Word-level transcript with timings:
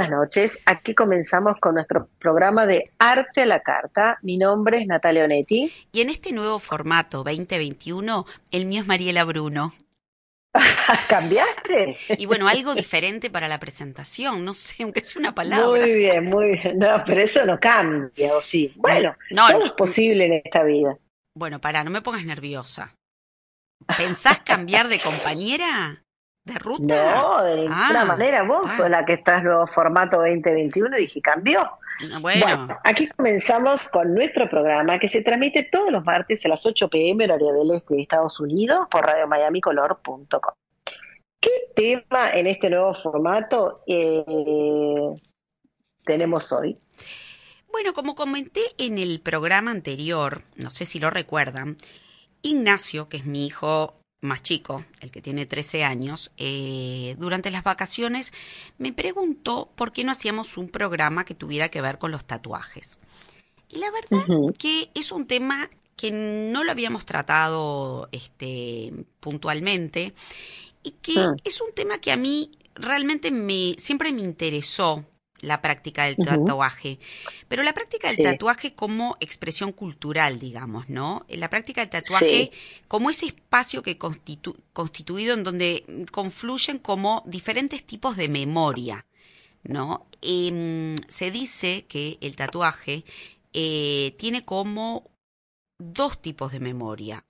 buenas 0.00 0.18
noches. 0.18 0.62
Aquí 0.64 0.94
comenzamos 0.94 1.58
con 1.60 1.74
nuestro 1.74 2.08
programa 2.18 2.64
de 2.64 2.90
Arte 2.98 3.42
a 3.42 3.46
la 3.46 3.60
Carta. 3.60 4.18
Mi 4.22 4.38
nombre 4.38 4.78
es 4.78 4.86
Natalia 4.86 5.24
Onetti. 5.24 5.70
Y 5.92 6.00
en 6.00 6.08
este 6.08 6.32
nuevo 6.32 6.58
formato 6.58 7.18
2021, 7.18 8.24
el 8.50 8.64
mío 8.64 8.80
es 8.80 8.86
Mariela 8.86 9.24
Bruno. 9.24 9.74
¿Cambiaste? 11.08 11.98
Y 12.16 12.24
bueno, 12.24 12.48
algo 12.48 12.74
diferente 12.74 13.28
para 13.28 13.46
la 13.46 13.60
presentación, 13.60 14.42
no 14.42 14.54
sé, 14.54 14.84
aunque 14.84 15.02
sea 15.02 15.20
una 15.20 15.34
palabra. 15.34 15.84
Muy 15.84 15.92
bien, 15.92 16.24
muy 16.24 16.52
bien. 16.56 16.78
No, 16.78 17.02
pero 17.04 17.22
eso 17.22 17.44
no 17.44 17.60
cambia, 17.60 18.34
¿o 18.34 18.40
sí? 18.40 18.72
Bueno, 18.76 19.14
no, 19.30 19.48
todo 19.50 19.66
es 19.66 19.72
posible 19.72 20.24
en 20.24 20.32
esta 20.32 20.64
vida. 20.64 20.96
Bueno, 21.36 21.60
para, 21.60 21.84
no 21.84 21.90
me 21.90 22.00
pongas 22.00 22.24
nerviosa. 22.24 22.94
¿Pensás 23.98 24.40
cambiar 24.40 24.88
de 24.88 24.98
compañera? 24.98 26.02
¿De 26.44 26.54
ruta? 26.58 27.14
No, 27.14 27.44
de 27.44 27.56
ninguna 27.56 28.02
ah, 28.02 28.04
manera. 28.04 28.42
Vos 28.44 28.66
ah. 28.66 28.76
sos 28.76 28.90
la 28.90 29.04
que 29.04 29.14
estás 29.14 29.42
nuevo 29.42 29.66
formato 29.66 30.16
2021 30.18 30.96
y 30.98 31.00
dije, 31.02 31.20
cambió. 31.20 31.70
Bueno. 32.22 32.78
aquí 32.82 33.08
comenzamos 33.08 33.88
con 33.88 34.14
nuestro 34.14 34.48
programa 34.48 34.98
que 34.98 35.06
se 35.06 35.22
transmite 35.22 35.64
todos 35.64 35.90
los 35.90 36.02
martes 36.02 36.44
a 36.46 36.48
las 36.48 36.64
8 36.64 36.88
pm, 36.88 37.24
horario 37.24 37.52
del 37.52 37.70
este 37.72 37.94
de 37.94 38.02
Estados 38.02 38.40
Unidos, 38.40 38.88
por 38.90 39.04
radiomiamicolor.com. 39.04 40.54
¿Qué 41.38 41.50
tema 41.74 42.32
en 42.32 42.46
este 42.46 42.70
nuevo 42.70 42.94
formato 42.94 43.82
eh, 43.86 45.14
tenemos 46.04 46.52
hoy? 46.52 46.78
Bueno, 47.70 47.92
como 47.92 48.14
comenté 48.14 48.62
en 48.78 48.98
el 48.98 49.20
programa 49.20 49.70
anterior, 49.70 50.42
no 50.56 50.70
sé 50.70 50.86
si 50.86 50.98
lo 50.98 51.10
recuerdan, 51.10 51.76
Ignacio, 52.42 53.08
que 53.08 53.18
es 53.18 53.26
mi 53.26 53.46
hijo 53.46 53.99
más 54.20 54.42
chico, 54.42 54.84
el 55.00 55.10
que 55.10 55.22
tiene 55.22 55.46
13 55.46 55.84
años, 55.84 56.30
eh, 56.36 57.16
durante 57.18 57.50
las 57.50 57.64
vacaciones 57.64 58.32
me 58.78 58.92
preguntó 58.92 59.70
por 59.74 59.92
qué 59.92 60.04
no 60.04 60.12
hacíamos 60.12 60.56
un 60.56 60.68
programa 60.68 61.24
que 61.24 61.34
tuviera 61.34 61.70
que 61.70 61.80
ver 61.80 61.98
con 61.98 62.10
los 62.10 62.24
tatuajes. 62.24 62.98
Y 63.68 63.78
la 63.78 63.90
verdad 63.90 64.26
que 64.58 64.90
es 64.94 65.12
un 65.12 65.26
tema 65.26 65.70
que 65.96 66.10
no 66.10 66.64
lo 66.64 66.70
habíamos 66.70 67.06
tratado 67.06 68.08
este, 68.12 68.92
puntualmente 69.20 70.14
y 70.82 70.92
que 71.02 71.18
ah. 71.18 71.34
es 71.44 71.60
un 71.60 71.72
tema 71.74 71.98
que 71.98 72.10
a 72.10 72.16
mí 72.16 72.50
realmente 72.74 73.30
me, 73.30 73.74
siempre 73.78 74.12
me 74.12 74.22
interesó 74.22 75.04
la 75.42 75.62
práctica 75.62 76.04
del 76.04 76.16
tatuaje, 76.16 76.98
pero 77.48 77.62
la 77.62 77.72
práctica 77.72 78.08
del 78.08 78.22
tatuaje 78.22 78.74
como 78.74 79.16
expresión 79.20 79.72
cultural, 79.72 80.38
digamos, 80.38 80.88
¿no? 80.88 81.24
La 81.28 81.50
práctica 81.50 81.80
del 81.80 81.90
tatuaje 81.90 82.50
como 82.88 83.10
ese 83.10 83.26
espacio 83.26 83.82
que 83.82 83.98
constituido 83.98 85.34
en 85.34 85.44
donde 85.44 86.06
confluyen 86.12 86.78
como 86.78 87.22
diferentes 87.26 87.84
tipos 87.84 88.16
de 88.16 88.28
memoria, 88.28 89.06
¿no? 89.62 90.06
Em, 90.22 90.96
se 91.08 91.30
dice 91.30 91.86
que 91.88 92.18
el 92.20 92.36
tatuaje 92.36 93.04
eh, 93.52 94.14
tiene 94.18 94.44
como 94.44 95.09
dos 95.80 96.20
tipos 96.20 96.52
de 96.52 96.60
memoria. 96.60 97.24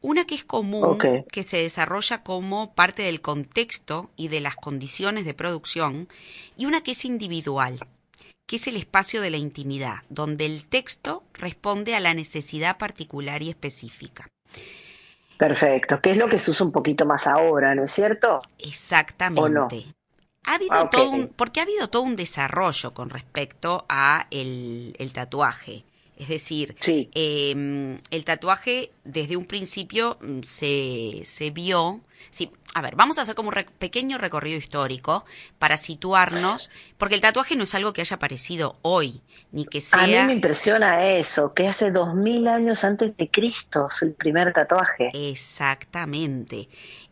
Una 0.00 0.26
que 0.26 0.34
es 0.34 0.44
común, 0.44 0.98
que 1.32 1.42
se 1.42 1.56
desarrolla 1.56 2.22
como 2.22 2.74
parte 2.74 3.02
del 3.02 3.20
contexto 3.20 4.10
y 4.16 4.28
de 4.28 4.40
las 4.40 4.56
condiciones 4.56 5.24
de 5.24 5.34
producción, 5.34 6.08
y 6.56 6.66
una 6.66 6.82
que 6.82 6.92
es 6.92 7.04
individual, 7.04 7.78
que 8.46 8.56
es 8.56 8.66
el 8.66 8.76
espacio 8.76 9.20
de 9.20 9.30
la 9.30 9.38
intimidad, 9.38 10.02
donde 10.10 10.46
el 10.46 10.64
texto 10.66 11.24
responde 11.32 11.96
a 11.96 12.00
la 12.00 12.14
necesidad 12.14 12.76
particular 12.76 13.42
y 13.42 13.48
específica. 13.48 14.28
Perfecto, 15.38 16.00
que 16.00 16.10
es 16.10 16.16
lo 16.16 16.28
que 16.28 16.38
se 16.38 16.50
usa 16.50 16.64
un 16.64 16.72
poquito 16.72 17.06
más 17.06 17.26
ahora, 17.26 17.74
¿no 17.74 17.84
es 17.84 17.90
cierto? 17.90 18.38
Exactamente. 18.58 19.86
Ha 20.46 20.54
habido 20.56 20.74
ah, 20.74 20.90
todo 20.90 21.10
un, 21.10 21.28
porque 21.28 21.60
ha 21.60 21.62
habido 21.62 21.88
todo 21.88 22.02
un 22.02 22.16
desarrollo 22.16 22.92
con 22.92 23.08
respecto 23.08 23.86
a 23.88 24.26
el 24.30 25.10
tatuaje. 25.12 25.84
Es 26.16 26.28
decir, 26.28 26.76
em, 26.86 27.98
el 28.10 28.24
tatuaje 28.24 28.92
desde 29.04 29.36
un 29.36 29.46
principio 29.46 30.16
mm, 30.20 30.42
se, 30.42 31.20
se 31.24 31.50
vio. 31.50 32.00
Sí, 32.30 32.50
a 32.74 32.80
ver, 32.80 32.96
vamos 32.96 33.18
a 33.18 33.22
hacer 33.22 33.34
como 33.34 33.50
un 33.50 33.64
pequeño 33.78 34.18
recorrido 34.18 34.56
histórico 34.56 35.24
para 35.58 35.76
situarnos, 35.76 36.70
porque 36.98 37.14
el 37.14 37.20
tatuaje 37.20 37.56
no 37.56 37.64
es 37.64 37.74
algo 37.74 37.92
que 37.92 38.00
haya 38.00 38.16
aparecido 38.16 38.76
hoy, 38.82 39.20
ni 39.52 39.64
que 39.64 39.80
sea. 39.80 40.02
A 40.02 40.06
mí 40.06 40.26
me 40.26 40.32
impresiona 40.32 41.08
eso, 41.10 41.52
que 41.52 41.68
hace 41.68 41.90
dos 41.90 42.14
mil 42.14 42.48
años 42.48 42.82
antes 42.84 43.16
de 43.16 43.30
Cristo 43.30 43.88
es 43.90 44.02
el 44.02 44.12
primer 44.12 44.52
tatuaje. 44.52 45.10
Exactamente. 45.12 46.68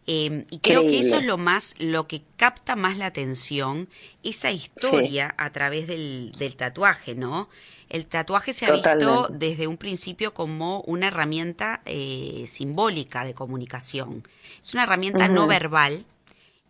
Em, 0.06 0.46
y 0.50 0.58
creo 0.58 0.82
que 0.82 0.98
eso 0.98 1.18
es 1.18 1.24
lo 1.24 1.38
más, 1.38 1.76
lo 1.78 2.08
que 2.08 2.22
capta 2.36 2.74
más 2.74 2.98
la 2.98 3.06
atención, 3.06 3.88
esa 4.24 4.50
historia 4.50 5.32
a 5.38 5.50
través 5.50 5.86
del, 5.86 6.32
del 6.32 6.56
tatuaje, 6.56 7.14
¿no? 7.14 7.48
El 7.92 8.06
tatuaje 8.06 8.54
se 8.54 8.64
ha 8.64 8.70
visto 8.70 9.28
desde 9.30 9.66
un 9.66 9.76
principio 9.76 10.32
como 10.32 10.80
una 10.86 11.08
herramienta 11.08 11.82
eh, 11.84 12.46
simbólica 12.48 13.22
de 13.22 13.34
comunicación. 13.34 14.26
Es 14.62 14.72
una 14.72 14.84
herramienta 14.84 15.28
no 15.28 15.46
verbal 15.46 16.06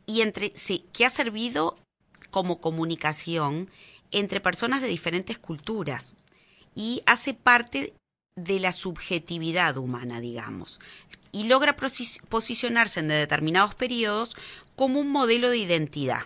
y 0.04 0.22
entre 0.22 0.50
sí, 0.56 0.84
que 0.92 1.06
ha 1.06 1.10
servido 1.10 1.78
como 2.30 2.60
comunicación 2.60 3.70
entre 4.10 4.40
personas 4.40 4.82
de 4.82 4.88
diferentes 4.88 5.38
culturas 5.38 6.16
y 6.74 7.04
hace 7.06 7.34
parte 7.34 7.94
de 8.34 8.58
la 8.58 8.72
subjetividad 8.72 9.76
humana, 9.76 10.18
digamos, 10.18 10.80
y 11.30 11.44
logra 11.44 11.76
posicionarse 11.76 12.98
en 12.98 13.06
determinados 13.06 13.76
periodos 13.76 14.34
como 14.74 14.98
un 14.98 15.12
modelo 15.12 15.50
de 15.50 15.58
identidad. 15.58 16.22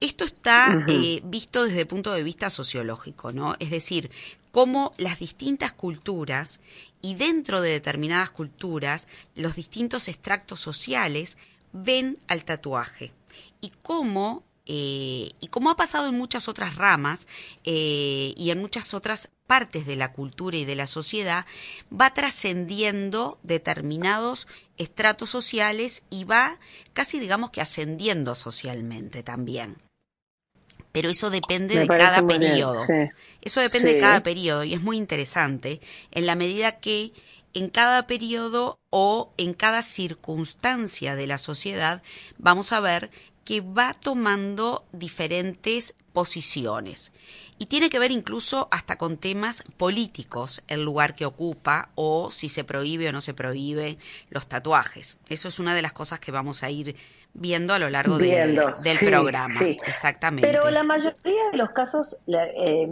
Esto 0.00 0.24
está 0.24 0.82
eh, 0.88 1.20
visto 1.24 1.62
desde 1.62 1.82
el 1.82 1.86
punto 1.86 2.12
de 2.12 2.22
vista 2.22 2.48
sociológico, 2.48 3.32
¿no? 3.32 3.56
Es 3.58 3.68
decir, 3.68 4.10
cómo 4.50 4.94
las 4.96 5.18
distintas 5.18 5.74
culturas 5.74 6.60
y 7.02 7.16
dentro 7.16 7.60
de 7.60 7.72
determinadas 7.72 8.30
culturas 8.30 9.08
los 9.34 9.56
distintos 9.56 10.08
extractos 10.08 10.58
sociales 10.58 11.36
ven 11.74 12.16
al 12.28 12.44
tatuaje. 12.44 13.12
Y 13.60 13.72
cómo 13.82 14.42
eh, 14.64 15.32
y 15.38 15.48
como 15.48 15.68
ha 15.68 15.76
pasado 15.76 16.08
en 16.08 16.16
muchas 16.16 16.48
otras 16.48 16.76
ramas 16.76 17.26
eh, 17.64 18.32
y 18.38 18.50
en 18.50 18.60
muchas 18.60 18.94
otras 18.94 19.30
partes 19.46 19.84
de 19.84 19.96
la 19.96 20.12
cultura 20.12 20.56
y 20.56 20.64
de 20.64 20.76
la 20.76 20.86
sociedad, 20.86 21.44
va 21.92 22.14
trascendiendo 22.14 23.38
determinados 23.42 24.46
estratos 24.78 25.28
sociales 25.28 26.04
y 26.08 26.24
va 26.24 26.58
casi 26.94 27.18
digamos 27.18 27.50
que 27.50 27.60
ascendiendo 27.60 28.34
socialmente 28.34 29.22
también 29.22 29.76
pero 30.92 31.08
eso 31.08 31.30
depende 31.30 31.78
de 31.78 31.86
cada 31.86 32.26
periodo. 32.26 32.82
Eso 33.42 33.60
depende 33.60 33.94
de 33.94 34.00
cada 34.00 34.22
periodo 34.22 34.64
y 34.64 34.74
es 34.74 34.80
muy 34.80 34.96
interesante 34.96 35.80
en 36.10 36.26
la 36.26 36.34
medida 36.34 36.80
que 36.80 37.12
en 37.54 37.68
cada 37.68 38.06
periodo 38.06 38.78
o 38.90 39.32
en 39.36 39.54
cada 39.54 39.82
circunstancia 39.82 41.16
de 41.16 41.26
la 41.26 41.38
sociedad 41.38 42.02
vamos 42.38 42.72
a 42.72 42.80
ver 42.80 43.10
que 43.44 43.60
va 43.60 43.94
tomando 43.94 44.84
diferentes 44.92 45.94
posiciones. 46.12 47.12
Y 47.58 47.66
tiene 47.66 47.90
que 47.90 47.98
ver 47.98 48.10
incluso 48.10 48.68
hasta 48.70 48.96
con 48.96 49.16
temas 49.16 49.64
políticos, 49.76 50.62
el 50.66 50.82
lugar 50.82 51.14
que 51.14 51.26
ocupa 51.26 51.90
o 51.94 52.30
si 52.30 52.48
se 52.48 52.64
prohíbe 52.64 53.08
o 53.08 53.12
no 53.12 53.20
se 53.20 53.34
prohíbe 53.34 53.98
los 54.30 54.48
tatuajes. 54.48 55.18
Eso 55.28 55.48
es 55.48 55.58
una 55.58 55.74
de 55.74 55.82
las 55.82 55.92
cosas 55.92 56.20
que 56.20 56.32
vamos 56.32 56.62
a 56.62 56.70
ir 56.70 56.96
viendo 57.34 57.74
a 57.74 57.78
lo 57.78 57.90
largo 57.90 58.18
del 58.18 58.58
programa. 59.00 59.54
Exactamente. 59.86 60.46
Pero 60.46 60.70
la 60.70 60.82
mayoría 60.82 61.50
de 61.50 61.56
los 61.56 61.70
casos 61.70 62.18
eh, 62.26 62.88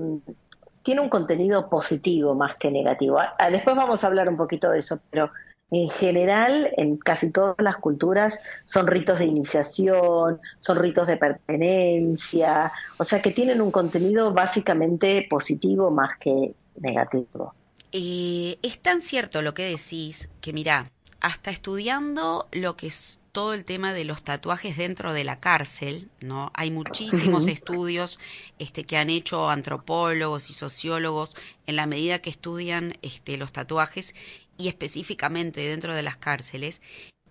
tiene 0.83 1.01
un 1.01 1.09
contenido 1.09 1.69
positivo 1.69 2.35
más 2.35 2.57
que 2.57 2.71
negativo. 2.71 3.19
Ah, 3.19 3.35
ah, 3.39 3.51
después 3.51 3.77
vamos 3.77 4.05
a 4.05 4.07
hablar 4.07 4.29
un 4.29 4.37
poquito 4.37 4.71
de 4.71 4.79
eso, 4.79 5.01
pero 5.11 5.31
en 5.71 5.91
general, 5.91 6.73
en 6.77 6.97
casi 6.97 7.31
todas 7.31 7.57
las 7.59 7.77
culturas, 7.77 8.39
son 8.65 8.87
ritos 8.87 9.19
de 9.19 9.27
iniciación, 9.27 10.41
son 10.59 10.79
ritos 10.79 11.07
de 11.07 11.19
pertenencia, 11.19 12.73
o 12.97 13.05
sea 13.05 13.21
que 13.21 13.33
tienen 13.33 13.61
un 13.61 13.71
contenido 13.71 14.33
básicamente 14.33 15.27
positivo 15.29 15.91
más 15.91 16.17
que 16.19 16.55
negativo. 16.81 17.55
Eh, 17.93 18.59
es 18.63 18.79
tan 18.81 19.03
cierto 19.03 19.43
lo 19.43 19.55
que 19.55 19.65
decís 19.65 20.31
que, 20.41 20.53
mira, 20.53 20.87
hasta 21.21 21.51
estudiando 21.51 22.49
lo 22.53 22.77
que 22.77 22.87
es 22.87 23.18
todo 23.33 23.55
el 23.55 23.65
tema 23.65 23.93
de 23.93 24.05
los 24.05 24.23
tatuajes 24.23 24.77
dentro 24.77 25.13
de 25.13 25.25
la 25.25 25.41
cárcel, 25.41 26.11
¿no? 26.21 26.51
Hay 26.55 26.71
muchísimos 26.71 27.47
estudios 27.47 28.19
este, 28.59 28.85
que 28.85 28.97
han 28.97 29.11
hecho 29.11 29.51
antropólogos 29.51 30.51
y 30.51 30.55
sociólogos 30.55 31.35
en 31.67 31.77
la 31.77 31.87
medida 31.87 32.21
que 32.21 32.31
estudian 32.31 32.95
este, 33.03 33.37
los 33.37 33.53
tatuajes 33.53 34.15
y 34.57 34.69
específicamente 34.69 35.61
dentro 35.61 35.95
de 35.95 36.03
las 36.03 36.17
cárceles, 36.17 36.83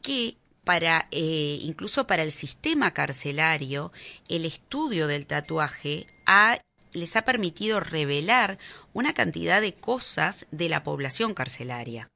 que 0.02 0.38
para 0.64 1.08
eh, 1.12 1.60
incluso 1.62 2.08
para 2.08 2.24
el 2.24 2.32
sistema 2.32 2.94
carcelario 2.94 3.94
el 4.28 4.46
estudio 4.46 5.08
del 5.08 5.26
tatuaje 5.26 6.06
ha, 6.26 6.60
les 6.92 7.16
ha 7.16 7.24
permitido 7.24 7.80
revelar 7.80 8.58
una 8.94 9.14
cantidad 9.14 9.62
de 9.62 9.74
cosas 9.74 10.46
de 10.52 10.68
la 10.68 10.84
población 10.84 11.34
carcelaria 11.34 12.10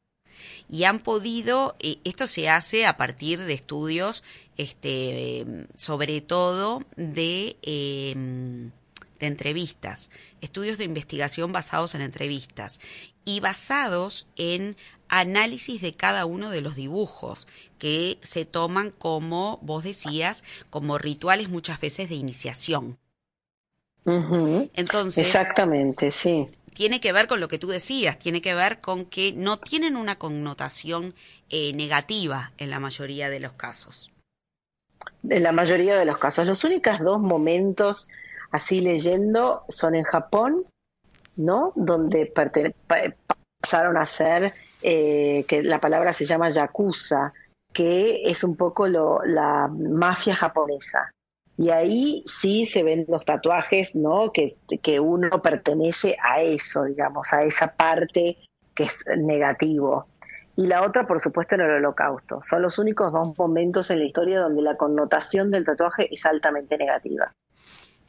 y 0.70 0.84
han 0.86 1.00
podido, 1.00 1.76
eh, 1.80 2.00
esto 2.04 2.28
se 2.28 2.50
hace 2.50 2.86
a 2.86 2.98
partir 2.98 3.40
de 3.40 3.54
estudios, 3.54 4.24
este, 4.58 5.46
sobre 5.76 6.22
todo 6.22 6.84
em, 6.98 8.72
de 9.20 9.28
entrevistas, 9.28 10.10
estudios 10.42 10.78
de 10.78 10.86
investigación 10.86 11.52
basados 11.52 11.96
en 11.96 12.02
entrevistas 12.02 12.80
y 13.26 13.40
basados 13.40 14.28
en 14.36 14.76
análisis 15.08 15.82
de 15.82 15.94
cada 15.94 16.26
uno 16.26 16.50
de 16.50 16.62
los 16.62 16.76
dibujos 16.76 17.48
que 17.78 18.18
se 18.22 18.46
toman 18.46 18.92
como, 18.92 19.60
vos 19.62 19.84
decías, 19.84 20.44
como 20.70 20.98
rituales 20.98 21.50
muchas 21.50 21.80
veces 21.80 22.10
de 22.10 22.16
iniciación. 22.16 22.98
Entonces, 24.06 25.28
exactamente, 25.28 26.12
sí. 26.12 26.48
Tiene 26.74 27.00
que 27.00 27.12
ver 27.12 27.28
con 27.28 27.40
lo 27.40 27.48
que 27.48 27.60
tú 27.60 27.68
decías, 27.68 28.18
tiene 28.18 28.42
que 28.42 28.56
ver 28.56 28.80
con 28.80 29.06
que 29.06 29.34
no 29.34 29.58
tienen 29.58 29.96
una 29.96 30.18
connotación 30.18 31.14
eh, 31.50 31.74
negativa 31.74 32.52
en 32.58 32.70
la 32.70 32.80
mayoría 32.80 33.30
de 33.30 33.40
los 33.40 33.54
casos. 33.54 34.12
En 35.30 35.44
la 35.44 35.52
mayoría 35.52 35.98
de 35.98 36.06
los 36.06 36.18
casos. 36.18 36.48
Los 36.48 36.64
únicos 36.64 37.00
dos 37.00 37.20
momentos 37.20 38.08
así 38.52 38.82
leyendo 38.82 39.64
son 39.68 39.96
en 39.96 40.04
Japón, 40.04 40.66
¿no? 41.36 41.74
Donde 41.76 42.32
pasaron 43.62 43.98
a 43.98 44.06
ser, 44.06 44.54
eh, 44.82 45.46
que 45.48 45.64
la 45.64 45.80
palabra 45.80 46.14
se 46.14 46.26
llama 46.26 46.50
yakuza, 46.50 47.34
que 47.74 48.24
es 48.24 48.44
un 48.44 48.56
poco 48.56 48.88
lo, 48.88 49.24
la 49.24 49.68
mafia 49.68 50.36
japonesa. 50.36 51.12
Y 51.62 51.70
ahí 51.70 52.24
sí 52.26 52.66
se 52.66 52.82
ven 52.82 53.06
los 53.08 53.24
tatuajes, 53.24 53.94
¿no? 53.94 54.32
Que, 54.32 54.58
que 54.82 55.00
uno 55.00 55.44
pertenece 55.44 56.18
a 56.20 56.42
eso, 56.42 56.86
digamos, 56.86 57.34
a 57.34 57.44
esa 57.44 57.76
parte 57.76 58.40
que 58.74 58.86
es 58.86 59.06
negativo. 59.16 60.08
Y 60.58 60.66
la 60.66 60.84
otra, 60.84 61.06
por 61.06 61.20
supuesto, 61.20 61.54
en 61.54 61.62
el 61.62 61.70
holocausto. 61.70 62.42
Son 62.50 62.64
los 62.64 62.80
únicos 62.80 63.14
dos 63.14 63.38
momentos 63.38 63.92
en 63.92 64.00
la 64.00 64.06
historia 64.06 64.40
donde 64.40 64.64
la 64.64 64.76
connotación 64.76 65.52
del 65.52 65.64
tatuaje 65.64 66.12
es 66.12 66.26
altamente 66.26 66.80
negativa. 66.80 67.32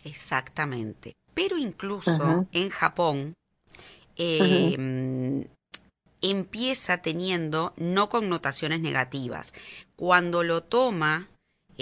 Exactamente. 0.03 1.13
Pero 1.35 1.59
incluso 1.59 2.47
en 2.53 2.71
Japón 2.71 3.35
em, 4.17 5.45
empieza 6.23 7.03
teniendo 7.03 7.75
no 7.77 8.09
connotaciones 8.09 8.81
negativas. 8.81 9.53
Cuando 9.95 10.43
lo 10.43 10.63
toma 10.63 11.29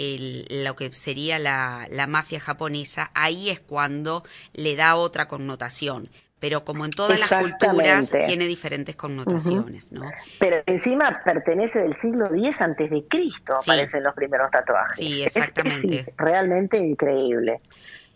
el, 0.01 0.63
lo 0.63 0.75
que 0.75 0.93
sería 0.93 1.39
la, 1.39 1.87
la 1.89 2.07
mafia 2.07 2.39
japonesa, 2.39 3.11
ahí 3.13 3.49
es 3.49 3.59
cuando 3.59 4.23
le 4.53 4.75
da 4.75 4.95
otra 4.95 5.27
connotación 5.27 6.09
pero 6.41 6.65
como 6.65 6.85
en 6.85 6.91
todas 6.91 7.19
las 7.19 7.31
culturas 7.39 8.09
tiene 8.09 8.47
diferentes 8.47 8.95
connotaciones, 8.95 9.91
¿no? 9.91 10.09
Pero 10.39 10.63
encima 10.65 11.21
pertenece 11.23 11.83
del 11.83 11.93
siglo 11.93 12.33
X 12.33 12.61
antes 12.61 12.89
de 12.89 13.05
Cristo, 13.07 13.53
aparecen 13.55 14.03
los 14.03 14.15
primeros 14.15 14.49
tatuajes. 14.49 14.97
Sí, 14.97 15.21
exactamente. 15.21 16.11
realmente 16.17 16.79
increíble. 16.79 17.59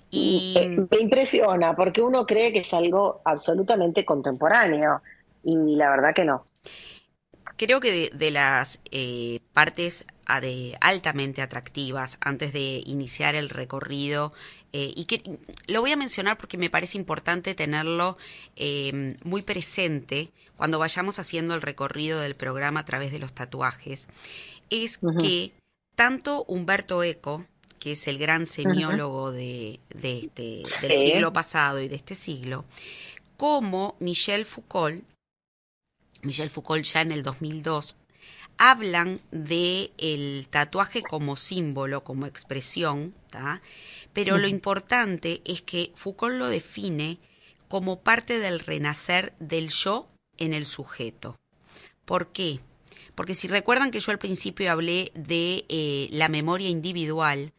Y 0.10 0.56
eh, 0.58 0.88
me 0.90 0.98
impresiona 1.02 1.76
porque 1.76 2.02
uno 2.02 2.26
cree 2.26 2.52
que 2.52 2.60
es 2.60 2.74
algo 2.74 3.22
absolutamente 3.26 4.04
contemporáneo 4.06 5.04
y 5.44 5.76
la 5.76 5.92
verdad 5.92 6.16
que 6.16 6.26
no. 6.26 6.48
Creo 7.58 7.80
que 7.80 8.10
de, 8.14 8.32
las 8.32 8.82
eh, 8.92 9.40
partes 9.54 10.06
de 10.42 10.78
altamente 10.82 11.42
atractivas 11.42 12.18
antes 12.20 12.52
de 12.52 12.82
iniciar 12.86 13.36
el 13.36 13.50
recorrido 13.50 14.34
eh, 14.74 14.92
y 14.96 15.06
que 15.06 15.24
lo 15.68 15.82
voy 15.82 15.92
a 15.92 15.96
mencionar 15.96 16.38
porque 16.38 16.58
me 16.58 16.70
parece 16.70 16.98
importante 16.98 17.56
tenerlo 17.56 18.18
em, 18.56 19.16
muy 19.24 19.42
presente 19.42 20.32
cuando 20.58 20.80
vayamos 20.80 21.20
haciendo 21.20 21.56
el 21.56 21.62
recorrido 21.62 22.20
del 22.20 22.36
programa 22.36 22.82
a 22.82 22.86
través 22.86 23.12
de 23.12 23.20
los 23.20 23.34
tatuajes, 23.34 24.08
es 24.70 25.00
que 25.20 25.52
tanto 25.96 26.44
Humberto 26.48 27.04
Eco, 27.04 27.46
que 27.80 27.94
es 27.94 28.08
el 28.08 28.18
gran 28.18 28.46
semiólogo 28.46 29.32
de, 29.32 29.80
este, 30.02 30.64
del 30.82 31.00
siglo 31.00 31.34
pasado 31.34 31.82
y 31.82 31.88
de 31.88 31.96
este 31.96 32.16
siglo, 32.16 32.66
como 33.38 33.96
Michel 34.00 34.46
Foucault, 34.46 35.04
Michel 36.26 36.50
Foucault 36.50 36.84
ya 36.86 37.02
en 37.02 37.12
el 37.12 37.24
2002, 37.24 37.96
hablan 38.58 39.22
de 39.32 39.92
el 39.98 40.48
tatuaje 40.50 41.02
como 41.02 41.36
símbolo, 41.36 42.04
como 42.04 42.26
expresión, 42.26 43.14
pero 44.14 44.38
lo 44.38 44.48
importante 44.48 45.42
es 45.46 45.62
que 45.62 45.92
Foucault 45.96 46.36
lo 46.36 46.48
define 46.48 47.20
como 47.68 48.02
parte 48.02 48.40
del 48.40 48.60
renacer 48.60 49.34
del 49.40 49.70
yo 49.70 50.08
en 50.38 50.54
el 50.54 50.66
sujeto. 50.66 51.38
¿Por 52.06 52.32
qué? 52.32 52.60
Porque 53.16 53.36
si 53.36 53.48
recuerdan 53.48 53.92
que 53.92 54.00
yo 54.00 54.12
al 54.12 54.20
principio 54.20 54.72
hablé 54.72 55.12
de 55.16 55.66
eh, 55.70 56.10
la 56.12 56.30
memoria 56.30 56.70
individual, 56.70 57.54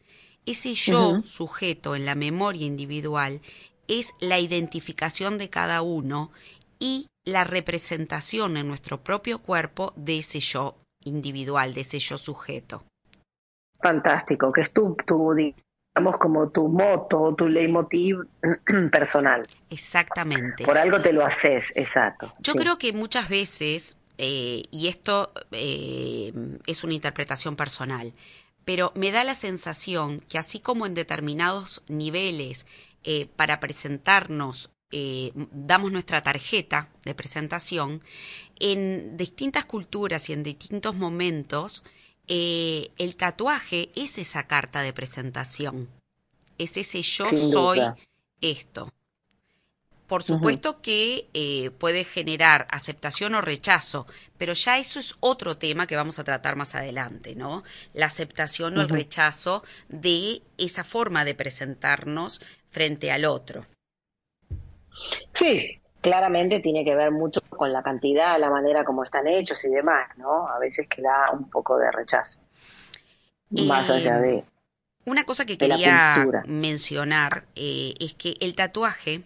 ese 0.45 0.75
yo 0.75 1.23
sujeto 1.25 1.97
en 1.97 2.07
la 2.07 2.15
memoria 2.15 2.67
individual 2.67 3.41
es 3.89 4.15
la 4.21 4.39
identificación 4.39 5.39
de 5.39 5.51
cada 5.51 5.83
uno 5.83 6.31
y 6.79 7.09
la 7.27 7.45
representación 7.45 8.57
en 8.57 8.69
nuestro 8.69 9.03
propio 9.03 9.41
cuerpo 9.41 9.93
de 9.97 10.19
ese 10.19 10.41
yo 10.41 10.77
individual, 11.05 11.75
de 11.75 11.83
ese 11.83 11.99
yo 11.99 12.17
sujeto. 12.17 12.85
Fantástico, 13.81 14.51
que 14.53 14.63
es 14.63 14.73
tu, 14.73 14.97
tu 15.07 15.35
digamos, 15.35 16.19
como 16.19 16.49
tu 16.49 16.69
moto, 16.69 17.35
tu 17.37 17.49
leitmotiv 17.49 18.21
personal. 18.93 19.47
Exactamente. 19.69 20.65
Por 20.65 20.79
algo 20.79 21.03
te 21.03 21.13
lo 21.13 21.25
haces, 21.25 21.67
exacto. 21.75 22.33
Yo 22.39 22.55
creo 22.55 22.79
que 22.79 22.93
muchas 22.93 23.29
veces, 23.29 23.99
eh, 24.19 24.63
y 24.71 24.89
esto 24.89 25.33
eh, 25.51 26.33
es 26.67 26.85
una 26.85 26.95
interpretación 26.95 27.57
personal, 27.57 28.15
pero 28.65 28.93
me 28.95 29.11
da 29.11 29.25
la 29.25 29.35
sensación 29.35 30.21
que 30.29 30.39
así 30.39 30.61
como 30.61 30.87
en 30.87 30.95
determinados 30.95 31.83
niveles 31.89 32.67
eh, 33.05 33.29
para 33.37 33.61
presentarnos 33.61 34.71
damos 34.91 35.93
nuestra 35.93 36.23
tarjeta 36.23 36.89
de 37.05 37.15
presentación, 37.15 38.03
en 38.59 39.17
distintas 39.17 39.65
culturas 39.65 40.29
y 40.29 40.33
en 40.33 40.43
distintos 40.43 40.95
momentos, 40.95 41.83
eh, 42.29 42.91
el 42.99 43.17
tatuaje 43.17 43.91
es 43.95 44.19
esa 44.19 44.47
carta 44.47 44.83
de 44.83 44.93
presentación. 44.93 45.89
Es 46.59 46.77
ese 46.77 47.03
yo 47.03 47.27
soy 47.27 47.81
esto. 48.41 48.91
Por 50.07 50.23
supuesto 50.23 50.81
que 50.81 51.29
eh, 51.35 51.71
puede 51.71 52.05
generar 52.05 52.69
aceptación 52.71 53.35
o 53.35 53.41
rechazo, 53.41 54.07
pero 54.39 54.53
ya 54.53 54.79
eso 54.79 55.01
es 55.01 55.17
otro 55.19 55.59
tema 55.59 55.89
que 55.89 55.97
vamos 55.97 56.21
a 56.21 56.25
tratar 56.25 56.55
más 56.55 56.77
adelante, 56.77 57.35
¿no? 57.35 57.65
La 57.93 58.07
aceptación 58.07 58.79
o 58.79 58.83
el 58.83 58.89
rechazo 58.89 59.65
de 59.89 60.43
esa 60.59 60.85
forma 60.85 61.25
de 61.25 61.35
presentarnos 61.35 62.41
frente 62.69 63.11
al 63.11 63.25
otro. 63.25 63.67
Sí, 65.33 65.81
claramente 66.01 66.61
tiene 66.61 66.85
que 66.85 66.95
ver 66.95 67.11
mucho 67.11 67.41
con 67.49 67.73
la 67.73 67.83
cantidad, 67.83 68.39
la 68.39 68.51
manera 68.51 68.85
como 68.85 69.03
están 69.03 69.27
hechos 69.27 69.65
y 69.65 69.71
demás, 69.71 70.09
¿no? 70.17 70.47
A 70.49 70.59
veces 70.59 70.87
queda 70.89 71.31
un 71.33 71.51
poco 71.51 71.79
de 71.79 71.91
rechazo. 71.91 72.41
más 73.51 73.91
allá 73.91 74.19
de. 74.19 74.45
Una 75.05 75.25
cosa 75.25 75.47
que 75.47 75.59
quería 75.59 76.27
mencionar 76.47 77.45
eh, 77.55 77.95
es 78.01 78.15
que 78.15 78.37
el 78.41 78.55
tatuaje 78.55 79.23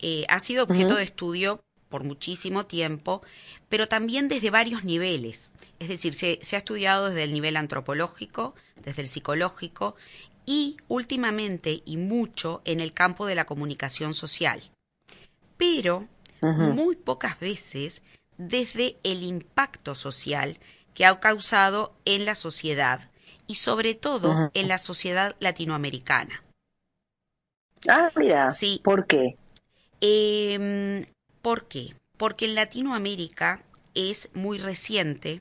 eh, 0.00 0.26
ha 0.28 0.38
sido 0.38 0.64
objeto 0.64 0.96
de 0.96 1.02
estudio 1.02 1.60
por 1.88 2.04
muchísimo 2.04 2.66
tiempo, 2.66 3.22
pero 3.68 3.88
también 3.88 4.28
desde 4.28 4.50
varios 4.50 4.84
niveles. 4.84 5.52
Es 5.78 5.88
decir, 5.88 6.14
se, 6.14 6.38
se 6.42 6.56
ha 6.56 6.58
estudiado 6.58 7.08
desde 7.08 7.24
el 7.24 7.32
nivel 7.32 7.56
antropológico, 7.56 8.54
desde 8.76 9.02
el 9.02 9.08
psicológico 9.08 9.96
y 10.46 10.76
últimamente 10.88 11.82
y 11.84 11.96
mucho 11.96 12.60
en 12.64 12.80
el 12.80 12.92
campo 12.92 13.26
de 13.26 13.36
la 13.36 13.44
comunicación 13.44 14.14
social. 14.14 14.60
Pero 15.56 16.08
muy 16.40 16.96
pocas 16.96 17.38
veces 17.40 18.02
desde 18.36 18.96
el 19.02 19.22
impacto 19.22 19.94
social 19.94 20.58
que 20.94 21.06
ha 21.06 21.18
causado 21.20 21.92
en 22.04 22.24
la 22.24 22.34
sociedad 22.34 23.10
y 23.46 23.56
sobre 23.56 23.94
todo 23.94 24.50
en 24.54 24.68
la 24.68 24.78
sociedad 24.78 25.36
latinoamericana. 25.40 26.42
Ah, 27.88 28.10
mira. 28.16 28.50
Sí. 28.50 28.80
¿Por 28.82 29.06
qué? 29.06 29.36
Em, 30.00 31.04
¿Por 31.42 31.66
qué? 31.68 31.94
Porque 32.16 32.46
en 32.46 32.54
Latinoamérica 32.54 33.62
es 33.94 34.30
muy 34.34 34.58
reciente, 34.58 35.40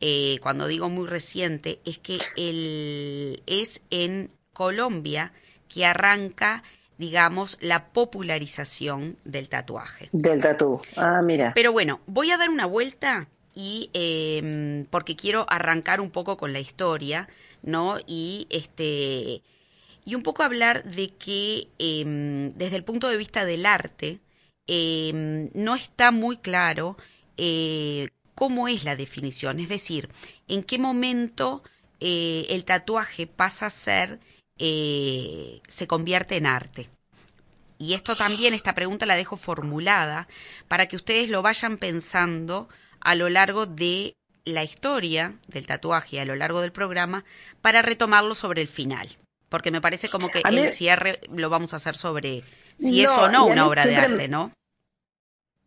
eh, 0.00 0.38
cuando 0.42 0.66
digo 0.66 0.88
muy 0.88 1.06
reciente, 1.06 1.80
es 1.84 1.98
que 1.98 2.18
el, 2.36 3.42
es 3.46 3.82
en 3.90 4.30
Colombia 4.52 5.32
que 5.68 5.86
arranca 5.86 6.62
digamos, 6.98 7.58
la 7.60 7.86
popularización 7.86 9.16
del 9.24 9.48
tatuaje. 9.48 10.08
Del 10.12 10.40
tatu. 10.40 10.80
Ah, 10.96 11.20
mira. 11.22 11.52
Pero 11.54 11.72
bueno, 11.72 12.00
voy 12.06 12.30
a 12.30 12.38
dar 12.38 12.50
una 12.50 12.66
vuelta 12.66 13.28
y 13.54 13.90
em, 13.94 14.86
porque 14.86 15.16
quiero 15.16 15.46
arrancar 15.48 16.00
un 16.00 16.10
poco 16.10 16.36
con 16.36 16.52
la 16.52 16.60
historia, 16.60 17.28
¿no? 17.62 17.98
Y 18.06 18.46
este 18.50 19.42
y 20.04 20.14
un 20.14 20.22
poco 20.22 20.44
hablar 20.44 20.84
de 20.84 21.08
que 21.08 21.68
em, 21.78 22.52
desde 22.54 22.76
el 22.76 22.84
punto 22.84 23.08
de 23.08 23.16
vista 23.16 23.44
del 23.44 23.66
arte 23.66 24.20
em, 24.68 25.50
no 25.54 25.74
está 25.74 26.12
muy 26.12 26.36
claro 26.36 26.96
eh, 27.36 28.08
cómo 28.34 28.68
es 28.68 28.84
la 28.84 28.94
definición, 28.94 29.58
es 29.58 29.68
decir, 29.68 30.10
en 30.46 30.62
qué 30.62 30.78
momento 30.78 31.62
eh, 32.00 32.46
el 32.50 32.64
tatuaje 32.64 33.26
pasa 33.26 33.66
a 33.66 33.70
ser 33.70 34.20
eh, 34.58 35.60
se 35.68 35.86
convierte 35.86 36.36
en 36.36 36.46
arte. 36.46 36.88
y 37.78 37.92
esto 37.94 38.16
también, 38.16 38.54
esta 38.54 38.74
pregunta 38.74 39.04
la 39.04 39.16
dejo 39.16 39.36
formulada 39.36 40.28
para 40.66 40.86
que 40.86 40.96
ustedes 40.96 41.28
lo 41.28 41.42
vayan 41.42 41.76
pensando 41.76 42.68
a 43.00 43.14
lo 43.14 43.28
largo 43.28 43.66
de 43.66 44.16
la 44.46 44.64
historia 44.64 45.34
del 45.48 45.66
tatuaje, 45.66 46.20
a 46.20 46.24
lo 46.24 46.36
largo 46.36 46.62
del 46.62 46.72
programa, 46.72 47.24
para 47.60 47.82
retomarlo 47.82 48.34
sobre 48.34 48.62
el 48.62 48.68
final. 48.68 49.08
Porque 49.48 49.70
me 49.70 49.80
parece 49.80 50.08
como 50.08 50.30
que 50.30 50.40
el 50.44 50.70
cierre 50.70 51.20
lo 51.32 51.50
vamos 51.50 51.72
a 51.72 51.76
hacer 51.76 51.96
sobre 51.96 52.42
si 52.78 53.02
es 53.02 53.10
o 53.10 53.28
no 53.28 53.46
una 53.46 53.66
obra 53.66 53.84
de 53.84 53.96
arte, 53.96 54.28
¿no? 54.28 54.52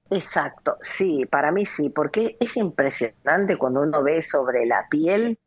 Exacto, 0.10 0.78
sí, 0.82 1.26
para 1.26 1.52
mí 1.52 1.66
sí, 1.66 1.90
porque 1.90 2.36
es 2.40 2.58
impresionante 2.58 3.58
cuando 3.58 3.82
uno 3.82 4.02
ve 4.02 4.22
sobre 4.22 4.66
la 4.66 4.88
piel 4.90 5.38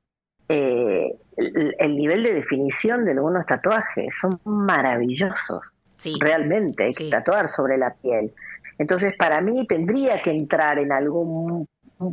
eh, 0.49 1.17
el, 1.37 1.97
nivel 1.97 2.23
de 2.23 2.35
definición 2.35 3.05
de 3.05 3.13
algunos 3.13 3.47
tatuajes, 3.47 4.15
son 4.19 4.39
maravillosos, 4.45 5.79
realmente, 6.21 6.85
hay 6.85 6.95
que 6.95 7.11
tatuar 7.11 7.49
sobre 7.49 7.79
la 7.79 7.95
piel. 7.95 8.33
Entonces, 8.79 9.15
para 9.17 9.41
mí 9.41 9.67
tendría 9.67 10.21
que 10.21 10.31
entrar 10.31 10.79
en 10.79 10.93
algún 10.93 11.69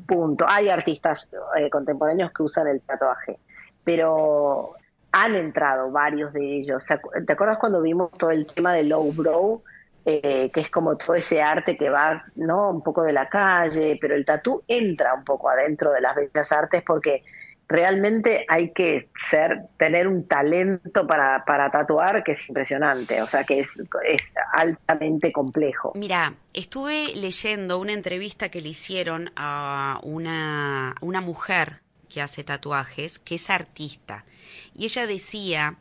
punto. 0.06 0.46
Hay 0.48 0.70
artistas 0.70 1.28
eh, 1.58 1.70
contemporáneos 1.70 2.32
que 2.32 2.44
usan 2.44 2.68
el 2.68 2.82
tatuaje, 2.82 3.40
pero 3.84 4.76
han 5.12 5.36
entrado 5.36 5.92
varios 5.92 6.32
de 6.34 6.60
ellos. 6.60 6.86
¿Te 7.26 7.34
acuerdas 7.34 7.58
cuando 7.58 7.82
vimos 7.82 8.12
todo 8.12 8.32
el 8.32 8.46
tema 8.46 8.74
de 8.74 8.84
Low 8.84 9.12
Brow? 9.14 9.64
Eh, 10.06 10.50
que 10.52 10.62
es 10.62 10.72
como 10.72 10.96
todo 10.98 11.16
ese 11.16 11.42
arte 11.42 11.78
que 11.78 11.90
va, 11.90 12.24
¿no? 12.36 12.72
Un 12.72 12.82
poco 12.82 13.04
de 13.04 13.12
la 13.12 13.28
calle, 13.28 13.98
pero 14.00 14.16
el 14.16 14.26
tatú 14.26 14.64
entra 14.68 15.14
un 15.14 15.24
poco 15.24 15.50
adentro 15.50 15.92
de 15.92 16.02
las 16.02 16.16
bellas 16.16 16.52
artes 16.52 16.82
porque 16.84 17.24
realmente 17.70 18.46
hay 18.50 18.72
que 18.72 19.10
ser, 19.30 19.68
tener 19.78 20.08
un 20.08 20.28
talento 20.28 21.06
para, 21.06 21.46
para 21.46 21.70
tatuar 21.70 22.24
que 22.24 22.32
es 22.32 22.50
impresionante, 22.50 23.22
o 23.22 23.28
sea 23.28 23.44
que 23.44 23.60
es, 23.60 23.80
es 24.04 24.34
altamente 24.52 25.32
complejo. 25.32 25.94
Mira, 25.96 26.34
estuve 26.54 27.14
leyendo 27.16 27.78
una 27.78 27.94
entrevista 27.94 28.50
que 28.50 28.62
le 28.62 28.70
hicieron 28.70 29.32
a 29.36 30.00
una, 30.02 30.96
una 31.02 31.22
mujer 31.22 31.82
que 32.10 32.24
hace 32.24 32.44
tatuajes, 32.44 33.20
que 33.20 33.36
es 33.36 33.52
artista, 33.52 34.26
y 34.74 34.86
ella 34.86 35.06
decía 35.06 35.78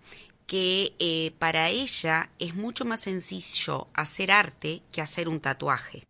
que 0.47 0.95
eh, 0.99 1.33
para 1.39 1.71
ella 1.71 2.31
es 2.39 2.55
mucho 2.55 2.85
más 2.85 3.01
sencillo 3.01 3.89
hacer 3.95 4.31
arte 4.31 4.83
que 4.93 5.01
hacer 5.01 5.27
un 5.29 5.41
tatuaje, 5.41 6.05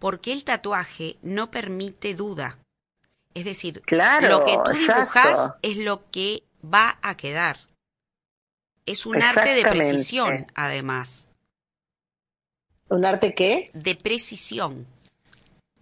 porque 0.00 0.32
el 0.32 0.42
tatuaje 0.42 1.16
no 1.22 1.52
permite 1.52 2.14
duda. 2.14 2.58
Es 3.34 3.44
decir, 3.44 3.82
lo 3.88 4.42
que 4.42 4.58
tú 4.64 4.72
dibujas 4.72 5.54
es 5.62 5.76
lo 5.78 6.10
que 6.10 6.42
va 6.62 6.98
a 7.02 7.16
quedar. 7.16 7.56
Es 8.84 9.06
un 9.06 9.22
arte 9.22 9.54
de 9.54 9.62
precisión, 9.62 10.46
además. 10.54 11.28
¿Un 12.88 13.04
arte 13.04 13.34
qué? 13.34 13.70
De 13.72 13.94
precisión. 13.94 14.86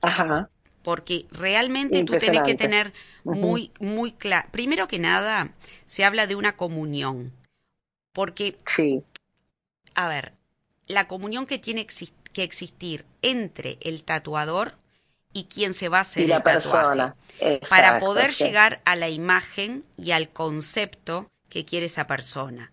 Ajá. 0.01 0.49
Porque 0.83 1.27
realmente 1.33 2.05
tú 2.05 2.17
tienes 2.17 2.43
que 2.43 2.55
tener 2.55 2.93
muy, 3.25 3.73
muy 3.81 4.13
claro. 4.13 4.49
Primero 4.53 4.87
que 4.87 4.99
nada, 4.99 5.53
se 5.87 6.05
habla 6.05 6.27
de 6.27 6.37
una 6.37 6.57
comunión. 6.57 7.33
Porque, 8.13 8.59
sí. 8.67 9.03
a 9.95 10.09
ver, 10.09 10.33
la 10.87 11.07
comunión 11.07 11.47
que 11.47 11.59
tiene 11.59 11.87
que 12.33 12.43
existir 12.43 13.05
entre 13.23 13.79
el 13.81 14.05
tatuador 14.05 14.75
y 15.33 15.45
quien 15.45 15.75
se 15.75 15.89
va 15.89 15.99
a 15.99 16.03
hacer 16.03 16.31
el 16.31 16.43
tatuaje. 16.43 17.15
para 17.69 17.99
poder 18.01 18.33
llegar 18.33 18.81
a 18.85 18.97
la 18.97 19.09
imagen 19.09 19.85
y 19.97 20.13
al 20.13 20.29
concepto 20.31 21.31
que 21.49 21.65
quiere 21.65 21.87
esa 21.87 22.07
persona. 22.07 22.73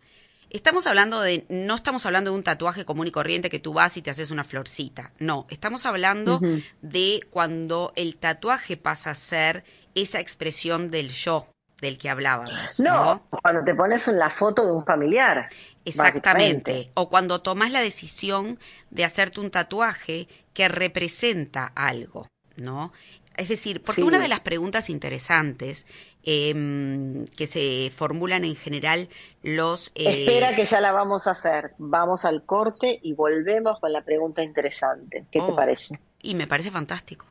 Estamos 0.49 0.87
hablando 0.87 1.19
de, 1.21 1.45
no 1.49 1.75
estamos 1.75 2.05
hablando 2.05 2.31
de 2.31 2.37
un 2.37 2.43
tatuaje 2.43 2.85
común 2.85 3.07
y 3.07 3.11
corriente 3.11 3.49
que 3.49 3.59
tú 3.59 3.73
vas 3.73 3.97
y 3.97 4.01
te 4.01 4.11
haces 4.11 4.31
una 4.31 4.45
florcita. 4.45 5.11
No, 5.19 5.45
estamos 5.49 5.85
hablando 5.85 6.39
de 6.81 7.19
cuando 7.29 7.91
el 7.97 8.15
tatuaje 8.15 8.77
pasa 8.77 9.11
a 9.11 9.15
ser 9.15 9.65
esa 9.93 10.21
expresión 10.21 10.87
del 10.87 11.09
yo, 11.09 11.47
del 11.81 11.97
que 11.97 12.09
hablábamos. 12.09 12.79
No, 12.79 13.27
cuando 13.29 13.65
te 13.65 13.75
pones 13.75 14.07
en 14.07 14.19
la 14.19 14.29
foto 14.29 14.65
de 14.65 14.71
un 14.71 14.85
familiar. 14.85 15.49
Exactamente. 15.83 16.91
O 16.93 17.09
cuando 17.09 17.41
tomas 17.41 17.71
la 17.71 17.81
decisión 17.81 18.57
de 18.89 19.03
hacerte 19.03 19.41
un 19.41 19.51
tatuaje 19.51 20.27
que 20.53 20.69
representa 20.69 21.73
algo, 21.75 22.25
¿no? 22.57 22.91
Es 23.35 23.49
decir, 23.49 23.83
porque 23.83 24.03
una 24.03 24.17
de 24.17 24.27
las 24.27 24.39
preguntas 24.39 24.89
interesantes 24.89 25.85
em, 26.23 27.25
que 27.37 27.45
se 27.45 27.91
formulan 27.95 28.43
en 28.45 28.55
general 28.55 29.09
los... 29.43 29.91
Eh, 29.93 30.23
Espera 30.23 30.55
que 30.55 30.65
ya 30.65 30.81
la 30.81 30.91
vamos 30.91 31.27
a 31.27 31.31
hacer. 31.31 31.73
Vamos 31.77 32.25
al 32.25 32.43
corte 32.45 32.99
y 33.03 33.13
volvemos 33.13 33.79
con 33.79 33.93
la 33.93 34.03
pregunta 34.03 34.41
interesante. 34.41 35.25
¿Qué 35.31 35.39
te 35.39 35.45
oh, 35.45 35.55
parece? 35.55 35.99
Y 36.23 36.33
me 36.33 36.47
parece 36.47 36.71
fantástico. 36.71 37.27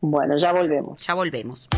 Bueno, 0.00 0.36
ya 0.36 0.52
volvemos. 0.52 1.06
Ya 1.06 1.14
volvemos 1.14 1.68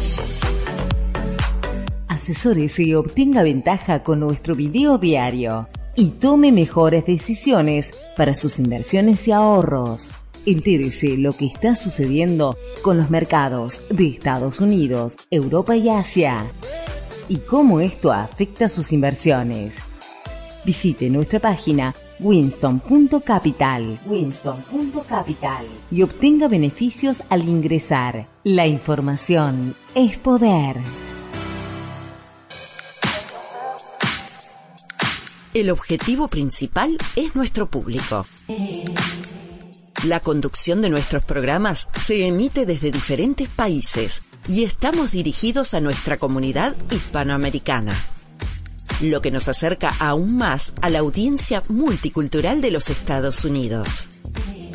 asesórese 2.21 2.83
y 2.83 2.95
obtenga 2.95 3.42
ventaja 3.42 4.02
con 4.02 4.21
nuestro 4.21 4.54
video 4.54 4.99
diario 4.99 5.69
y 5.97 6.11
tome 6.11 6.52
mejores 6.52 7.07
decisiones 7.07 7.95
para 8.14 8.35
sus 8.35 8.59
inversiones 8.59 9.26
y 9.26 9.33
ahorros. 9.33 10.12
Entérese 10.47 11.18
lo 11.18 11.35
que 11.35 11.47
está 11.47 11.75
sucediendo 11.75 12.56
con 12.82 12.97
los 12.97 13.11
mercados 13.11 13.82
de 13.90 14.09
Estados 14.09 14.61
Unidos, 14.61 15.16
Europa 15.30 15.76
y 15.76 15.90
Asia 15.90 16.47
y 17.28 17.37
cómo 17.38 17.80
esto 17.80 18.12
afecta 18.12 18.68
sus 18.68 18.92
inversiones. 18.92 19.78
Visite 20.64 21.11
nuestra 21.11 21.40
página 21.40 21.94
winston.capital 22.18 24.00
winston.capital 24.06 25.66
y 25.90 26.02
obtenga 26.02 26.49
beneficios 26.49 27.23
al 27.28 27.49
ingresar. 27.49 28.26
La 28.44 28.66
información 28.66 29.75
es 29.94 30.18
poder. 30.18 30.76
El 35.52 35.70
objetivo 35.70 36.28
principal 36.28 36.97
es 37.16 37.35
nuestro 37.35 37.68
público. 37.70 38.25
La 40.04 40.21
conducción 40.21 40.80
de 40.80 40.88
nuestros 40.88 41.26
programas 41.26 41.88
se 42.00 42.26
emite 42.26 42.64
desde 42.64 42.90
diferentes 42.90 43.49
países 43.49 44.23
y 44.49 44.64
estamos 44.64 45.12
dirigidos 45.12 45.75
a 45.75 45.80
nuestra 45.80 46.16
comunidad 46.16 46.75
hispanoamericana, 46.90 47.95
lo 49.02 49.21
que 49.21 49.30
nos 49.30 49.49
acerca 49.49 49.95
aún 49.99 50.38
más 50.38 50.73
a 50.80 50.88
la 50.88 51.00
audiencia 51.00 51.62
multicultural 51.69 52.62
de 52.62 52.71
los 52.71 52.88
Estados 52.88 53.45
Unidos. 53.45 54.09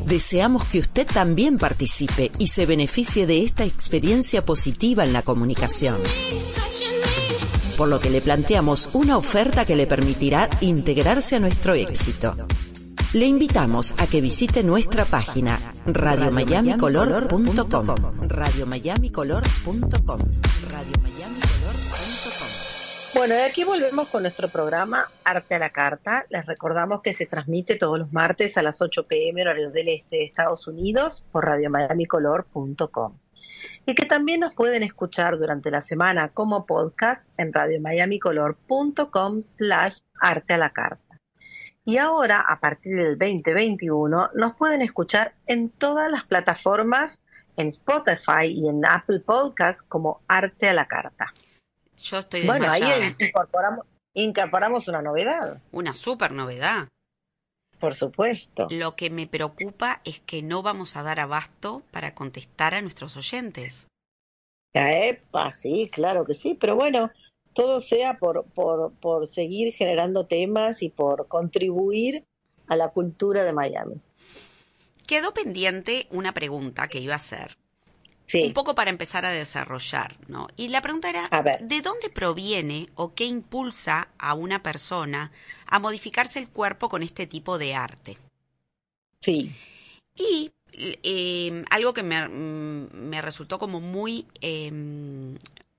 Deseamos 0.05 0.63
que 0.65 0.77
usted 0.77 1.07
también 1.07 1.57
participe 1.57 2.31
y 2.37 2.47
se 2.47 2.67
beneficie 2.67 3.25
de 3.25 3.43
esta 3.43 3.65
experiencia 3.65 4.45
positiva 4.45 5.03
en 5.03 5.13
la 5.13 5.23
comunicación 5.23 6.01
por 7.75 7.89
lo 7.89 7.99
que 7.99 8.09
le 8.09 8.21
planteamos 8.21 8.89
una 8.93 9.17
oferta 9.17 9.65
que 9.65 9.75
le 9.75 9.85
permitirá 9.85 10.49
integrarse 10.61 11.35
a 11.35 11.39
nuestro 11.39 11.73
éxito. 11.73 12.37
Le 13.13 13.25
invitamos 13.25 13.95
a 13.97 14.07
que 14.07 14.21
visite 14.21 14.63
nuestra 14.63 15.05
página 15.05 15.59
radiomiamicolor.com. 15.85 18.27
Radiomiamicolor.com. 18.27 20.19
Bueno, 23.13 23.35
de 23.35 23.43
aquí 23.43 23.63
volvemos 23.63 24.09
con 24.09 24.23
nuestro 24.23 24.49
programa 24.49 25.09
Arte 25.23 25.55
a 25.55 25.59
la 25.59 25.69
Carta. 25.69 26.25
Les 26.29 26.45
recordamos 26.45 27.01
que 27.01 27.13
se 27.13 27.25
transmite 27.25 27.75
todos 27.75 27.97
los 27.97 28.11
martes 28.11 28.57
a 28.57 28.61
las 28.61 28.81
8 28.81 29.07
pm 29.07 29.41
horario 29.41 29.71
del 29.71 29.87
este 29.87 30.17
de 30.17 30.25
Estados 30.25 30.67
Unidos 30.67 31.23
por 31.31 31.45
radiomiamicolor.com 31.45 33.17
y 33.85 33.95
que 33.95 34.05
también 34.05 34.41
nos 34.41 34.53
pueden 34.53 34.83
escuchar 34.83 35.37
durante 35.37 35.71
la 35.71 35.81
semana 35.81 36.29
como 36.29 36.65
podcast 36.65 37.27
en 37.37 37.53
radiomiamicolor.com 37.53 39.41
slash 39.41 39.99
arte 40.19 40.55
a 40.55 40.57
la 40.57 40.71
carta. 40.71 41.04
Y 41.87 41.97
ahora, 41.99 42.41
a 42.41 42.59
partir 42.59 42.97
del 42.97 43.17
2021, 43.17 44.31
nos 44.33 44.55
pueden 44.55 44.81
escuchar 44.81 45.35
en 45.45 45.69
todas 45.69 46.09
las 46.09 46.23
plataformas, 46.25 47.21
en 47.57 47.67
Spotify 47.67 48.47
y 48.47 48.67
en 48.67 48.83
Apple 48.83 49.19
Podcast 49.19 49.87
como 49.87 50.21
Arte 50.27 50.67
a 50.67 50.73
la 50.73 50.87
Carta. 50.87 51.31
Yo 51.95 52.17
estoy 52.17 52.47
Bueno, 52.47 52.65
ahí 52.69 53.15
incorporamos, 53.19 53.85
incorporamos 54.15 54.87
una 54.87 55.03
novedad. 55.03 55.61
Una 55.71 55.93
súper 55.93 56.31
novedad. 56.31 56.87
Por 57.79 57.93
supuesto. 57.93 58.65
Lo 58.71 58.95
que 58.95 59.11
me 59.11 59.27
preocupa 59.27 60.01
es 60.05 60.19
que 60.19 60.41
no 60.41 60.63
vamos 60.63 60.97
a 60.97 61.03
dar 61.03 61.19
abasto 61.19 61.83
para 61.91 62.15
contestar 62.15 62.73
a 62.73 62.81
nuestros 62.81 63.15
oyentes. 63.15 63.87
Epa, 64.73 65.51
sí, 65.51 65.89
claro 65.93 66.25
que 66.25 66.33
sí, 66.33 66.57
pero 66.59 66.75
bueno, 66.75 67.11
todo 67.55 67.79
sea 67.79 68.19
por, 68.19 68.43
por, 68.53 68.91
por 68.99 69.27
seguir 69.27 69.73
generando 69.73 70.27
temas 70.27 70.83
y 70.83 70.89
por 70.89 71.27
contribuir 71.27 72.25
a 72.67 72.75
la 72.75 72.89
cultura 72.89 73.45
de 73.45 73.53
Miami. 73.53 73.95
Quedó 75.07 75.33
pendiente 75.33 76.07
una 76.11 76.33
pregunta 76.33 76.89
que 76.89 76.99
iba 76.99 77.13
a 77.13 77.15
hacer. 77.15 77.57
Un 78.33 78.53
poco 78.53 78.75
para 78.75 78.89
empezar 78.89 79.25
a 79.25 79.29
desarrollar, 79.29 80.17
¿no? 80.27 80.47
Y 80.57 80.69
la 80.69 80.81
pregunta 80.81 81.09
era, 81.09 81.29
¿de 81.61 81.81
dónde 81.81 82.09
proviene 82.09 82.89
o 82.95 83.13
qué 83.13 83.25
impulsa 83.25 84.09
a 84.17 84.33
una 84.33 84.63
persona 84.63 85.31
a 85.67 85.79
modificarse 85.79 86.39
el 86.39 86.49
cuerpo 86.49 86.89
con 86.89 87.03
este 87.03 87.27
tipo 87.27 87.57
de 87.57 87.75
arte? 87.75 88.17
Sí. 89.21 89.51
Y 90.15 90.51
eh, 90.73 91.63
algo 91.69 91.93
que 91.93 92.03
me, 92.03 92.27
mm, 92.27 92.89
me, 92.93 93.21
resultó 93.21 93.59
como 93.59 93.79
muy, 93.79 94.25
eh, 94.41 94.71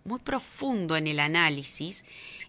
muy 0.07 0.21
profundo 0.21 0.97
en 0.97 1.07
el 1.07 1.21
análisis 1.21 2.05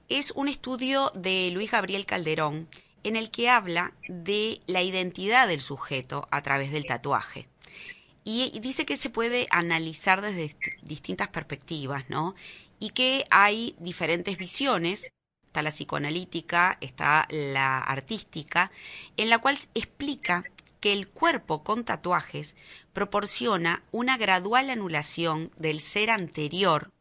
es 0.09 0.31
un 0.31 0.47
estudio 0.47 1.11
de 1.15 1.49
Luis 1.51 1.71
Gabriel 1.71 2.05
Calderón 2.05 2.69
en 3.03 3.15
el 3.15 3.31
que 3.31 3.49
habla 3.49 3.93
de 4.07 4.61
la 4.67 4.81
identidad 4.81 5.47
del 5.47 5.61
sujeto 5.61 6.27
a 6.31 6.41
través 6.43 6.71
del 6.71 6.85
tatuaje. 6.85 7.47
Y 8.23 8.59
dice 8.59 8.85
que 8.85 8.97
se 8.97 9.09
puede 9.09 9.47
analizar 9.49 10.21
desde 10.21 10.55
distintas 10.81 11.29
perspectivas, 11.29 12.09
¿no? 12.09 12.35
Y 12.79 12.89
que 12.89 13.25
hay 13.29 13.75
diferentes 13.79 14.37
visiones, 14.37 15.11
está 15.45 15.61
la 15.61 15.71
psicoanalítica, 15.71 16.77
está 16.81 17.27
la 17.29 17.79
artística, 17.79 18.71
en 19.15 19.29
la 19.29 19.39
cual 19.39 19.57
explica 19.73 20.43
que 20.81 20.91
el 20.93 21.07
cuerpo 21.07 21.63
con 21.63 21.85
tatuajes 21.85 22.55
proporciona 22.93 23.83
una 23.91 24.17
gradual 24.17 24.69
anulación 24.69 25.51
del 25.57 25.79
ser 25.79 26.09
anterior 26.09 26.91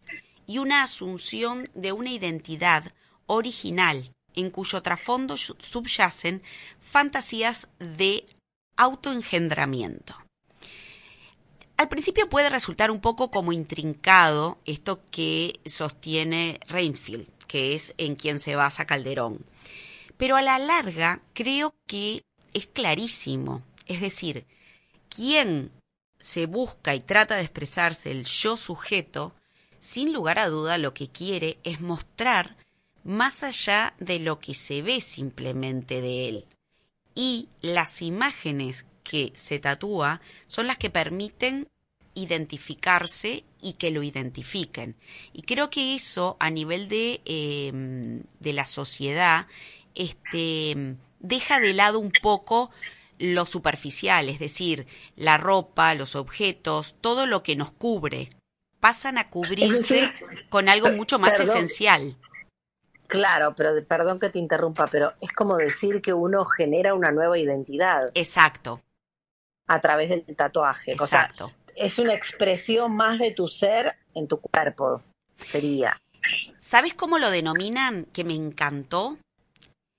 y 0.47 0.59
una 0.59 0.83
asunción 0.83 1.69
de 1.75 1.93
una 1.93 2.11
identidad 2.11 2.93
original 3.26 4.12
en 4.35 4.50
cuyo 4.50 4.83
trasfondo 4.83 5.37
subyacen 5.37 6.43
fantasías 6.81 7.69
de 7.79 8.25
autoengendramiento. 8.76 10.15
Al 11.79 11.88
principio 11.88 12.29
puede 12.29 12.49
resultar 12.49 12.91
un 12.91 13.00
poco 13.00 13.31
como 13.31 13.53
intrincado 13.53 14.59
esto 14.65 15.03
que 15.11 15.61
sostiene 15.67 16.59
Reinfield, 16.69 17.29
que 17.47 17.75
es 17.75 17.95
en 17.99 18.17
quien 18.17 18.38
se 18.38 18.57
basa 18.57 18.87
Calderón. 18.87 19.45
Pero 20.17 20.37
a 20.37 20.43
la 20.43 20.59
larga 20.59 21.21
creo 21.35 21.75
que 21.87 22.23
es 22.55 22.67
clarísimo. 22.67 23.62
Es 23.87 24.00
decir, 24.00 24.47
quien 25.11 25.71
se 26.19 26.47
busca 26.47 26.95
y 26.95 27.00
trata 27.00 27.37
de 27.37 27.43
expresarse 27.43 28.11
el 28.11 28.25
yo 28.25 28.57
sujeto, 28.57 29.35
sin 29.87 30.12
lugar 30.12 30.40
a 30.40 30.49
duda 30.49 30.78
lo 30.78 30.95
que 30.95 31.07
quiere 31.07 31.59
es 31.62 31.81
mostrar 31.81 32.57
más 33.05 33.45
allá 33.45 33.95
de 34.00 34.19
lo 34.19 34.40
que 34.40 34.52
se 34.52 34.83
ve 34.83 35.00
simplemente 35.00 36.00
de 36.00 36.28
él. 36.28 36.45
Y 37.14 37.49
las 37.61 38.02
imágenes 38.02 38.85
que 39.05 39.31
se 39.37 39.61
tatúa 39.61 40.21
son 40.49 40.66
las 40.66 40.76
que 40.76 40.90
permiten 40.90 41.69
identificarse 42.14 43.45
y 43.62 43.75
que 43.75 43.93
lo 43.93 44.02
identifiquen. 44.02 44.97
Y 45.33 45.43
creo 45.43 45.71
que 45.71 45.95
eso 45.95 46.37
a 46.40 46.50
nivel 46.50 46.88
de, 46.88 47.21
em, 47.25 48.25
de 48.40 48.52
la 48.52 48.66
sociedad 48.66 49.47
este, 49.95 50.97
deja 51.21 51.61
de 51.61 51.75
lado 51.75 52.00
un 52.00 52.11
poco 52.23 52.71
lo 53.21 53.47
superficial, 53.47 54.28
es 54.31 54.40
decir, 54.40 54.88
la 55.14 55.38
ropa, 55.38 55.95
los 55.95 56.16
objetos, 56.16 56.97
todo 57.00 57.26
lo 57.26 57.45
que 57.45 57.55
nos 57.55 57.71
cubre, 57.71 58.31
pasan 58.87 59.19
a 59.19 59.28
cubrirse 59.28 60.12
con 60.49 60.69
algo 60.69 60.90
mucho 60.90 61.19
más 61.19 61.40
esencial. 61.40 62.14
Claro, 63.09 63.52
pero 63.57 63.85
perdón 63.85 64.21
que 64.21 64.31
te 64.31 64.38
interrumpa, 64.38 64.87
pero 64.87 65.12
es 65.21 65.33
como 65.33 65.57
decir 65.57 66.00
que 66.00 66.12
uno 66.12 66.45
genera 66.45 66.95
una 66.95 67.11
nueva 67.11 67.37
identidad. 67.37 68.12
Exacto. 68.14 68.81
A 69.66 69.81
través 69.81 70.11
del 70.11 70.25
tatuaje. 70.37 70.93
Exacto. 70.93 71.52
es 71.75 71.99
una 71.99 72.14
expresión 72.14 72.95
más 72.95 73.19
de 73.19 73.33
tu 73.33 73.49
ser 73.49 73.97
en 74.15 74.28
tu 74.28 74.39
cuerpo, 74.39 75.02
sería. 75.37 76.00
¿Sabes 76.60 76.95
cómo 76.95 77.19
lo 77.19 77.30
denominan? 77.30 78.04
Que 78.13 78.23
me 78.23 78.37
encantó. 78.37 79.19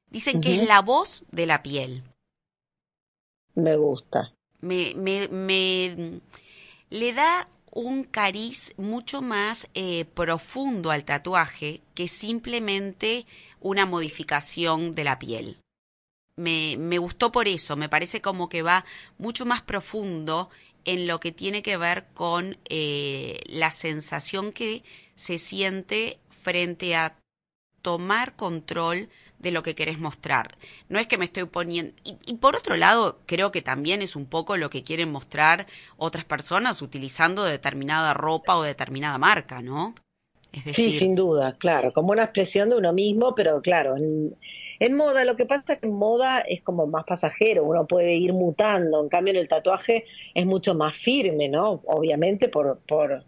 Dicen 0.10 0.40
que 0.40 0.56
es 0.56 0.66
la 0.66 0.80
voz 0.80 1.26
de 1.32 1.46
la 1.46 1.62
piel. 1.62 2.04
Me 3.54 3.76
gusta. 3.76 4.32
Me, 4.62 4.94
me, 4.96 5.28
me 5.28 6.22
le 6.90 7.12
da 7.12 7.50
un 7.78 8.06
cariz 8.06 8.74
mucho 8.78 9.22
más 9.22 9.70
eh, 9.76 10.06
profundo 10.06 10.90
al 10.90 11.06
tatuaje 11.06 11.82
que 11.94 12.08
simplemente 12.08 13.28
una 13.60 13.86
modificación 13.86 14.96
de 14.96 15.04
la 15.04 15.20
piel. 15.20 15.60
Me, 16.36 16.76
me 16.80 16.98
gustó 16.98 17.32
por 17.32 17.48
eso, 17.48 17.76
me 17.76 17.88
parece 17.88 18.20
como 18.20 18.50
que 18.50 18.64
va 18.64 18.84
mucho 19.20 19.46
más 19.46 19.62
profundo 19.62 20.50
en 20.86 21.06
lo 21.06 21.20
que 21.20 21.32
tiene 21.32 21.62
que 21.62 21.78
ver 21.78 22.08
con 22.16 22.58
eh, 22.68 23.42
la 23.46 23.70
sensación 23.70 24.54
que 24.54 24.84
se 25.14 25.38
siente 25.38 26.18
frente 26.32 26.96
a 26.96 27.16
tomar 27.84 28.36
control 28.36 29.08
de 29.48 29.52
lo 29.52 29.64
que 29.64 29.76
querés 29.76 30.00
mostrar. 30.00 30.58
No 30.90 31.00
es 31.00 31.08
que 31.08 31.18
me 31.18 31.26
estoy 31.26 31.46
poniendo... 31.46 31.94
Y, 32.04 32.36
por 32.36 32.56
otro 32.56 32.76
lado, 32.76 33.20
creo 33.26 33.52
que 33.52 33.62
también 33.62 34.02
es 34.02 34.16
un 34.16 34.26
poco 34.26 34.58
lo 34.58 34.70
que 34.70 34.84
quieren 34.84 35.12
mostrar 35.12 35.68
otras 35.96 36.26
personas 36.26 36.82
utilizando 36.82 37.44
determinada 37.44 38.14
ropa 38.14 38.58
o 38.58 38.64
determinada 38.64 39.18
marca, 39.18 39.62
¿no? 39.62 39.96
Es 40.52 40.66
decir... 40.66 40.92
Sí, 40.92 41.00
sin 41.00 41.16
duda, 41.16 41.56
claro, 41.58 41.94
como 41.94 42.12
una 42.12 42.24
expresión 42.24 42.70
de 42.70 42.78
uno 42.78 42.92
mismo, 42.94 43.36
pero 43.36 43.62
claro, 43.62 43.96
en, 43.96 44.96
moda, 44.96 45.24
lo 45.24 45.36
que 45.36 45.46
pasa 45.46 45.74
es 45.74 45.80
que 45.80 45.88
en 45.88 45.94
moda 45.94 46.40
es 46.42 46.62
como 46.62 46.88
más 46.88 47.06
pasajero, 47.06 47.64
uno 47.64 47.88
puede 47.88 48.16
ir 48.16 48.34
mutando, 48.34 49.02
en 49.02 49.10
cambio 49.10 49.32
en 49.32 49.40
el 49.40 49.48
tatuaje 49.48 50.06
es 50.34 50.46
mucho 50.46 50.76
más 50.76 50.96
firme, 50.98 51.48
¿no? 51.48 51.82
Obviamente 51.86 52.50
por, 52.50 52.80
por, 52.88 53.24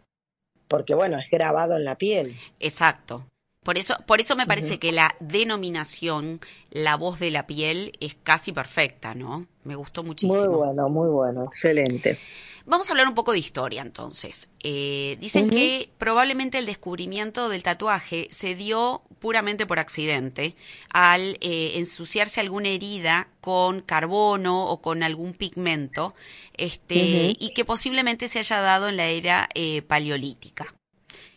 porque 0.67 0.93
bueno, 0.93 1.17
es 1.17 1.29
grabado 1.29 1.75
en 1.75 1.85
la 1.85 1.95
piel. 1.95 2.35
Exacto. 2.59 3.25
Por 3.63 3.77
eso, 3.77 3.95
por 4.05 4.21
eso 4.21 4.35
me 4.35 4.47
parece 4.47 4.79
que 4.79 4.91
la 4.91 5.15
denominación, 5.19 6.39
la 6.71 6.95
voz 6.95 7.19
de 7.19 7.29
la 7.29 7.45
piel, 7.45 7.91
es 7.99 8.15
casi 8.23 8.51
perfecta, 8.51 9.13
¿no? 9.13 9.47
Me 9.63 9.75
gustó 9.75 10.03
muchísimo. 10.03 10.39
Muy 10.39 10.47
bueno, 10.47 10.89
muy 10.89 11.09
bueno, 11.09 11.43
excelente. 11.43 12.17
Vamos 12.65 12.87
a 12.87 12.91
hablar 12.91 13.07
un 13.07 13.15
poco 13.15 13.31
de 13.31 13.39
historia 13.39 13.81
entonces. 13.81 14.47
Eh, 14.63 15.17
dicen 15.19 15.49
que 15.49 15.89
probablemente 15.97 16.59
el 16.59 16.67
descubrimiento 16.67 17.49
del 17.49 17.63
tatuaje 17.63 18.27
se 18.29 18.53
dio 18.53 19.01
puramente 19.17 19.65
por 19.65 19.79
accidente 19.79 20.55
al 20.89 21.37
eh, 21.41 21.73
ensuciarse 21.75 22.39
alguna 22.39 22.69
herida 22.69 23.27
con 23.41 23.81
carbono 23.81 24.67
o 24.67 24.81
con 24.81 25.01
algún 25.01 25.33
pigmento, 25.33 26.13
este, 26.55 27.35
y 27.39 27.53
que 27.55 27.65
posiblemente 27.65 28.27
se 28.27 28.39
haya 28.39 28.61
dado 28.61 28.87
en 28.87 28.97
la 28.97 29.07
era 29.07 29.49
eh, 29.55 29.81
paleolítica. 29.81 30.73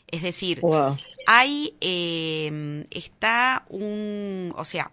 Es 0.08 0.20
decir, 0.20 0.60
hay, 1.26 1.74
eh, 1.80 2.84
está 2.90 3.64
un, 3.68 4.52
o 4.56 4.64
sea, 4.64 4.92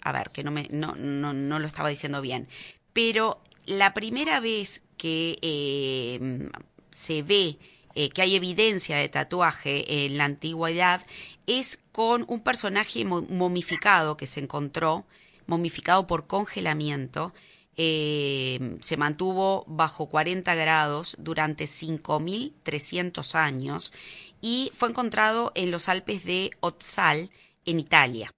a 0.00 0.12
ver, 0.12 0.30
que 0.30 0.44
no, 0.44 0.50
me, 0.50 0.68
no, 0.70 0.94
no, 0.94 1.32
no 1.32 1.58
lo 1.58 1.66
estaba 1.66 1.88
diciendo 1.88 2.20
bien, 2.20 2.48
pero 2.92 3.40
la 3.66 3.94
primera 3.94 4.40
vez 4.40 4.82
que 4.96 5.38
eh, 5.42 6.48
se 6.90 7.22
ve 7.22 7.58
eh, 7.94 8.08
que 8.10 8.22
hay 8.22 8.36
evidencia 8.36 8.96
de 8.96 9.08
tatuaje 9.08 10.04
en 10.04 10.18
la 10.18 10.24
antigüedad 10.24 11.04
es 11.46 11.80
con 11.92 12.24
un 12.28 12.40
personaje 12.40 13.04
momificado 13.04 14.16
que 14.16 14.26
se 14.26 14.40
encontró, 14.40 15.06
momificado 15.46 16.06
por 16.06 16.26
congelamiento, 16.26 17.32
eh, 17.76 18.78
se 18.80 18.96
mantuvo 18.96 19.64
bajo 19.66 20.08
40 20.08 20.54
grados 20.54 21.16
durante 21.18 21.64
5.300 21.66 23.34
años 23.34 23.92
y 24.40 24.70
fue 24.74 24.88
encontrado 24.88 25.52
en 25.54 25.70
los 25.70 25.88
Alpes 25.88 26.24
de 26.24 26.50
Otzal, 26.60 27.30
en 27.64 27.80
Italia. 27.80 28.32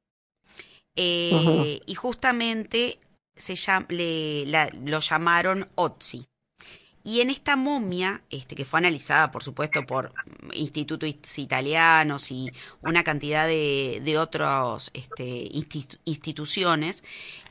Eh, 0.97 1.81
y 1.87 1.95
justamente 1.95 2.99
se 3.37 3.55
lo 4.81 5.01
llamaron 5.01 5.69
Otzi. 5.77 6.27
Y 7.05 7.21
en 7.21 7.31
esta 7.31 7.57
momia, 7.57 8.23
este, 8.29 8.55
que 8.55 8.65
fue 8.65 8.79
analizada, 8.81 9.31
por 9.31 9.43
supuesto, 9.43 9.87
por 9.87 10.13
institutos 10.53 11.09
italianos 11.39 12.31
y 12.31 12.51
una 12.83 13.05
cantidad 13.05 13.47
de, 13.47 14.03
de 14.05 14.19
otras 14.19 14.91
este, 14.93 15.49
instituciones, 16.05 17.05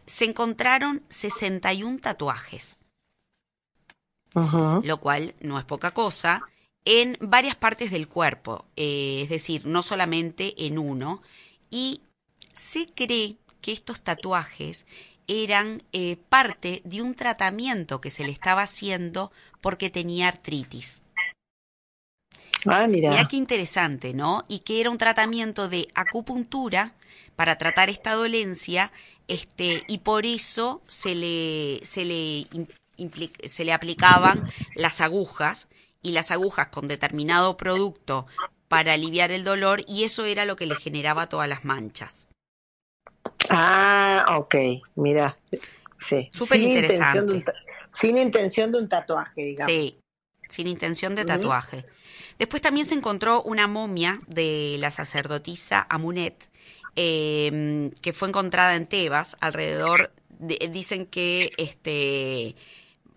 se 0.05 0.25
encontraron 0.25 1.01
61 1.09 1.99
tatuajes. 1.99 2.79
Lo 4.33 4.97
cual 4.99 5.33
no 5.39 5.57
es 5.57 5.65
poca 5.65 5.91
cosa 5.91 6.43
en 6.89 7.17
varias 7.19 7.55
partes 7.55 7.91
del 7.91 8.07
cuerpo, 8.07 8.65
eh, 8.77 9.19
es 9.23 9.29
decir, 9.29 9.65
no 9.65 9.83
solamente 9.83 10.53
en 10.65 10.79
uno, 10.79 11.21
y 11.69 11.99
se 12.55 12.87
cree 12.87 13.35
que 13.59 13.73
estos 13.73 13.99
tatuajes 13.99 14.87
eran 15.27 15.83
eh, 15.91 16.15
parte 16.29 16.81
de 16.85 17.01
un 17.01 17.13
tratamiento 17.13 17.99
que 17.99 18.09
se 18.09 18.23
le 18.23 18.31
estaba 18.31 18.61
haciendo 18.61 19.33
porque 19.59 19.89
tenía 19.89 20.29
artritis. 20.29 21.03
Ah, 22.65 22.87
mira. 22.87 23.09
Mira 23.09 23.27
qué 23.27 23.35
interesante, 23.35 24.13
¿no? 24.13 24.45
Y 24.47 24.59
que 24.59 24.79
era 24.79 24.89
un 24.89 24.97
tratamiento 24.97 25.67
de 25.67 25.89
acupuntura 25.93 26.95
para 27.35 27.57
tratar 27.57 27.89
esta 27.89 28.13
dolencia, 28.13 28.93
este, 29.27 29.83
y 29.89 29.97
por 29.97 30.25
eso 30.25 30.81
se 30.87 31.15
le, 31.15 31.85
se 31.85 32.05
le, 32.05 32.47
se 33.45 33.65
le 33.65 33.73
aplicaban 33.73 34.49
las 34.73 35.01
agujas 35.01 35.67
y 36.01 36.11
las 36.11 36.31
agujas 36.31 36.67
con 36.67 36.87
determinado 36.87 37.57
producto 37.57 38.27
para 38.67 38.93
aliviar 38.93 39.31
el 39.31 39.43
dolor 39.43 39.83
y 39.87 40.03
eso 40.03 40.25
era 40.25 40.45
lo 40.45 40.55
que 40.55 40.65
le 40.65 40.75
generaba 40.75 41.29
todas 41.29 41.47
las 41.47 41.65
manchas. 41.65 42.29
Ah, 43.49 44.25
ok, 44.37 44.55
mira, 44.95 45.37
sí. 45.97 46.29
Súper 46.33 46.61
interesante. 46.61 47.45
Sin 47.91 48.17
intención 48.17 48.71
de 48.71 48.79
un 48.79 48.89
tatuaje, 48.89 49.41
digamos. 49.41 49.71
Sí, 49.71 49.99
sin 50.49 50.67
intención 50.67 51.15
de 51.15 51.25
tatuaje. 51.25 51.85
Después 52.37 52.61
también 52.61 52.85
se 52.85 52.93
encontró 52.93 53.41
una 53.41 53.67
momia 53.67 54.19
de 54.27 54.77
la 54.79 54.91
sacerdotisa 54.91 55.85
Amunet, 55.89 56.49
em, 56.95 57.91
que 58.01 58.13
fue 58.13 58.27
encontrada 58.27 58.75
en 58.75 58.85
Tebas, 58.85 59.37
alrededor, 59.39 60.11
dicen 60.39 61.05
que 61.05 61.51
este 61.57 62.55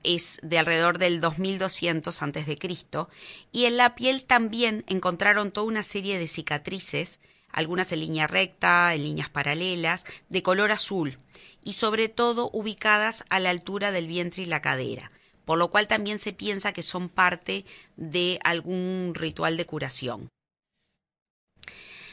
es 0.04 0.38
de 0.42 0.58
alrededor 0.58 0.98
del 0.98 1.20
2200 1.20 2.22
antes 2.22 2.46
de 2.46 2.58
Cristo, 2.58 3.08
y 3.52 3.64
en 3.64 3.76
la 3.76 3.94
piel 3.94 4.24
también 4.24 4.84
encontraron 4.86 5.50
toda 5.50 5.66
una 5.66 5.82
serie 5.82 6.18
de 6.18 6.28
cicatrices, 6.28 7.20
algunas 7.50 7.92
en 7.92 8.00
línea 8.00 8.26
recta, 8.26 8.94
en 8.94 9.02
líneas 9.02 9.28
paralelas, 9.28 10.04
de 10.28 10.42
color 10.42 10.72
azul, 10.72 11.18
y 11.64 11.74
sobre 11.74 12.08
todo 12.08 12.50
ubicadas 12.52 13.24
a 13.28 13.40
la 13.40 13.50
altura 13.50 13.90
del 13.90 14.06
vientre 14.06 14.42
y 14.42 14.46
la 14.46 14.62
cadera 14.62 15.10
por 15.50 15.58
lo 15.58 15.68
cual 15.68 15.88
también 15.88 16.20
se 16.20 16.32
piensa 16.32 16.72
que 16.72 16.84
son 16.84 17.08
parte 17.08 17.64
de 17.96 18.38
algún 18.44 19.14
ritual 19.16 19.56
de 19.56 19.66
curación. 19.66 20.28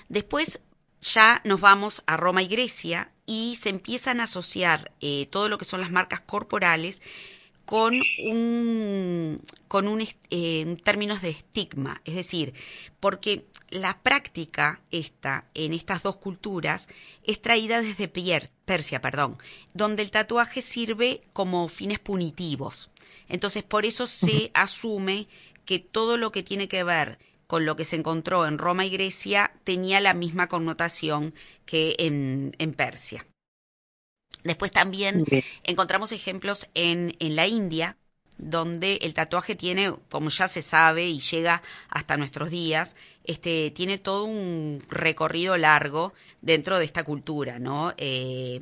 Después 0.10 0.62
ya 1.02 1.42
nos 1.44 1.60
vamos 1.60 2.02
a 2.08 2.18
Roma 2.18 2.42
y 2.42 2.48
Grecia 2.48 3.12
y 3.28 3.56
se 3.58 3.70
empiezan 3.70 4.22
a 4.22 4.24
asociar 4.24 4.92
eh, 5.02 5.28
todo 5.28 5.50
lo 5.50 5.60
que 5.60 5.66
son 5.66 5.82
las 5.82 5.92
marcas 5.92 6.22
corporales 6.22 7.04
con 7.68 8.02
un, 8.24 9.42
con 9.68 9.90
un 9.90 10.02
eh, 10.02 10.08
en 10.30 10.78
términos 10.78 11.22
de 11.22 11.32
estigma, 11.32 12.02
es 12.06 12.16
decir, 12.16 12.54
porque 13.02 13.46
la 13.70 14.02
práctica 14.02 14.80
esta 14.90 15.50
en 15.54 15.74
estas 15.74 16.02
dos 16.02 16.16
culturas 16.16 16.88
es 17.26 17.42
traída 17.42 17.82
desde 17.82 18.08
Persia, 18.08 19.02
perdón, 19.02 19.38
donde 19.74 20.02
el 20.02 20.12
tatuaje 20.12 20.62
sirve 20.62 21.24
como 21.34 21.68
fines 21.68 22.00
punitivos. 22.00 22.90
Entonces, 23.28 23.64
por 23.64 23.86
eso 23.86 24.08
se 24.08 24.50
asume 24.54 25.28
que 25.66 25.80
todo 25.80 26.16
lo 26.16 26.32
que 26.32 26.44
tiene 26.44 26.70
que 26.70 26.86
ver 26.86 27.20
con 27.48 27.66
lo 27.66 27.76
que 27.76 27.84
se 27.84 27.98
encontró 27.98 28.48
en 28.48 28.60
Roma 28.60 28.86
y 28.86 28.92
Grecia 28.92 29.52
tenía 29.66 30.00
la 30.00 30.14
misma 30.14 30.48
connotación 30.48 31.34
que 31.66 31.98
en, 32.00 32.56
en 32.60 32.74
Persia. 32.74 33.28
Después 34.44 34.72
también 34.72 35.26
encontramos 35.64 36.12
ejemplos 36.12 36.70
en, 36.74 37.16
en 37.20 37.36
la 37.36 37.48
India, 37.48 37.98
donde 38.38 39.00
el 39.02 39.14
tatuaje 39.14 39.56
tiene, 39.56 39.94
como 40.10 40.30
ya 40.30 40.48
se 40.48 40.62
sabe 40.62 41.08
y 41.08 41.20
llega 41.20 41.64
hasta 41.90 42.18
nuestros 42.18 42.50
días, 42.50 42.96
este, 43.24 43.72
tiene 43.72 43.98
todo 43.98 44.26
un 44.26 44.84
recorrido 44.90 45.58
largo 45.58 46.14
dentro 46.42 46.78
de 46.80 46.86
esta 46.86 47.04
cultura, 47.04 47.60
¿no? 47.60 47.94
Eh, 47.98 48.60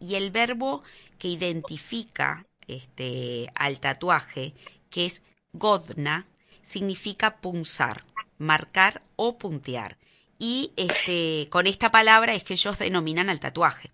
y 0.00 0.14
el 0.14 0.30
verbo 0.30 0.82
que 1.18 1.28
identifica 1.28 2.46
este, 2.66 3.50
al 3.54 3.80
tatuaje, 3.80 4.54
que 4.90 5.06
es 5.06 5.22
godna, 5.52 6.26
significa 6.62 7.36
punzar, 7.36 8.04
marcar 8.38 9.02
o 9.16 9.38
puntear. 9.38 9.98
Y 10.38 10.72
este, 10.76 11.48
con 11.50 11.66
esta 11.66 11.90
palabra 11.90 12.34
es 12.34 12.44
que 12.44 12.54
ellos 12.54 12.78
denominan 12.78 13.28
al 13.28 13.40
tatuaje. 13.40 13.90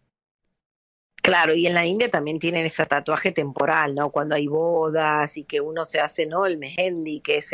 Claro, 1.24 1.54
y 1.54 1.66
en 1.66 1.72
la 1.72 1.86
India 1.86 2.10
también 2.10 2.38
tienen 2.38 2.66
ese 2.66 2.84
tatuaje 2.84 3.32
temporal, 3.32 3.94
¿no? 3.94 4.10
Cuando 4.10 4.34
hay 4.34 4.46
bodas 4.46 5.38
y 5.38 5.44
que 5.44 5.58
uno 5.62 5.86
se 5.86 5.98
hace, 5.98 6.26
¿no? 6.26 6.44
El 6.44 6.58
mehendi, 6.58 7.20
que 7.20 7.38
es 7.38 7.50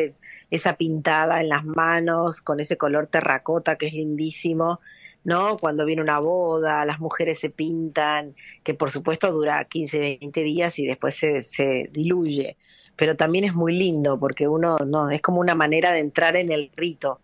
esa 0.50 0.76
pintada 0.76 1.40
en 1.40 1.50
las 1.50 1.64
manos 1.64 2.40
con 2.40 2.58
ese 2.58 2.76
color 2.76 3.06
terracota 3.06 3.76
que 3.78 3.86
es 3.86 3.92
lindísimo, 3.94 4.80
¿no? 5.22 5.56
Cuando 5.56 5.84
viene 5.84 6.02
una 6.02 6.18
boda, 6.18 6.84
las 6.84 6.98
mujeres 6.98 7.38
se 7.38 7.50
pintan, 7.50 8.34
que 8.64 8.74
por 8.74 8.90
supuesto 8.90 9.30
dura 9.30 9.64
15, 9.64 10.00
20 10.20 10.42
días 10.42 10.76
y 10.80 10.86
después 10.86 11.14
se, 11.14 11.42
se 11.42 11.88
diluye. 11.92 12.56
Pero 12.96 13.16
también 13.16 13.44
es 13.44 13.54
muy 13.54 13.72
lindo 13.76 14.18
porque 14.18 14.48
uno, 14.48 14.78
no, 14.78 15.10
es 15.10 15.22
como 15.22 15.38
una 15.38 15.54
manera 15.54 15.92
de 15.92 16.00
entrar 16.00 16.34
en 16.36 16.50
el 16.50 16.72
rito. 16.74 17.20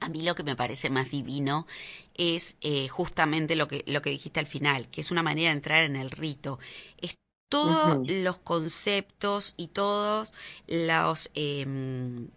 A 0.00 0.08
mí 0.08 0.22
lo 0.22 0.34
que 0.34 0.42
me 0.42 0.56
parece 0.56 0.90
más 0.90 1.10
divino 1.10 1.66
es 2.14 2.56
eh, 2.60 2.88
justamente 2.88 3.56
lo 3.56 3.68
que, 3.68 3.84
lo 3.86 4.02
que 4.02 4.10
dijiste 4.10 4.40
al 4.40 4.46
final, 4.46 4.88
que 4.88 5.00
es 5.00 5.10
una 5.10 5.22
manera 5.22 5.50
de 5.50 5.56
entrar 5.56 5.84
en 5.84 5.96
el 5.96 6.10
rito. 6.10 6.58
Es 6.98 7.16
todos 7.48 7.98
los 8.08 8.38
conceptos 8.38 9.54
y 9.56 9.68
todos 9.68 10.32
los... 10.66 11.30
Em, 11.34 12.28